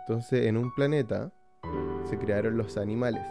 Entonces 0.00 0.46
en 0.46 0.56
un 0.56 0.74
planeta 0.74 1.32
se 2.04 2.18
crearon 2.18 2.56
los 2.56 2.76
animales. 2.76 3.22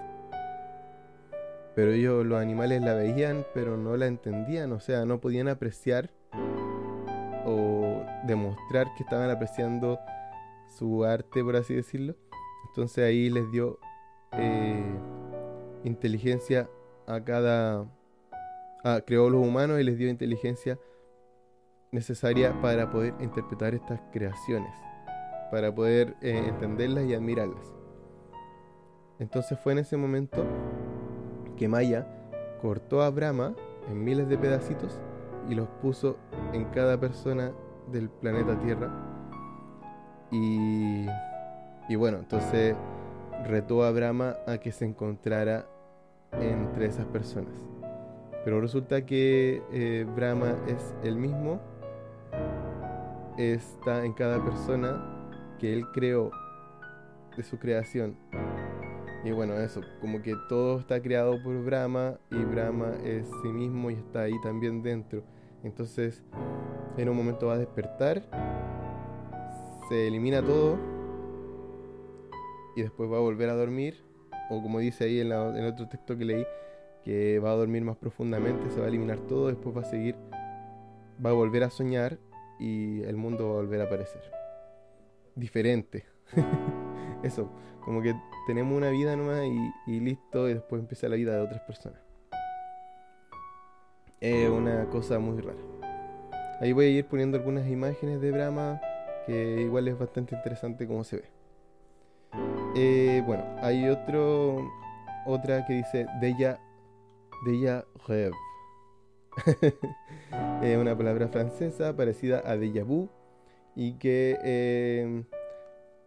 Pero 1.76 1.92
ellos, 1.92 2.26
los 2.26 2.40
animales 2.40 2.82
la 2.82 2.94
veían, 2.94 3.46
pero 3.54 3.78
no 3.78 3.98
la 3.98 4.06
entendían, 4.06 4.72
o 4.74 4.80
sea, 4.80 5.06
no 5.06 5.20
podían 5.20 5.48
apreciar 5.48 6.12
o 7.46 8.04
demostrar 8.26 8.88
que 8.96 9.04
estaban 9.04 9.30
apreciando 9.30 10.00
su 10.78 11.04
arte, 11.06 11.44
por 11.44 11.56
así 11.56 11.74
decirlo. 11.74 12.16
Entonces 12.68 13.06
ahí 13.06 13.30
les 13.30 13.50
dio 13.52 13.80
eh, 14.34 14.84
inteligencia 15.84 16.70
a 17.08 17.24
cada... 17.24 17.86
creó 19.06 19.30
los 19.30 19.46
humanos 19.46 19.80
y 19.80 19.84
les 19.84 19.98
dio 19.98 20.10
inteligencia 20.10 20.80
necesaria 21.92 22.60
para 22.62 22.90
poder 22.90 23.14
interpretar 23.20 23.76
estas 23.76 24.02
creaciones, 24.12 24.74
para 25.52 25.74
poder 25.74 26.16
eh, 26.22 26.44
entenderlas 26.48 27.06
y 27.06 27.14
admirarlas. 27.14 27.74
Entonces 29.20 29.60
fue 29.60 29.74
en 29.74 29.80
ese 29.80 29.96
momento 29.96 30.44
que 31.56 31.68
Maya 31.68 32.08
cortó 32.62 33.04
a 33.04 33.10
Brahma 33.12 33.56
en 33.90 34.04
miles 34.04 34.28
de 34.28 34.38
pedacitos 34.38 35.00
y 35.48 35.56
los 35.56 35.68
puso 35.82 36.18
en 36.52 36.66
cada 36.66 37.00
persona 37.00 37.52
del 37.92 38.10
planeta 38.10 38.58
Tierra. 38.60 38.92
Y, 40.34 41.96
bueno, 41.96 42.18
entonces 42.18 42.76
retó 43.46 43.84
a 43.84 43.92
Brahma 43.92 44.36
a 44.48 44.58
que 44.58 44.72
se 44.72 44.84
encontrara 44.84 45.68
entre 46.32 46.88
esas 46.88 47.06
personas. 47.06 47.54
Pero 48.44 48.60
resulta 48.60 49.06
que 49.06 49.62
eh, 49.72 50.06
Brahma 50.16 50.56
es 50.68 50.96
el 51.04 51.18
mismo, 51.18 51.62
está 53.38 54.04
en 54.04 54.14
cada 54.14 54.44
persona 54.44 55.02
que 55.60 55.72
él 55.72 55.86
creó 55.94 56.32
de 57.38 57.44
su 57.44 57.60
creación. 57.60 58.18
Y 59.24 59.32
bueno, 59.32 59.54
eso, 59.54 59.82
como 60.02 60.22
que 60.22 60.36
todo 60.50 60.80
está 60.80 61.02
creado 61.02 61.42
por 61.44 61.64
Brahma 61.64 62.18
y 62.32 62.44
Brahma 62.44 62.94
es 63.04 63.30
sí 63.42 63.50
mismo 63.50 63.92
y 63.92 63.94
está 63.94 64.22
ahí 64.22 64.34
también 64.42 64.82
dentro. 64.82 65.24
Entonces, 65.64 66.24
en 66.98 67.08
un 67.08 67.16
momento 67.16 67.48
va 67.48 67.54
a 67.54 67.58
despertar, 67.58 68.24
se 69.94 70.08
elimina 70.08 70.42
todo 70.42 70.80
y 72.76 72.82
después 72.82 73.12
va 73.12 73.18
a 73.18 73.20
volver 73.20 73.50
a 73.50 73.54
dormir. 73.54 74.04
O 74.50 74.60
como 74.62 74.80
dice 74.80 75.04
ahí 75.04 75.20
en, 75.20 75.32
el 75.32 75.66
otro 75.68 75.88
texto 75.88 76.18
que 76.18 76.26
leí, 76.26 76.48
que 77.04 77.38
va 77.38 77.52
a 77.52 77.56
dormir 77.56 77.84
más 77.84 77.98
profundamente, 77.98 78.72
se 78.72 78.80
va 78.80 78.88
a 78.88 78.90
eliminar 78.90 79.20
todo, 79.20 79.50
después 79.50 79.78
va 79.78 79.82
a 79.82 79.86
seguir, 79.86 80.16
va 81.24 81.30
a 81.30 81.34
volver 81.34 81.64
a 81.64 81.70
soñar 81.70 82.18
y 82.60 83.04
el 83.04 83.18
mundo 83.18 83.50
va 83.50 83.52
a 83.52 83.56
volver 83.58 83.82
a 83.82 83.84
aparecer. 83.84 84.24
Diferente. 85.36 86.06
Eso, 87.24 87.52
como 87.86 88.02
que 88.02 88.16
tenemos 88.48 88.76
una 88.76 88.90
vida 88.90 89.16
nomás 89.16 89.46
y, 89.46 89.92
y 89.92 90.00
listo, 90.00 90.50
y 90.50 90.56
después 90.56 90.82
empieza 90.82 91.08
la 91.08 91.18
vida 91.18 91.36
de 91.36 91.42
otras 91.42 91.62
personas. 91.62 92.00
Es 94.20 94.50
una 94.50 94.90
cosa 94.90 95.20
muy 95.20 95.40
rara. 95.40 95.62
Ahí 96.62 96.72
voy 96.72 96.86
a 96.86 96.90
ir 96.90 97.06
poniendo 97.06 97.38
algunas 97.38 97.68
imágenes 97.68 98.22
de 98.22 98.32
Brahma, 98.32 98.82
que 99.26 99.62
igual 99.62 99.88
es 99.88 99.98
bastante 99.98 100.36
interesante 100.36 100.88
como 100.88 101.04
se 101.04 101.18
ve. 101.18 101.30
Eh, 102.76 103.24
bueno, 103.26 103.44
hay 103.62 103.88
otro, 103.88 104.58
otra 105.26 105.66
que 105.66 105.74
dice 105.74 106.08
Deja, 106.20 106.60
Deja 107.46 107.86
Rev. 108.08 108.34
es 110.62 110.78
una 110.78 110.98
palabra 110.98 111.28
francesa 111.28 111.96
parecida 111.96 112.44
a 112.46 112.56
déjà 112.56 112.84
vu 112.84 113.10
y 113.76 113.94
que 113.94 114.38
eh, 114.44 115.24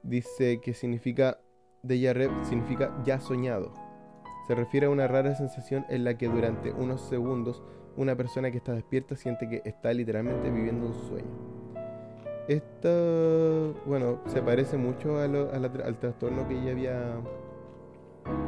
dice 0.02 0.60
que 0.60 0.74
significa 0.74 1.40
Deja 1.82 2.12
Rev 2.12 2.30
significa 2.44 2.96
ya 3.04 3.20
soñado. 3.20 3.72
Se 4.46 4.54
refiere 4.54 4.86
a 4.86 4.90
una 4.90 5.08
rara 5.08 5.34
sensación 5.34 5.84
en 5.88 6.04
la 6.04 6.16
que 6.16 6.28
durante 6.28 6.72
unos 6.72 7.00
segundos 7.00 7.62
una 7.96 8.16
persona 8.16 8.50
que 8.50 8.58
está 8.58 8.74
despierta 8.74 9.16
siente 9.16 9.48
que 9.48 9.62
está 9.64 9.92
literalmente 9.92 10.50
viviendo 10.50 10.86
un 10.86 10.94
sueño. 10.94 11.55
Esto, 12.48 13.74
bueno, 13.86 14.20
se 14.26 14.40
parece 14.40 14.76
mucho 14.76 15.18
al 15.18 15.98
trastorno 15.98 16.46
que 16.46 16.62
ya 16.62 16.70
había 16.70 17.20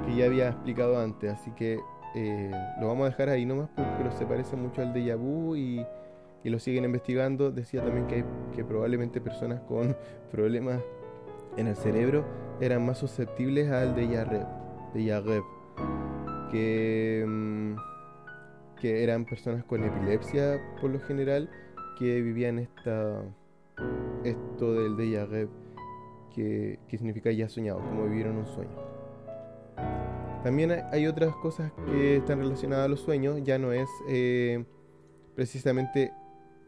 que 0.05 0.17
ya 0.17 0.27
había 0.27 0.49
explicado 0.49 0.99
antes, 0.99 1.33
así 1.33 1.51
que 1.53 1.81
eh, 2.15 2.51
lo 2.81 2.89
vamos 2.89 3.07
a 3.07 3.11
dejar 3.11 3.29
ahí 3.29 3.45
nomás, 3.45 3.69
pues, 3.75 3.87
pero 3.97 4.11
se 4.13 4.27
parece 4.27 4.57
mucho 4.57 4.83
al 4.83 4.93
de 4.93 5.15
vu 5.15 5.57
y, 5.57 5.85
y 6.45 6.51
lo 6.51 6.59
siguen 6.59 6.85
investigando. 6.85 7.51
Decía 7.51 7.83
también 7.83 8.07
que, 8.07 8.25
que 8.55 8.65
probablemente 8.65 9.21
personas 9.21 9.61
con 9.63 9.97
problemas 10.33 10.81
en 11.57 11.67
el 11.67 11.77
cerebro 11.77 12.25
eran 12.61 12.85
más 12.85 12.99
susceptibles 12.99 13.71
al 13.71 13.95
de 13.95 14.25
Rev, 14.25 14.47
de 14.95 15.43
que, 16.51 17.25
mm, 17.27 17.77
que 18.81 19.05
eran 19.05 19.25
personas 19.25 19.65
con 19.65 19.85
epilepsia 19.85 20.61
por 20.81 20.91
lo 20.91 21.01
general 21.01 21.51
que 21.99 22.21
vivían 22.23 22.59
esta 22.59 23.23
esto 24.25 24.75
del 24.75 24.97
déjà 24.97 25.27
vu, 25.27 25.49
que, 26.35 26.79
significa 26.91 27.31
ya 27.31 27.49
soñado, 27.49 27.81
como 27.81 28.05
vivieron 28.05 28.37
un 28.37 28.47
sueño. 28.47 28.77
También 30.43 30.71
hay 30.93 31.07
otras 31.07 31.35
cosas 31.37 31.73
que 31.87 32.17
están 32.17 32.39
relacionadas 32.39 32.87
a 32.87 32.89
los 32.89 33.01
sueños, 33.01 33.43
ya 33.43 33.59
no 33.59 33.73
es 33.73 33.89
eh, 34.09 34.65
precisamente 35.35 36.13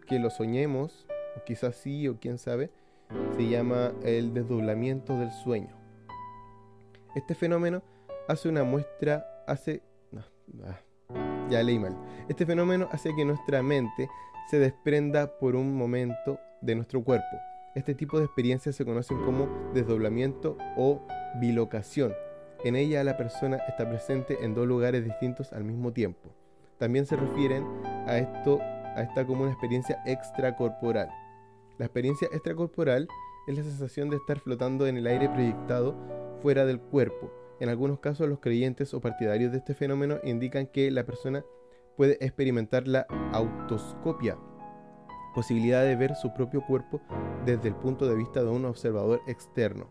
que 0.07 0.19
lo 0.19 0.31
soñemos, 0.31 1.07
o 1.37 1.45
quizás 1.45 1.77
sí, 1.77 2.09
o 2.09 2.19
quién 2.19 2.39
sabe, 2.39 2.71
se 3.37 3.49
llama 3.49 3.93
el 4.03 4.35
desdoblamiento 4.35 5.17
del 5.19 5.31
sueño. 5.31 5.77
Este 7.15 7.35
fenómeno 7.35 7.83
hace 8.29 8.49
una 8.49 8.65
muestra, 8.65 9.25
hace... 9.47 9.83
Ah, 10.65 10.81
ya 11.49 11.63
leí 11.63 11.79
mal. 11.79 11.97
Este 12.29 12.47
fenómeno 12.47 12.89
hace 12.93 13.15
que 13.15 13.25
nuestra 13.25 13.63
mente 13.63 14.09
se 14.49 14.59
desprenda 14.59 15.39
por 15.39 15.57
un 15.57 15.77
momento 15.77 16.39
de 16.61 16.75
nuestro 16.75 17.03
cuerpo. 17.03 17.39
Este 17.75 17.95
tipo 17.95 18.19
de 18.19 18.25
experiencias 18.25 18.75
se 18.75 18.85
conocen 18.85 19.19
como 19.25 19.49
desdoblamiento 19.73 20.57
o 20.77 21.07
bilocación. 21.41 22.13
En 22.65 22.77
ella 22.77 23.05
la 23.05 23.17
persona 23.17 23.59
está 23.69 23.89
presente 23.89 24.45
en 24.45 24.55
dos 24.55 24.67
lugares 24.67 25.05
distintos 25.05 25.53
al 25.53 25.65
mismo 25.65 25.93
tiempo. 25.93 26.31
También 26.79 27.07
se 27.07 27.17
refieren 27.17 27.65
a 28.07 28.19
esto 28.19 28.61
a 28.61 29.03
esta 29.03 29.25
como 29.25 29.43
una 29.43 29.53
experiencia 29.53 30.03
extracorporal. 30.05 31.11
La 31.79 31.87
experiencia 31.87 32.29
extracorporal 32.33 33.09
es 33.47 33.57
la 33.57 33.63
sensación 33.63 34.11
de 34.11 34.17
estar 34.17 34.41
flotando 34.41 34.87
en 34.87 34.97
el 34.97 35.07
aire 35.07 35.29
proyectado 35.29 35.95
fuera 36.43 36.67
del 36.67 36.81
cuerpo. 36.81 37.33
En 37.61 37.69
algunos 37.69 38.01
casos 38.01 38.29
los 38.29 38.41
creyentes 38.41 38.95
o 38.95 39.01
partidarios 39.01 39.53
de 39.53 39.59
este 39.59 39.75
fenómeno 39.75 40.19
indican 40.25 40.67
que 40.67 40.91
la 40.91 41.05
persona 41.05 41.45
puede 41.97 42.17
experimentar 42.25 42.89
la 42.89 43.07
autoscopia, 43.33 44.39
posibilidad 45.35 45.83
de 45.83 45.97
ver 45.97 46.15
su 46.17 46.33
propio 46.33 46.65
cuerpo 46.65 47.01
desde 47.45 47.69
el 47.69 47.75
punto 47.75 48.07
de 48.07 48.17
vista 48.17 48.43
de 48.43 48.49
un 48.51 48.65
observador 48.65 49.21
externo, 49.27 49.87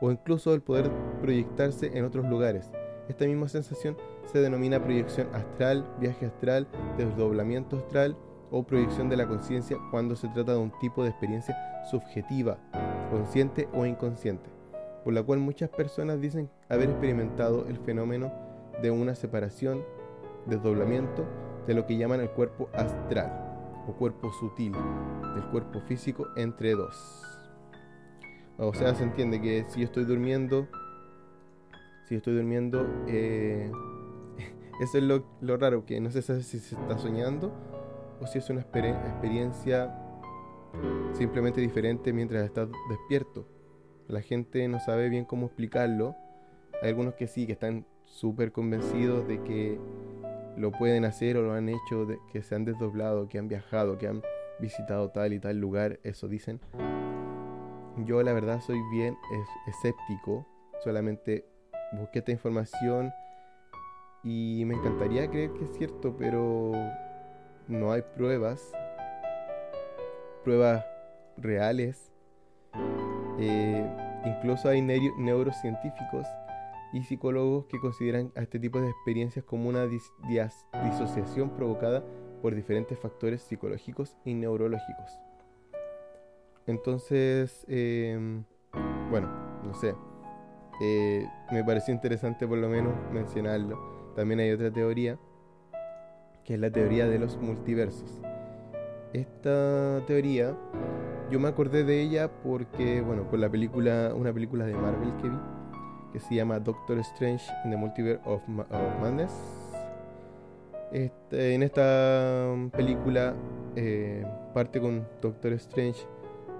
o 0.00 0.10
incluso 0.10 0.54
el 0.54 0.62
poder 0.62 0.90
proyectarse 1.20 1.96
en 1.96 2.04
otros 2.04 2.26
lugares. 2.26 2.70
Esta 3.08 3.26
misma 3.26 3.48
sensación 3.48 3.96
se 4.24 4.40
denomina 4.40 4.82
proyección 4.82 5.28
astral, 5.34 5.86
viaje 6.00 6.26
astral, 6.26 6.66
desdoblamiento 6.96 7.76
astral 7.76 8.16
o 8.50 8.62
proyección 8.62 9.08
de 9.08 9.16
la 9.16 9.26
conciencia 9.26 9.76
cuando 9.90 10.16
se 10.16 10.28
trata 10.28 10.52
de 10.52 10.58
un 10.58 10.72
tipo 10.78 11.02
de 11.02 11.10
experiencia 11.10 11.56
subjetiva, 11.90 12.58
consciente 13.10 13.68
o 13.74 13.84
inconsciente, 13.84 14.48
por 15.04 15.12
la 15.12 15.22
cual 15.22 15.40
muchas 15.40 15.68
personas 15.70 16.20
dicen 16.20 16.48
haber 16.68 16.90
experimentado 16.90 17.66
el 17.68 17.78
fenómeno 17.78 18.32
de 18.80 18.90
una 18.90 19.14
separación, 19.14 19.84
desdoblamiento 20.46 21.24
de 21.66 21.74
lo 21.74 21.86
que 21.86 21.96
llaman 21.96 22.20
el 22.20 22.30
cuerpo 22.30 22.68
astral 22.72 23.43
o 23.86 23.92
cuerpo 23.92 24.32
sutil 24.32 24.72
del 24.72 25.44
cuerpo 25.50 25.80
físico 25.80 26.28
entre 26.36 26.72
dos. 26.72 27.22
O 28.58 28.72
sea, 28.72 28.94
se 28.94 29.02
entiende 29.02 29.40
que 29.40 29.64
si 29.68 29.80
yo 29.80 29.86
estoy 29.86 30.04
durmiendo, 30.04 30.68
si 32.08 32.14
estoy 32.14 32.34
durmiendo, 32.34 32.86
eh, 33.08 33.70
eso 34.80 34.98
es 34.98 35.04
lo, 35.04 35.56
raro, 35.56 35.84
que 35.84 36.00
no 36.00 36.10
se 36.10 36.22
sabe 36.22 36.42
si 36.42 36.60
se 36.60 36.76
está 36.76 36.98
soñando 36.98 37.52
o 38.20 38.26
si 38.26 38.38
es 38.38 38.48
una 38.50 38.60
experiencia 38.60 40.00
simplemente 41.12 41.60
diferente 41.60 42.12
mientras 42.12 42.44
estás 42.44 42.68
despierto. 42.88 43.46
La 44.08 44.20
gente 44.20 44.66
no 44.68 44.80
sabe 44.80 45.08
bien 45.08 45.24
cómo 45.24 45.46
explicarlo. 45.46 46.14
Hay 46.82 46.90
algunos 46.90 47.14
que 47.14 47.26
sí, 47.26 47.46
que 47.46 47.52
están 47.52 47.86
súper 48.04 48.52
convencidos 48.52 49.26
de 49.26 49.42
que 49.42 49.80
lo 50.56 50.72
pueden 50.72 51.04
hacer 51.04 51.36
o 51.36 51.42
lo 51.42 51.52
han 51.52 51.68
hecho, 51.68 52.06
que 52.32 52.42
se 52.42 52.54
han 52.54 52.64
desdoblado, 52.64 53.28
que 53.28 53.38
han 53.38 53.48
viajado, 53.48 53.98
que 53.98 54.08
han 54.08 54.22
visitado 54.58 55.10
tal 55.10 55.32
y 55.32 55.40
tal 55.40 55.58
lugar, 55.58 56.00
eso 56.02 56.28
dicen. 56.28 56.60
Yo 58.04 58.22
la 58.22 58.32
verdad 58.32 58.60
soy 58.60 58.80
bien 58.90 59.16
escéptico, 59.66 60.46
solamente 60.82 61.44
busqué 61.92 62.20
esta 62.20 62.32
información 62.32 63.12
y 64.22 64.64
me 64.66 64.74
encantaría 64.74 65.28
creer 65.28 65.52
que 65.52 65.64
es 65.64 65.76
cierto, 65.76 66.16
pero 66.16 66.72
no 67.68 67.92
hay 67.92 68.02
pruebas, 68.16 68.72
pruebas 70.42 70.84
reales. 71.36 72.10
Eh, 73.38 73.86
incluso 74.24 74.68
hay 74.68 74.80
neurocientíficos 74.80 76.26
y 76.94 77.02
psicólogos 77.02 77.66
que 77.66 77.80
consideran 77.80 78.32
a 78.36 78.42
este 78.42 78.60
tipo 78.60 78.80
de 78.80 78.88
experiencias 78.88 79.44
como 79.44 79.68
una 79.68 79.86
disociación 79.86 81.50
provocada 81.50 82.04
por 82.40 82.54
diferentes 82.54 82.96
factores 82.98 83.42
psicológicos 83.42 84.16
y 84.24 84.34
neurológicos. 84.34 85.18
Entonces, 86.66 87.66
em, 87.68 88.44
bueno, 89.10 89.28
no 89.64 89.74
sé, 89.74 89.94
eh, 90.80 91.26
me 91.50 91.64
pareció 91.64 91.92
interesante 91.92 92.46
por 92.46 92.58
lo 92.58 92.68
menos 92.68 92.94
mencionarlo. 93.12 94.12
También 94.14 94.38
hay 94.40 94.52
otra 94.52 94.70
teoría, 94.70 95.18
que 96.44 96.54
es 96.54 96.60
la 96.60 96.70
teoría 96.70 97.06
de 97.06 97.18
los 97.18 97.36
multiversos. 97.38 98.22
esta 99.12 100.02
teoría, 100.06 100.56
yo 101.30 101.38
me 101.38 101.46
acordé 101.46 101.84
de 101.84 102.02
ella 102.02 102.28
porque, 102.42 103.00
bueno, 103.00 103.28
por 103.30 103.38
la 103.38 103.48
película, 103.48 104.12
una 104.12 104.32
película 104.32 104.66
de 104.66 104.74
Marvel 104.74 105.16
que 105.18 105.28
vi, 105.28 105.36
que 106.14 106.20
se 106.20 106.36
llama 106.36 106.60
Doctor 106.60 106.96
Strange 107.00 107.44
in 107.64 107.72
the 107.72 107.76
Multiverse 107.76 108.22
of, 108.24 108.40
Madness. 108.46 109.32
Este, 110.92 111.56
en 111.56 111.64
esta 111.64 112.54
película 112.70 113.34
eh, 113.74 114.24
parte 114.54 114.80
con 114.80 115.04
Doctor 115.20 115.54
Strange 115.54 116.06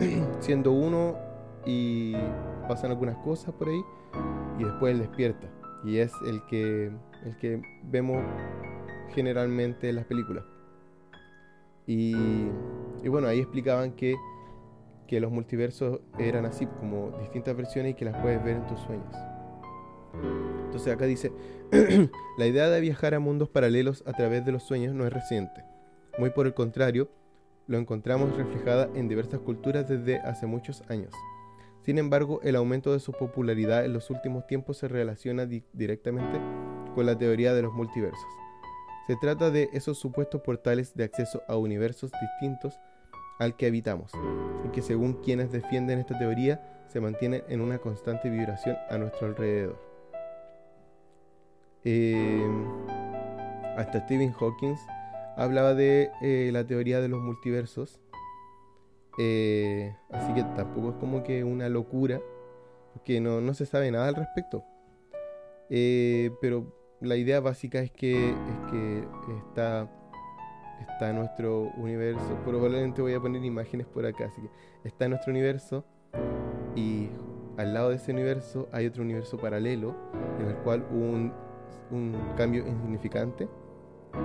siendo 0.40 0.72
uno 0.72 1.16
y 1.64 2.16
pasan 2.66 2.90
algunas 2.90 3.16
cosas 3.18 3.55
por 3.55 3.68
ahí 3.68 3.80
y 4.59 4.64
después 4.64 4.92
él 4.92 4.98
despierta. 4.98 5.46
Y 5.84 5.98
es 5.98 6.12
el 6.26 6.44
que 6.46 6.90
el 7.24 7.36
que 7.36 7.62
vemos 7.84 8.24
generalmente 9.14 9.88
en 9.88 9.94
las 9.94 10.05
películas. 10.05 10.42
Y, 11.86 12.16
y 13.05 13.09
bueno 13.09 13.28
ahí 13.28 13.38
explicaban 13.38 13.92
que, 13.92 14.16
que 15.07 15.20
los 15.20 15.30
multiversos 15.30 16.00
eran 16.18 16.44
así 16.44 16.66
como 16.66 17.12
distintas 17.20 17.57
versiones 17.57 17.92
y 17.92 17.94
que 17.94 18.05
las 18.05 18.20
puedes 18.20 18.42
ver 18.42 18.57
en 18.57 18.66
tus 18.66 18.80
sueños 18.80 19.14
entonces 20.64 20.92
acá 20.92 21.06
dice 21.06 21.32
la 22.38 22.46
idea 22.46 22.68
de 22.68 22.80
viajar 22.80 23.14
a 23.14 23.20
mundos 23.20 23.48
paralelos 23.48 24.02
a 24.06 24.12
través 24.12 24.44
de 24.44 24.52
los 24.52 24.62
sueños 24.62 24.94
no 24.94 25.06
es 25.06 25.12
reciente 25.12 25.64
muy 26.18 26.30
por 26.30 26.46
el 26.46 26.54
contrario 26.54 27.08
lo 27.66 27.78
encontramos 27.78 28.36
reflejada 28.36 28.88
en 28.94 29.08
diversas 29.08 29.40
culturas 29.40 29.88
desde 29.88 30.18
hace 30.18 30.46
muchos 30.46 30.82
años 30.88 31.14
sin 31.84 31.98
embargo, 31.98 32.40
el 32.42 32.56
aumento 32.56 32.94
de 32.94 32.98
su 32.98 33.12
popularidad 33.12 33.84
en 33.84 33.92
los 33.92 34.08
últimos 34.08 34.46
tiempos 34.46 34.78
se 34.78 34.88
relaciona 34.88 35.44
directamente 35.44 36.40
con 36.94 37.04
la 37.04 37.18
teoría 37.18 37.52
de 37.52 37.60
los 37.60 37.74
multiversos. 37.74 38.26
Se 39.06 39.16
trata 39.16 39.50
de 39.50 39.68
esos 39.74 39.98
supuestos 39.98 40.40
portales 40.40 40.94
de 40.94 41.04
acceso 41.04 41.42
a 41.46 41.58
universos 41.58 42.10
distintos 42.22 42.80
al 43.38 43.54
que 43.56 43.66
habitamos, 43.66 44.12
y 44.64 44.68
que 44.68 44.80
según 44.80 45.20
quienes 45.20 45.52
defienden 45.52 45.98
esta 45.98 46.18
teoría 46.18 46.84
se 46.88 47.00
mantienen 47.00 47.44
en 47.48 47.60
una 47.60 47.76
constante 47.76 48.30
vibración 48.30 48.76
a 48.88 48.96
nuestro 48.96 49.26
alrededor. 49.26 49.93
Eh, 51.85 52.47
hasta 53.76 54.01
Stephen 54.01 54.32
Hawking 54.32 54.74
hablaba 55.37 55.74
de 55.74 56.11
eh, 56.22 56.51
la 56.53 56.66
teoría 56.66 57.01
de 57.01 57.09
los 57.09 57.20
multiversos 57.20 58.01
eh, 59.18 59.97
así 60.11 60.32
que 60.35 60.43
tampoco 60.57 60.91
es 60.91 60.95
como 60.97 61.22
que 61.22 61.45
una 61.45 61.68
locura, 61.68 62.20
porque 62.93 63.20
no, 63.20 63.41
no 63.41 63.55
se 63.55 63.66
sabe 63.66 63.91
nada 63.91 64.09
al 64.09 64.14
respecto. 64.14 64.64
Eh, 65.70 66.30
pero 66.41 66.66
la 67.01 67.16
idea 67.16 67.41
básica 67.41 67.80
es 67.80 67.91
que, 67.91 68.30
es 68.30 68.70
que 68.70 69.05
está, 69.49 69.89
está 70.80 71.12
nuestro 71.12 71.70
universo. 71.76 72.39
Probablemente 72.45 73.03
voy 73.03 73.14
a 73.14 73.20
poner 73.20 73.45
imágenes 73.45 73.87
por 73.87 74.05
acá, 74.07 74.26
así 74.26 74.43
que 74.43 74.89
está 74.89 75.09
nuestro 75.09 75.30
universo 75.30 75.85
y 76.76 77.09
al 77.57 77.72
lado 77.72 77.91
de 77.91 77.97
ese 77.97 78.11
universo 78.11 78.68
hay 78.72 78.87
otro 78.87 79.03
universo 79.03 79.39
paralelo 79.39 79.95
en 80.41 80.49
el 80.49 80.57
cual 80.57 80.85
un, 80.91 81.32
un 81.90 82.16
cambio 82.36 82.66
insignificante 82.66 83.48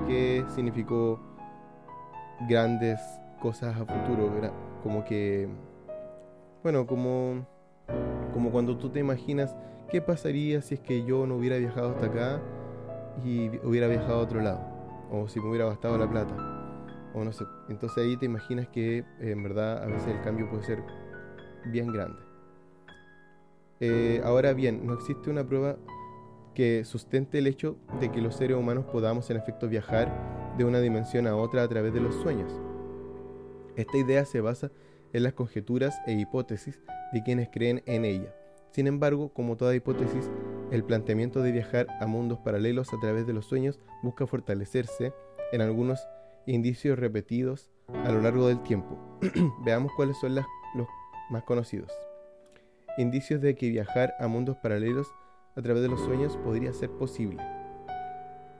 que 0.07 0.43
significó 0.49 1.19
grandes 2.47 2.99
cosas 3.41 3.75
a 3.75 3.85
futuro, 3.85 4.31
como 4.83 5.03
que, 5.03 5.47
bueno, 6.63 6.85
como, 6.85 7.45
como 8.33 8.51
cuando 8.51 8.77
tú 8.77 8.89
te 8.89 8.99
imaginas 8.99 9.55
qué 9.89 10.01
pasaría 10.01 10.61
si 10.61 10.75
es 10.75 10.79
que 10.79 11.03
yo 11.03 11.25
no 11.25 11.35
hubiera 11.35 11.57
viajado 11.57 11.91
hasta 11.91 12.05
acá 12.05 12.41
y 13.23 13.49
hubiera 13.65 13.87
viajado 13.87 14.19
a 14.19 14.23
otro 14.23 14.41
lado, 14.41 14.61
o 15.11 15.27
si 15.27 15.39
me 15.39 15.49
hubiera 15.49 15.65
gastado 15.65 15.97
la 15.97 16.09
plata, 16.09 16.35
o 17.13 17.23
no 17.23 17.31
sé. 17.31 17.45
Entonces 17.69 18.03
ahí 18.03 18.17
te 18.17 18.25
imaginas 18.25 18.67
que 18.67 19.03
en 19.19 19.43
verdad 19.43 19.83
a 19.83 19.87
veces 19.87 20.07
el 20.09 20.21
cambio 20.21 20.49
puede 20.49 20.63
ser 20.63 20.83
bien 21.65 21.91
grande. 21.91 22.19
Eh, 23.81 24.21
ahora 24.25 24.53
bien, 24.53 24.85
no 24.85 24.93
existe 24.93 25.29
una 25.29 25.45
prueba 25.45 25.77
que 26.59 26.83
sustente 26.83 27.37
el 27.37 27.47
hecho 27.47 27.77
de 28.01 28.11
que 28.11 28.19
los 28.19 28.35
seres 28.35 28.57
humanos 28.57 28.83
podamos 28.91 29.29
en 29.29 29.37
efecto 29.37 29.69
viajar 29.69 30.11
de 30.57 30.65
una 30.65 30.81
dimensión 30.81 31.25
a 31.25 31.37
otra 31.37 31.63
a 31.63 31.67
través 31.69 31.93
de 31.93 32.01
los 32.01 32.13
sueños. 32.15 32.51
Esta 33.77 33.97
idea 33.97 34.25
se 34.25 34.41
basa 34.41 34.69
en 35.13 35.23
las 35.23 35.31
conjeturas 35.31 36.01
e 36.05 36.11
hipótesis 36.11 36.77
de 37.13 37.23
quienes 37.23 37.47
creen 37.47 37.81
en 37.85 38.03
ella. 38.03 38.35
Sin 38.71 38.87
embargo, 38.87 39.31
como 39.31 39.55
toda 39.55 39.73
hipótesis, 39.73 40.29
el 40.69 40.83
planteamiento 40.83 41.41
de 41.43 41.53
viajar 41.53 41.87
a 42.01 42.07
mundos 42.07 42.39
paralelos 42.39 42.93
a 42.93 42.99
través 42.99 43.25
de 43.25 43.31
los 43.31 43.45
sueños 43.45 43.79
busca 44.03 44.27
fortalecerse 44.27 45.13
en 45.53 45.61
algunos 45.61 46.09
indicios 46.45 46.99
repetidos 46.99 47.71
a 48.03 48.11
lo 48.11 48.19
largo 48.19 48.49
del 48.49 48.61
tiempo. 48.63 48.99
Veamos 49.63 49.93
cuáles 49.95 50.17
son 50.17 50.35
los 50.35 50.45
más 51.29 51.43
conocidos. 51.43 51.93
Indicios 52.97 53.39
de 53.39 53.55
que 53.55 53.69
viajar 53.69 54.13
a 54.19 54.27
mundos 54.27 54.57
paralelos 54.57 55.07
a 55.55 55.61
través 55.61 55.81
de 55.81 55.89
los 55.89 56.01
sueños 56.01 56.37
podría 56.37 56.73
ser 56.73 56.89
posible. 56.91 57.43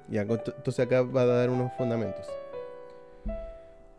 Ya, 0.09 0.21
entonces 0.21 0.79
acá 0.79 1.03
va 1.03 1.21
a 1.21 1.25
dar 1.25 1.49
unos 1.49 1.71
fundamentos. 1.73 2.25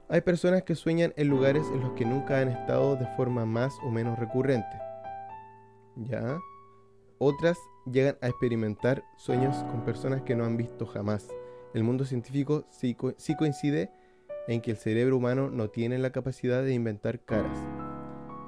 Hay 0.09 0.23
personas 0.23 0.65
que 0.65 0.75
sueñan 0.75 1.13
en 1.17 1.29
lugares 1.29 1.65
en 1.73 1.81
los 1.81 1.93
que 1.93 2.05
nunca 2.05 2.41
han 2.41 2.49
estado 2.49 2.97
de 2.97 3.07
forma 3.17 3.47
más 3.47 3.79
o 3.85 3.91
menos 3.91 4.19
recurrente. 4.19 4.77
¿Ya? 5.95 6.39
Otras 7.19 7.59
llegan 7.87 8.17
a 8.21 8.27
experimentar 8.27 9.05
sueños 9.17 9.57
con 9.71 9.85
personas 9.85 10.23
que 10.23 10.35
no 10.35 10.45
han 10.45 10.57
visto 10.57 10.85
jamás. 10.85 11.29
El 11.75 11.85
mundo 11.85 12.05
científico 12.05 12.65
sí, 12.71 12.97
coincide 13.37 13.93
en 14.49 14.61
que 14.61 14.73
el 14.73 14.77
cerebro 14.79 15.17
humano 15.17 15.49
no 15.49 15.71
tiene 15.71 15.97
la 15.99 16.11
capacidad 16.11 16.65
de 16.65 16.75
inventar 16.75 17.21
caras. 17.21 17.57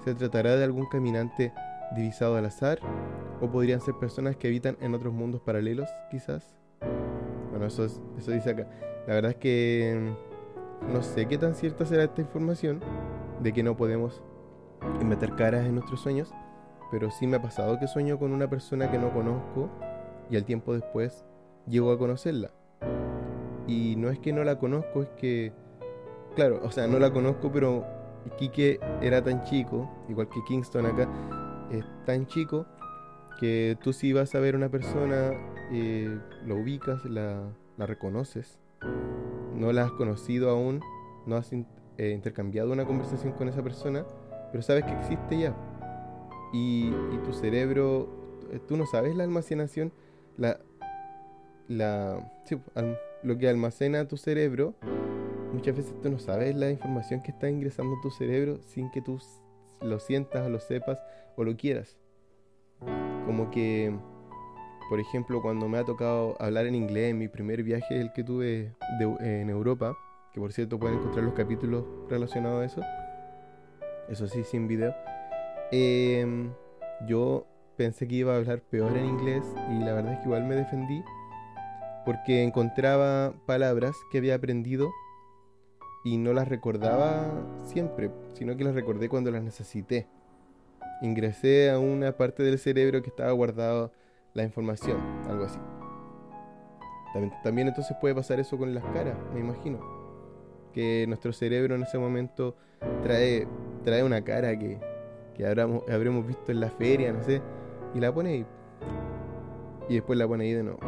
¿Se 0.05 0.17
tratará 0.17 0.57
de 0.57 0.65
algún 0.65 0.87
caminante 0.87 1.53
divisado 1.95 2.37
al 2.37 2.47
azar? 2.47 2.79
¿O 3.41 3.51
podrían 3.51 3.81
ser 3.81 3.95
personas 3.95 4.37
que 4.37 4.49
habitan 4.49 4.77
en 4.81 4.95
otros 4.95 5.13
mundos 5.13 5.41
paralelos, 5.41 5.89
quizás? 6.11 6.55
Bueno, 7.51 7.67
eso, 7.67 7.85
eso 7.85 8.31
dice 8.31 8.51
acá. 8.51 8.69
La 9.07 9.15
verdad 9.15 9.33
es 9.33 9.37
que 9.37 10.15
no 10.93 11.03
sé 11.03 11.27
qué 11.27 11.39
tan 11.39 11.55
cierta 11.55 11.85
será 11.85 12.05
esta 12.05 12.21
información 12.21 12.81
de 13.41 13.53
que 13.53 13.63
no 13.63 13.77
podemos 13.77 14.23
meter 15.05 15.35
caras 15.35 15.67
en 15.67 15.75
nuestros 15.75 16.01
sueños, 16.01 16.33
pero 16.91 17.11
sí 17.11 17.27
me 17.27 17.37
ha 17.37 17.43
pasado 17.43 17.79
que 17.79 17.87
sueño 17.87 18.19
con 18.19 18.33
una 18.33 18.49
persona 18.49 18.91
que 18.91 18.99
no 18.99 19.13
conozco 19.13 19.69
y 20.31 20.37
al 20.37 20.45
tiempo 20.45 20.73
después 20.73 21.25
llego 21.67 21.93
a 21.93 21.99
conocerla. 21.99 22.51
Y 23.67 23.97
no 23.97 24.11
es 24.11 24.19
que 24.19 24.33
no 24.33 24.45
la 24.45 24.59
conozco, 24.59 25.03
es 25.03 25.09
que, 25.11 25.53
claro, 26.35 26.61
o 26.63 26.71
sea, 26.71 26.87
no 26.87 26.99
la 26.99 27.13
conozco, 27.13 27.51
pero 27.53 27.85
Kike 28.37 28.81
era 29.01 29.23
tan 29.23 29.45
chico, 29.45 29.89
igual 30.09 30.29
que 30.29 30.43
Kingston 30.47 30.87
acá, 30.87 31.09
es 31.73 31.85
tan 32.05 32.27
chico 32.27 32.67
que 33.41 33.77
tú 33.83 33.93
si 33.93 34.13
vas 34.13 34.35
a 34.35 34.41
ver 34.41 34.55
una 34.55 34.71
persona, 34.71 35.33
eh, 35.73 36.19
lo 36.45 36.57
ubicas, 36.57 37.05
la, 37.05 37.53
la 37.77 37.87
reconoces 37.87 38.59
no 39.55 39.73
la 39.73 39.85
has 39.85 39.93
conocido 39.93 40.51
aún, 40.51 40.81
no 41.27 41.37
has 41.37 41.53
eh, 41.53 41.63
intercambiado 41.99 42.73
una 42.73 42.85
conversación 42.85 43.33
con 43.33 43.49
esa 43.49 43.63
persona, 43.63 44.05
pero 44.51 44.63
sabes 44.63 44.85
que 44.85 44.93
existe 44.93 45.39
ya. 45.39 45.57
Y, 46.53 46.91
tu 47.25 47.33
cerebro, 47.33 48.09
eh, 48.51 48.61
tú 48.67 48.77
no 48.77 48.87
sabes 48.87 49.15
la 49.15 49.25
almacenación, 49.25 49.93
la, 50.37 50.61
la, 51.69 52.31
lo 53.23 53.39
que 53.39 53.49
almacena 53.49 54.09
tu 54.09 54.17
cerebro, 54.17 54.75
muchas 55.53 55.77
veces 55.77 55.95
tú 56.03 56.11
no 56.11 56.19
sabes 56.19 56.57
la 56.57 56.71
información 56.71 57.23
que 57.23 57.31
está 57.31 57.49
ingresando 57.49 57.97
a 57.97 58.01
tu 58.03 58.11
cerebro 58.11 58.61
sin 58.63 58.91
que 58.91 59.01
tú 59.01 59.19
lo 59.81 59.99
sientas 60.01 60.47
o 60.47 60.49
lo 60.49 60.61
sepas 60.61 60.99
o 61.37 61.45
lo 61.45 61.57
quieras. 61.57 61.99
Como 63.27 63.51
que 63.51 63.93
por 64.93 65.01
ejemplo, 65.01 65.41
cuando 65.41 65.71
me 65.71 65.79
ha 65.79 65.85
tocado 65.85 66.37
hablar 66.39 66.67
en 66.67 66.75
inglés, 66.75 67.13
en 67.13 67.19
mi 67.19 67.27
primer 67.27 67.63
viaje, 67.63 67.99
el 67.99 68.13
que 68.13 68.23
tuve 68.25 68.75
en 69.21 69.49
Europa, 69.49 69.97
que 70.35 70.41
por 70.41 70.53
cierto 70.53 70.79
pueden 70.79 70.99
encontrar 70.99 71.25
los 71.25 71.33
capítulos 71.33 71.85
relacionados 72.11 72.61
a 72.61 72.65
eso, 72.67 72.83
eso 74.11 74.27
sí, 74.27 74.45
sin 74.45 74.69
video, 74.69 74.95
em, 75.71 76.53
yo 77.07 77.47
pensé 77.77 78.07
que 78.07 78.17
iba 78.17 78.35
a 78.35 78.37
hablar 78.37 78.61
peor 78.61 78.95
en 78.99 79.07
inglés 79.07 79.43
y 79.71 79.79
la 79.83 79.95
verdad 79.95 80.13
es 80.13 80.19
que 80.19 80.27
igual 80.27 80.45
me 80.45 80.57
defendí 80.57 81.03
porque 82.05 82.43
encontraba 82.43 83.33
palabras 83.47 83.97
que 84.11 84.19
había 84.19 84.35
aprendido 84.35 84.91
y 86.05 86.19
no 86.19 86.35
las 86.35 86.49
recordaba 86.49 87.33
siempre, 87.63 88.11
sino 88.35 88.59
que 88.59 88.65
las 88.65 88.75
recordé 88.75 89.09
cuando 89.09 89.31
las 89.31 89.43
necesité. 89.43 90.07
Ingresé 91.03 91.71
a 91.71 91.79
una 91.79 92.17
parte 92.17 92.43
del 92.43 92.59
cerebro 92.59 93.03
que 93.03 93.09
estaba 93.09 93.33
guardado 93.33 93.93
la 94.35 94.45
información, 94.45 94.99
algo 95.29 95.45
así. 95.45 95.59
También, 97.43 97.69
entonces 97.69 97.95
puede 98.01 98.15
pasar 98.15 98.41
eso 98.41 98.57
con 98.57 98.75
las 98.75 98.85
caras, 98.85 99.17
me 99.35 99.41
imagino. 99.41 99.81
Que 100.73 101.05
nuestro 101.07 101.33
cerebro 101.33 101.75
en 101.75 101.83
ese 101.83 101.99
momento 101.99 102.57
trae, 103.03 103.47
trae 103.85 104.03
una 104.03 104.25
cara 104.25 104.59
que, 104.59 104.79
que 105.37 105.47
habremos, 105.47 105.83
habremos 105.91 106.27
visto 106.27 106.53
en 106.53 106.61
la 106.61 106.71
feria, 106.71 107.13
no 107.13 107.23
sé, 107.23 107.43
y 107.95 108.01
la 108.01 108.15
pone 108.15 108.31
ahí. 108.31 108.47
Y 109.89 109.95
después 109.95 110.19
la 110.19 110.27
pone 110.27 110.45
ahí 110.45 110.53
de 110.53 110.63
nuevo. 110.63 110.79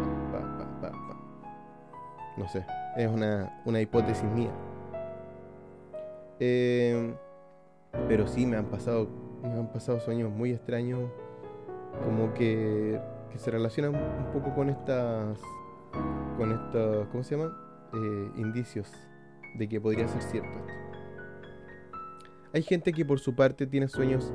no 2.36 2.48
sé, 2.48 2.64
es 2.96 3.08
una, 3.08 3.60
una 3.64 3.80
hipótesis 3.80 4.30
mía. 4.30 4.50
Eh, 6.40 7.14
pero 8.08 8.26
sí, 8.26 8.46
me 8.46 8.56
han 8.56 8.66
pasado, 8.66 9.08
me 9.48 9.58
han 9.58 9.72
pasado 9.72 10.00
sueños 10.00 10.30
muy 10.30 10.50
extraños, 10.50 11.10
como 12.02 12.32
que, 12.34 13.00
que 13.30 13.38
se 13.38 13.50
relacionan 13.50 13.94
un 13.94 14.32
poco 14.32 14.54
con 14.54 14.70
estas, 14.70 15.38
con 16.36 16.52
estos, 16.52 17.06
¿cómo 17.08 17.22
se 17.22 17.36
llama? 17.36 17.56
Eh, 17.92 18.30
indicios 18.36 18.90
de 19.56 19.68
que 19.68 19.80
podría 19.80 20.08
ser 20.08 20.22
cierto 20.22 20.58
esto. 20.58 20.72
Hay 22.52 22.62
gente 22.62 22.92
que 22.92 23.04
por 23.04 23.18
su 23.18 23.34
parte 23.34 23.66
tiene 23.66 23.88
sueños 23.88 24.32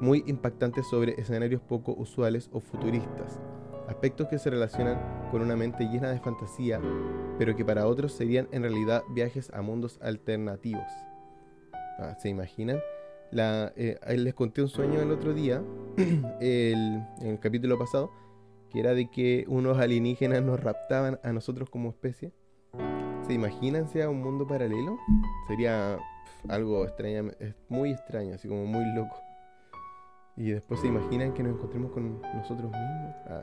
muy 0.00 0.24
impactantes 0.26 0.86
sobre 0.88 1.20
escenarios 1.20 1.60
poco 1.62 1.94
usuales 1.94 2.48
o 2.52 2.60
futuristas, 2.60 3.40
aspectos 3.88 4.28
que 4.28 4.38
se 4.38 4.50
relacionan 4.50 5.00
con 5.30 5.42
una 5.42 5.56
mente 5.56 5.84
llena 5.84 6.10
de 6.10 6.20
fantasía, 6.20 6.80
pero 7.38 7.56
que 7.56 7.64
para 7.64 7.86
otros 7.86 8.12
serían 8.12 8.48
en 8.52 8.62
realidad 8.62 9.02
viajes 9.10 9.50
a 9.52 9.62
mundos 9.62 9.98
alternativos. 10.02 10.88
Ah, 11.98 12.14
¿Se 12.18 12.28
imaginan? 12.28 12.78
La, 13.34 13.72
eh, 13.74 13.98
les 14.16 14.32
conté 14.32 14.62
un 14.62 14.68
sueño 14.68 15.00
el 15.00 15.10
otro 15.10 15.34
día, 15.34 15.60
el, 16.40 17.02
en 17.20 17.26
el 17.26 17.40
capítulo 17.40 17.76
pasado, 17.76 18.12
que 18.70 18.78
era 18.78 18.94
de 18.94 19.10
que 19.10 19.44
unos 19.48 19.76
alienígenas 19.78 20.40
nos 20.40 20.60
raptaban 20.60 21.18
a 21.24 21.32
nosotros 21.32 21.68
como 21.68 21.88
especie. 21.88 22.32
¿Se 23.26 23.32
imaginan 23.32 23.88
sea 23.88 24.08
un 24.08 24.22
mundo 24.22 24.46
paralelo? 24.46 24.98
Sería 25.48 25.98
algo 26.48 26.84
extraño, 26.84 27.32
muy 27.68 27.90
extraño, 27.90 28.36
así 28.36 28.46
como 28.46 28.66
muy 28.66 28.84
loco. 28.94 29.16
Y 30.36 30.50
después 30.50 30.78
se 30.78 30.86
imaginan 30.86 31.34
que 31.34 31.42
nos 31.42 31.54
encontremos 31.56 31.90
con 31.90 32.22
nosotros 32.36 32.70
mismos. 32.70 33.16
Ah. 33.26 33.42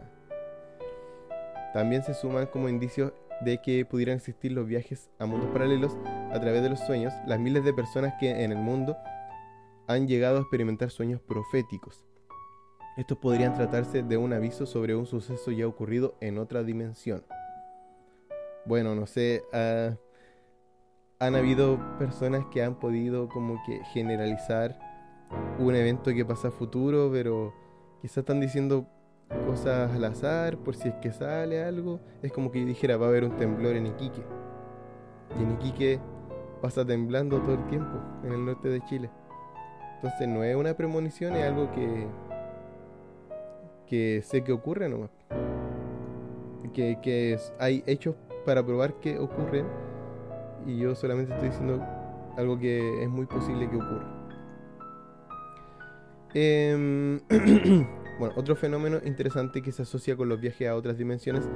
También 1.73 2.01
se 2.03 2.13
suman 2.13 2.45
como 2.45 2.69
indicios 2.69 3.11
de 3.41 3.57
que 3.57 3.83
pudieran 3.83 4.15
existir 4.15 4.53
los 4.53 4.67
viajes 4.67 5.09
a 5.19 5.25
mundos 5.25 5.49
paralelos 5.51 5.97
a 6.31 6.39
través 6.39 6.63
de 6.63 6.69
los 6.69 6.79
sueños, 6.79 7.13
las 7.27 7.39
miles 7.39 7.65
de 7.65 7.73
personas 7.73 8.13
que 8.21 8.29
en 8.29 8.53
el 8.53 8.57
mundo 8.57 8.95
han 9.87 10.07
llegado 10.07 10.37
a 10.37 10.41
experimentar 10.41 10.89
sueños 10.89 11.21
proféticos. 11.21 12.05
Estos 12.97 13.17
podrían 13.17 13.53
tratarse 13.53 14.03
de 14.03 14.17
un 14.17 14.33
aviso 14.33 14.65
sobre 14.65 14.95
un 14.95 15.05
suceso 15.05 15.51
ya 15.51 15.67
ocurrido 15.67 16.15
en 16.19 16.37
otra 16.37 16.63
dimensión. 16.63 17.23
Bueno, 18.65 18.95
no 18.95 19.07
sé, 19.07 19.43
ah, 19.53 19.95
han 21.19 21.35
habido 21.35 21.79
personas 21.97 22.45
que 22.51 22.63
han 22.63 22.75
podido 22.75 23.29
como 23.29 23.61
que 23.65 23.83
generalizar 23.93 24.77
un 25.59 25.75
evento 25.75 26.13
que 26.13 26.25
pasa 26.25 26.49
a 26.49 26.51
futuro, 26.51 27.09
pero 27.11 27.53
quizás 28.01 28.17
están 28.17 28.39
diciendo 28.39 28.87
cosas 29.45 29.91
al 29.91 30.03
azar 30.03 30.57
por 30.57 30.75
si 30.75 30.89
es 30.89 30.95
que 30.95 31.11
sale 31.11 31.63
algo. 31.63 31.99
Es 32.21 32.31
como 32.31 32.51
que 32.51 32.65
dijera, 32.65 32.97
va 32.97 33.05
a 33.05 33.09
haber 33.09 33.23
un 33.23 33.37
temblor 33.37 33.75
en 33.75 33.87
Iquique. 33.87 34.23
Y 35.39 35.43
en 35.43 35.51
Iquique 35.53 35.99
pasa 36.61 36.85
temblando 36.85 37.39
todo 37.41 37.53
el 37.53 37.67
tiempo, 37.67 37.99
en 38.23 38.33
el 38.33 38.45
norte 38.45 38.69
de 38.69 38.81
Chile. 38.85 39.09
Entonces 40.01 40.27
no 40.27 40.43
es 40.43 40.55
una 40.55 40.73
premonición, 40.73 41.35
es 41.35 41.43
algo 41.45 41.71
que, 41.71 42.07
que 43.85 44.23
sé 44.23 44.43
que 44.43 44.51
ocurre 44.51 44.89
nomás. 44.89 45.11
Que, 46.73 46.97
que 47.03 47.37
hay 47.59 47.83
hechos 47.85 48.15
para 48.43 48.65
probar 48.65 48.95
que 48.95 49.19
ocurren 49.19 49.67
y 50.65 50.79
yo 50.79 50.95
solamente 50.95 51.33
estoy 51.33 51.49
diciendo 51.49 51.85
algo 52.35 52.57
que 52.57 53.03
es 53.03 53.09
muy 53.09 53.27
posible 53.27 53.69
que 53.69 53.75
ocurra. 53.75 54.21
Em, 56.33 57.19
bueno, 58.19 58.33
otro 58.37 58.55
fenómeno 58.55 58.97
interesante 59.05 59.61
que 59.61 59.71
se 59.71 59.83
asocia 59.83 60.15
con 60.15 60.29
los 60.29 60.39
viajes 60.39 60.67
a 60.67 60.75
otras 60.75 60.97
dimensiones 60.97 61.47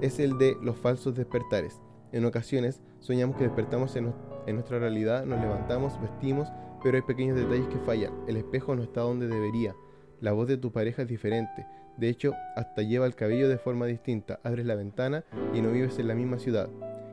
es 0.00 0.18
el 0.18 0.38
de 0.38 0.56
los 0.60 0.76
falsos 0.76 1.14
despertares. 1.14 1.80
En 2.10 2.24
ocasiones 2.24 2.82
soñamos 2.98 3.36
que 3.36 3.44
despertamos 3.44 3.94
en, 3.94 4.12
en 4.46 4.56
nuestra 4.56 4.80
realidad, 4.80 5.24
nos 5.24 5.40
levantamos, 5.40 6.00
vestimos, 6.00 6.48
pero 6.82 6.96
hay 6.96 7.02
pequeños 7.02 7.36
detalles 7.36 7.68
que 7.68 7.78
fallan. 7.78 8.12
El 8.26 8.36
espejo 8.36 8.74
no 8.74 8.82
está 8.82 9.02
donde 9.02 9.28
debería. 9.28 9.74
La 10.20 10.32
voz 10.32 10.48
de 10.48 10.56
tu 10.56 10.72
pareja 10.72 11.02
es 11.02 11.08
diferente. 11.08 11.66
De 11.96 12.08
hecho, 12.08 12.34
hasta 12.56 12.82
lleva 12.82 13.06
el 13.06 13.14
cabello 13.14 13.48
de 13.48 13.58
forma 13.58 13.86
distinta. 13.86 14.40
Abres 14.42 14.66
la 14.66 14.74
ventana 14.74 15.24
y 15.54 15.60
no 15.60 15.70
vives 15.70 15.98
en 15.98 16.08
la 16.08 16.14
misma 16.14 16.38
ciudad. 16.38 16.68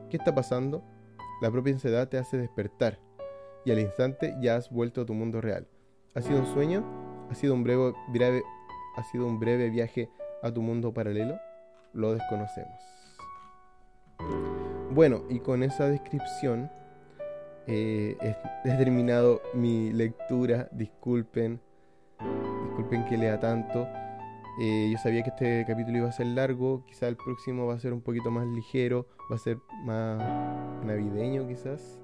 ¿Qué 0.08 0.16
está 0.16 0.34
pasando? 0.34 0.82
La 1.40 1.50
propia 1.50 1.72
ansiedad 1.72 2.08
te 2.08 2.18
hace 2.18 2.36
despertar 2.36 2.98
y 3.64 3.70
al 3.70 3.78
instante 3.78 4.34
ya 4.40 4.56
has 4.56 4.70
vuelto 4.70 5.02
a 5.02 5.06
tu 5.06 5.14
mundo 5.14 5.40
real. 5.40 5.66
¿Ha 6.14 6.22
sido 6.22 6.40
un 6.40 6.46
sueño? 6.46 6.84
¿Ha 7.30 7.34
sido 7.34 7.54
un 7.54 7.62
breve, 7.62 8.42
¿ha 8.96 9.02
sido 9.04 9.26
un 9.26 9.38
breve 9.38 9.70
viaje 9.70 10.10
a 10.42 10.52
tu 10.52 10.62
mundo 10.62 10.92
paralelo? 10.92 11.38
Lo 11.92 12.12
desconocemos. 12.12 12.80
Bueno, 14.90 15.22
y 15.28 15.40
con 15.40 15.62
esa 15.62 15.88
descripción 15.88 16.70
eh, 17.72 18.16
he 18.64 18.76
terminado 18.76 19.40
mi 19.54 19.92
lectura. 19.92 20.68
Disculpen, 20.72 21.60
disculpen 22.64 23.04
que 23.04 23.16
lea 23.16 23.38
tanto. 23.38 23.86
Eh, 24.60 24.88
yo 24.90 24.98
sabía 24.98 25.22
que 25.22 25.30
este 25.30 25.64
capítulo 25.66 25.98
iba 25.98 26.08
a 26.08 26.12
ser 26.12 26.26
largo, 26.26 26.84
quizá 26.84 27.06
el 27.06 27.16
próximo 27.16 27.66
va 27.66 27.74
a 27.74 27.78
ser 27.78 27.92
un 27.92 28.00
poquito 28.00 28.32
más 28.32 28.44
ligero, 28.48 29.06
va 29.30 29.36
a 29.36 29.38
ser 29.38 29.58
más 29.84 30.20
navideño 30.84 31.46
quizás. 31.46 32.00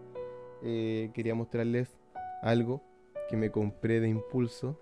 Eh, 0.62 1.10
quería 1.12 1.34
mostrarles 1.34 1.98
algo 2.42 2.82
que 3.28 3.36
me 3.36 3.50
compré 3.50 3.98
de 3.98 4.08
impulso. 4.08 4.78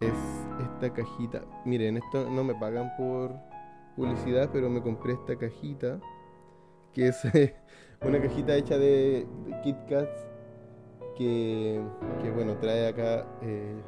Es 0.00 0.14
esta 0.62 0.94
cajita. 0.94 1.44
Miren, 1.66 1.98
esto 1.98 2.28
no 2.30 2.42
me 2.42 2.54
pagan 2.54 2.96
por 2.96 3.34
publicidad, 3.96 4.48
pero 4.50 4.70
me 4.70 4.80
compré 4.80 5.12
esta 5.12 5.36
cajita. 5.36 6.00
Que 6.94 7.08
es 7.08 7.22
una 8.04 8.20
cajita 8.20 8.54
hecha 8.54 8.78
de, 8.78 9.26
Kit 9.62 9.76
Kats. 9.88 10.28
Que, 11.16 11.80
que, 12.22 12.30
bueno, 12.30 12.56
trae 12.56 12.88
acá. 12.88 13.26
Eh, 13.42 13.80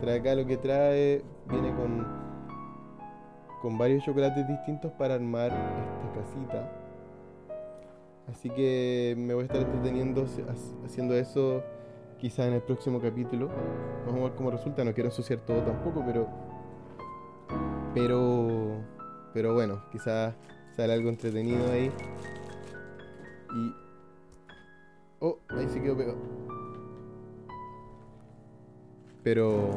trae 0.00 0.18
acá 0.18 0.34
lo 0.34 0.46
que 0.46 0.56
trae 0.56 1.22
viene 1.48 1.74
con, 1.74 2.06
con 3.62 3.78
varios 3.78 4.04
chocolates 4.04 4.46
distintos 4.46 4.92
para 4.92 5.14
armar 5.14 5.50
esta 5.50 6.20
casita. 6.20 6.72
Así 8.30 8.48
que 8.50 9.14
me 9.18 9.34
voy 9.34 9.42
a 9.42 9.46
estar 9.46 9.60
entreteniendo 9.60 10.26
haciendo 10.84 11.14
eso 11.14 11.62
quizás 12.18 12.46
en 12.46 12.54
el 12.54 12.62
próximo 12.62 13.00
capítulo. 13.00 13.48
Vamos 14.06 14.20
a 14.20 14.24
ver 14.24 14.32
cómo 14.34 14.50
resulta. 14.50 14.84
No 14.84 14.92
quiero 14.92 15.08
ensuciar 15.08 15.40
todo 15.40 15.62
tampoco, 15.62 16.02
pero... 16.06 16.28
Pero... 17.94 18.84
Pero 19.32 19.54
bueno, 19.54 19.82
quizás 19.90 20.34
sale 20.76 20.92
algo 20.92 21.08
entretenido 21.08 21.70
ahí. 21.72 21.90
Y... 23.54 23.74
Oh, 25.20 25.38
ahí 25.48 25.68
se 25.68 25.82
quedó 25.82 25.96
pegado. 25.96 26.18
Pero... 29.22 29.70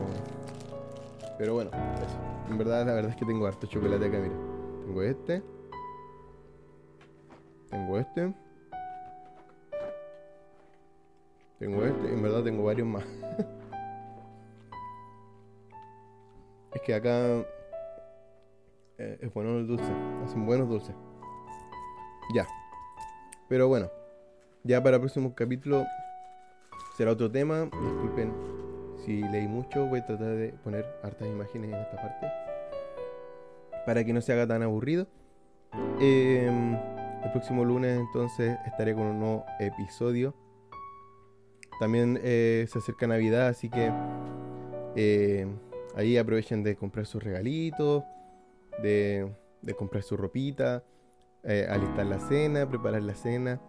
Pero 1.38 1.54
bueno, 1.56 1.72
eso. 1.72 2.18
En 2.50 2.58
verdad, 2.58 2.86
la 2.86 2.94
verdad 2.94 3.12
es 3.12 3.18
que 3.18 3.26
tengo 3.26 3.46
harto 3.48 3.68
chocolate 3.68 4.06
acá, 4.06 4.20
mira. 4.20 4.36
Tengo 4.86 5.02
este. 5.02 5.44
Tengo 7.70 7.98
este. 7.98 8.34
Tengo 11.60 11.86
este. 11.86 12.14
En 12.14 12.22
verdad 12.22 12.44
tengo 12.44 12.64
varios 12.64 12.88
más. 12.88 13.04
es 16.74 16.82
que 16.82 16.94
acá 16.94 17.44
eh, 18.98 19.20
es 19.22 19.34
bueno 19.34 19.58
el 19.58 19.68
dulce. 19.68 19.92
Hacen 20.24 20.46
buenos 20.46 20.70
dulces. 20.70 20.96
Ya. 22.34 22.48
Pero 23.50 23.68
bueno. 23.68 23.90
Ya 24.64 24.82
para 24.82 24.96
el 24.96 25.02
próximo 25.02 25.36
capítulo 25.36 25.86
será 26.96 27.12
otro 27.12 27.30
tema. 27.30 27.64
Disculpen 27.64 28.34
si 29.06 29.22
leí 29.22 29.48
mucho, 29.48 29.86
voy 29.88 30.00
a 30.00 30.06
tratar 30.06 30.30
de 30.30 30.54
poner 30.64 30.86
hartas 31.04 31.28
imágenes 31.28 31.74
en 31.74 31.80
esta 31.80 31.98
parte. 31.98 32.28
Para 33.86 34.06
que 34.06 34.14
no 34.14 34.22
se 34.22 34.32
haga 34.32 34.48
tan 34.48 34.64
aburrido. 34.64 35.08
Em, 36.00 36.76
el 36.76 37.32
próximo 37.32 37.66
lunes 37.66 38.00
entonces 38.00 38.58
estaré 38.66 38.94
con 38.94 39.04
un 39.04 39.20
nuevo 39.20 39.46
episodio. 39.60 40.34
También 41.80 42.20
eh, 42.24 42.66
se 42.70 42.80
acerca 42.80 43.08
Navidad, 43.08 43.48
así 43.48 43.70
que 43.70 43.92
eh, 44.96 45.48
ahí 45.96 46.18
aprovechen 46.18 46.64
de 46.64 46.76
comprar 46.76 47.06
sus 47.06 47.22
regalitos, 47.22 48.04
de, 48.82 49.30
comprar 49.78 50.04
su 50.04 50.16
ropita, 50.16 50.84
eh, 51.44 51.68
alistar 51.70 52.06
la 52.06 52.20
cena, 52.20 52.68
preparar 52.68 53.04
la 53.04 53.16
cena. 53.16 53.60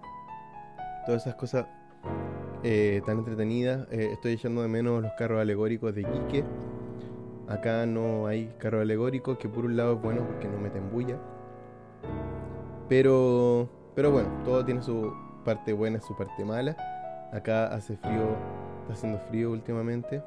Todas 1.06 1.22
esas 1.22 1.34
cosas 1.34 1.66
eh, 2.62 3.02
tan 3.04 3.18
entretenida. 3.18 3.86
Eh, 3.90 4.10
estoy 4.12 4.32
echando 4.32 4.62
de 4.62 4.68
menos 4.68 5.02
los 5.02 5.12
carros 5.12 5.40
alegóricos 5.40 5.94
de 5.94 6.04
Quique. 6.04 6.44
Acá 7.48 7.84
no 7.84 8.26
hay 8.26 8.54
carros 8.58 8.80
alegóricos, 8.80 9.36
que 9.36 9.48
por 9.48 9.66
un 9.66 9.76
lado 9.76 9.94
es 9.94 10.02
bueno 10.02 10.26
porque 10.26 10.48
no 10.48 10.58
meten 10.58 10.90
bulla. 10.90 11.18
Pero, 12.88 13.68
pero 13.94 14.10
bueno, 14.10 14.28
todo 14.44 14.64
tiene 14.64 14.82
su 14.82 15.12
parte 15.44 15.72
buena 15.72 15.98
y 15.98 16.00
su 16.00 16.16
parte 16.16 16.42
mala. 16.44 16.76
Acá 17.32 17.66
hace 17.66 17.96
frío, 17.96 18.36
está 18.82 18.94
haciendo 18.94 19.18
frío 19.18 19.50
últimamente. 19.50 20.22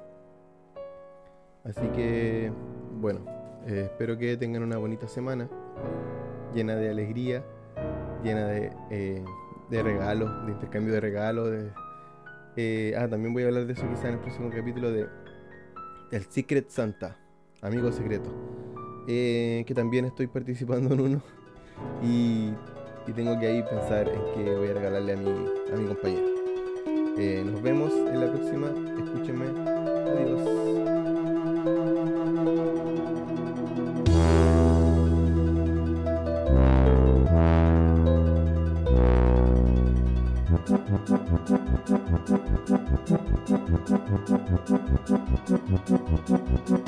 Así 1.63 1.87
que, 1.95 2.51
bueno, 3.01 3.21
eh, 3.65 3.83
espero 3.85 4.17
que 4.17 4.37
tengan 4.37 4.63
una 4.63 4.77
bonita 4.77 5.07
semana, 5.07 5.49
llena 6.53 6.75
de 6.75 6.89
alegría, 6.89 7.43
llena 8.23 8.47
de, 8.47 8.71
de 9.69 9.83
regalos, 9.83 10.45
de 10.45 10.51
intercambio 10.51 10.93
de 10.93 10.99
regalos, 11.01 11.49
Eh, 12.59 12.95
ah, 12.97 13.07
también 13.07 13.33
voy 13.33 13.43
a 13.43 13.47
hablar 13.47 13.67
de 13.67 13.73
eso 13.73 13.87
quizá 13.87 14.07
en 14.07 14.15
el 14.15 14.19
próximo 14.19 14.49
capítulo 14.49 14.91
de 14.91 15.07
El 16.11 16.23
Secret 16.23 16.69
Santa, 16.69 17.15
amigo 17.61 17.91
secreto. 17.91 18.31
Eh, 19.07 19.63
que 19.67 19.75
también 19.75 20.05
estoy 20.05 20.27
participando 20.27 20.93
en 20.93 20.99
uno. 20.99 21.21
Y, 22.03 22.49
y, 23.07 23.11
tengo 23.15 23.39
que 23.39 23.47
ahí 23.47 23.63
pensar 23.63 24.09
en 24.09 24.19
qué 24.33 24.55
voy 24.55 24.69
a 24.69 24.73
regalarle 24.73 25.13
a 25.13 25.17
mi, 25.17 25.29
a 25.71 25.75
mi 25.77 25.87
compañero. 25.87 26.25
Eh, 27.17 27.43
nos 27.45 27.61
vemos 27.61 27.93
en 27.93 28.19
la 28.19 28.31
próxima. 28.31 28.67
Escúchenme. 28.97 29.45
Adiós. 29.45 30.76
Thank 43.69 43.89
you. 46.69 46.86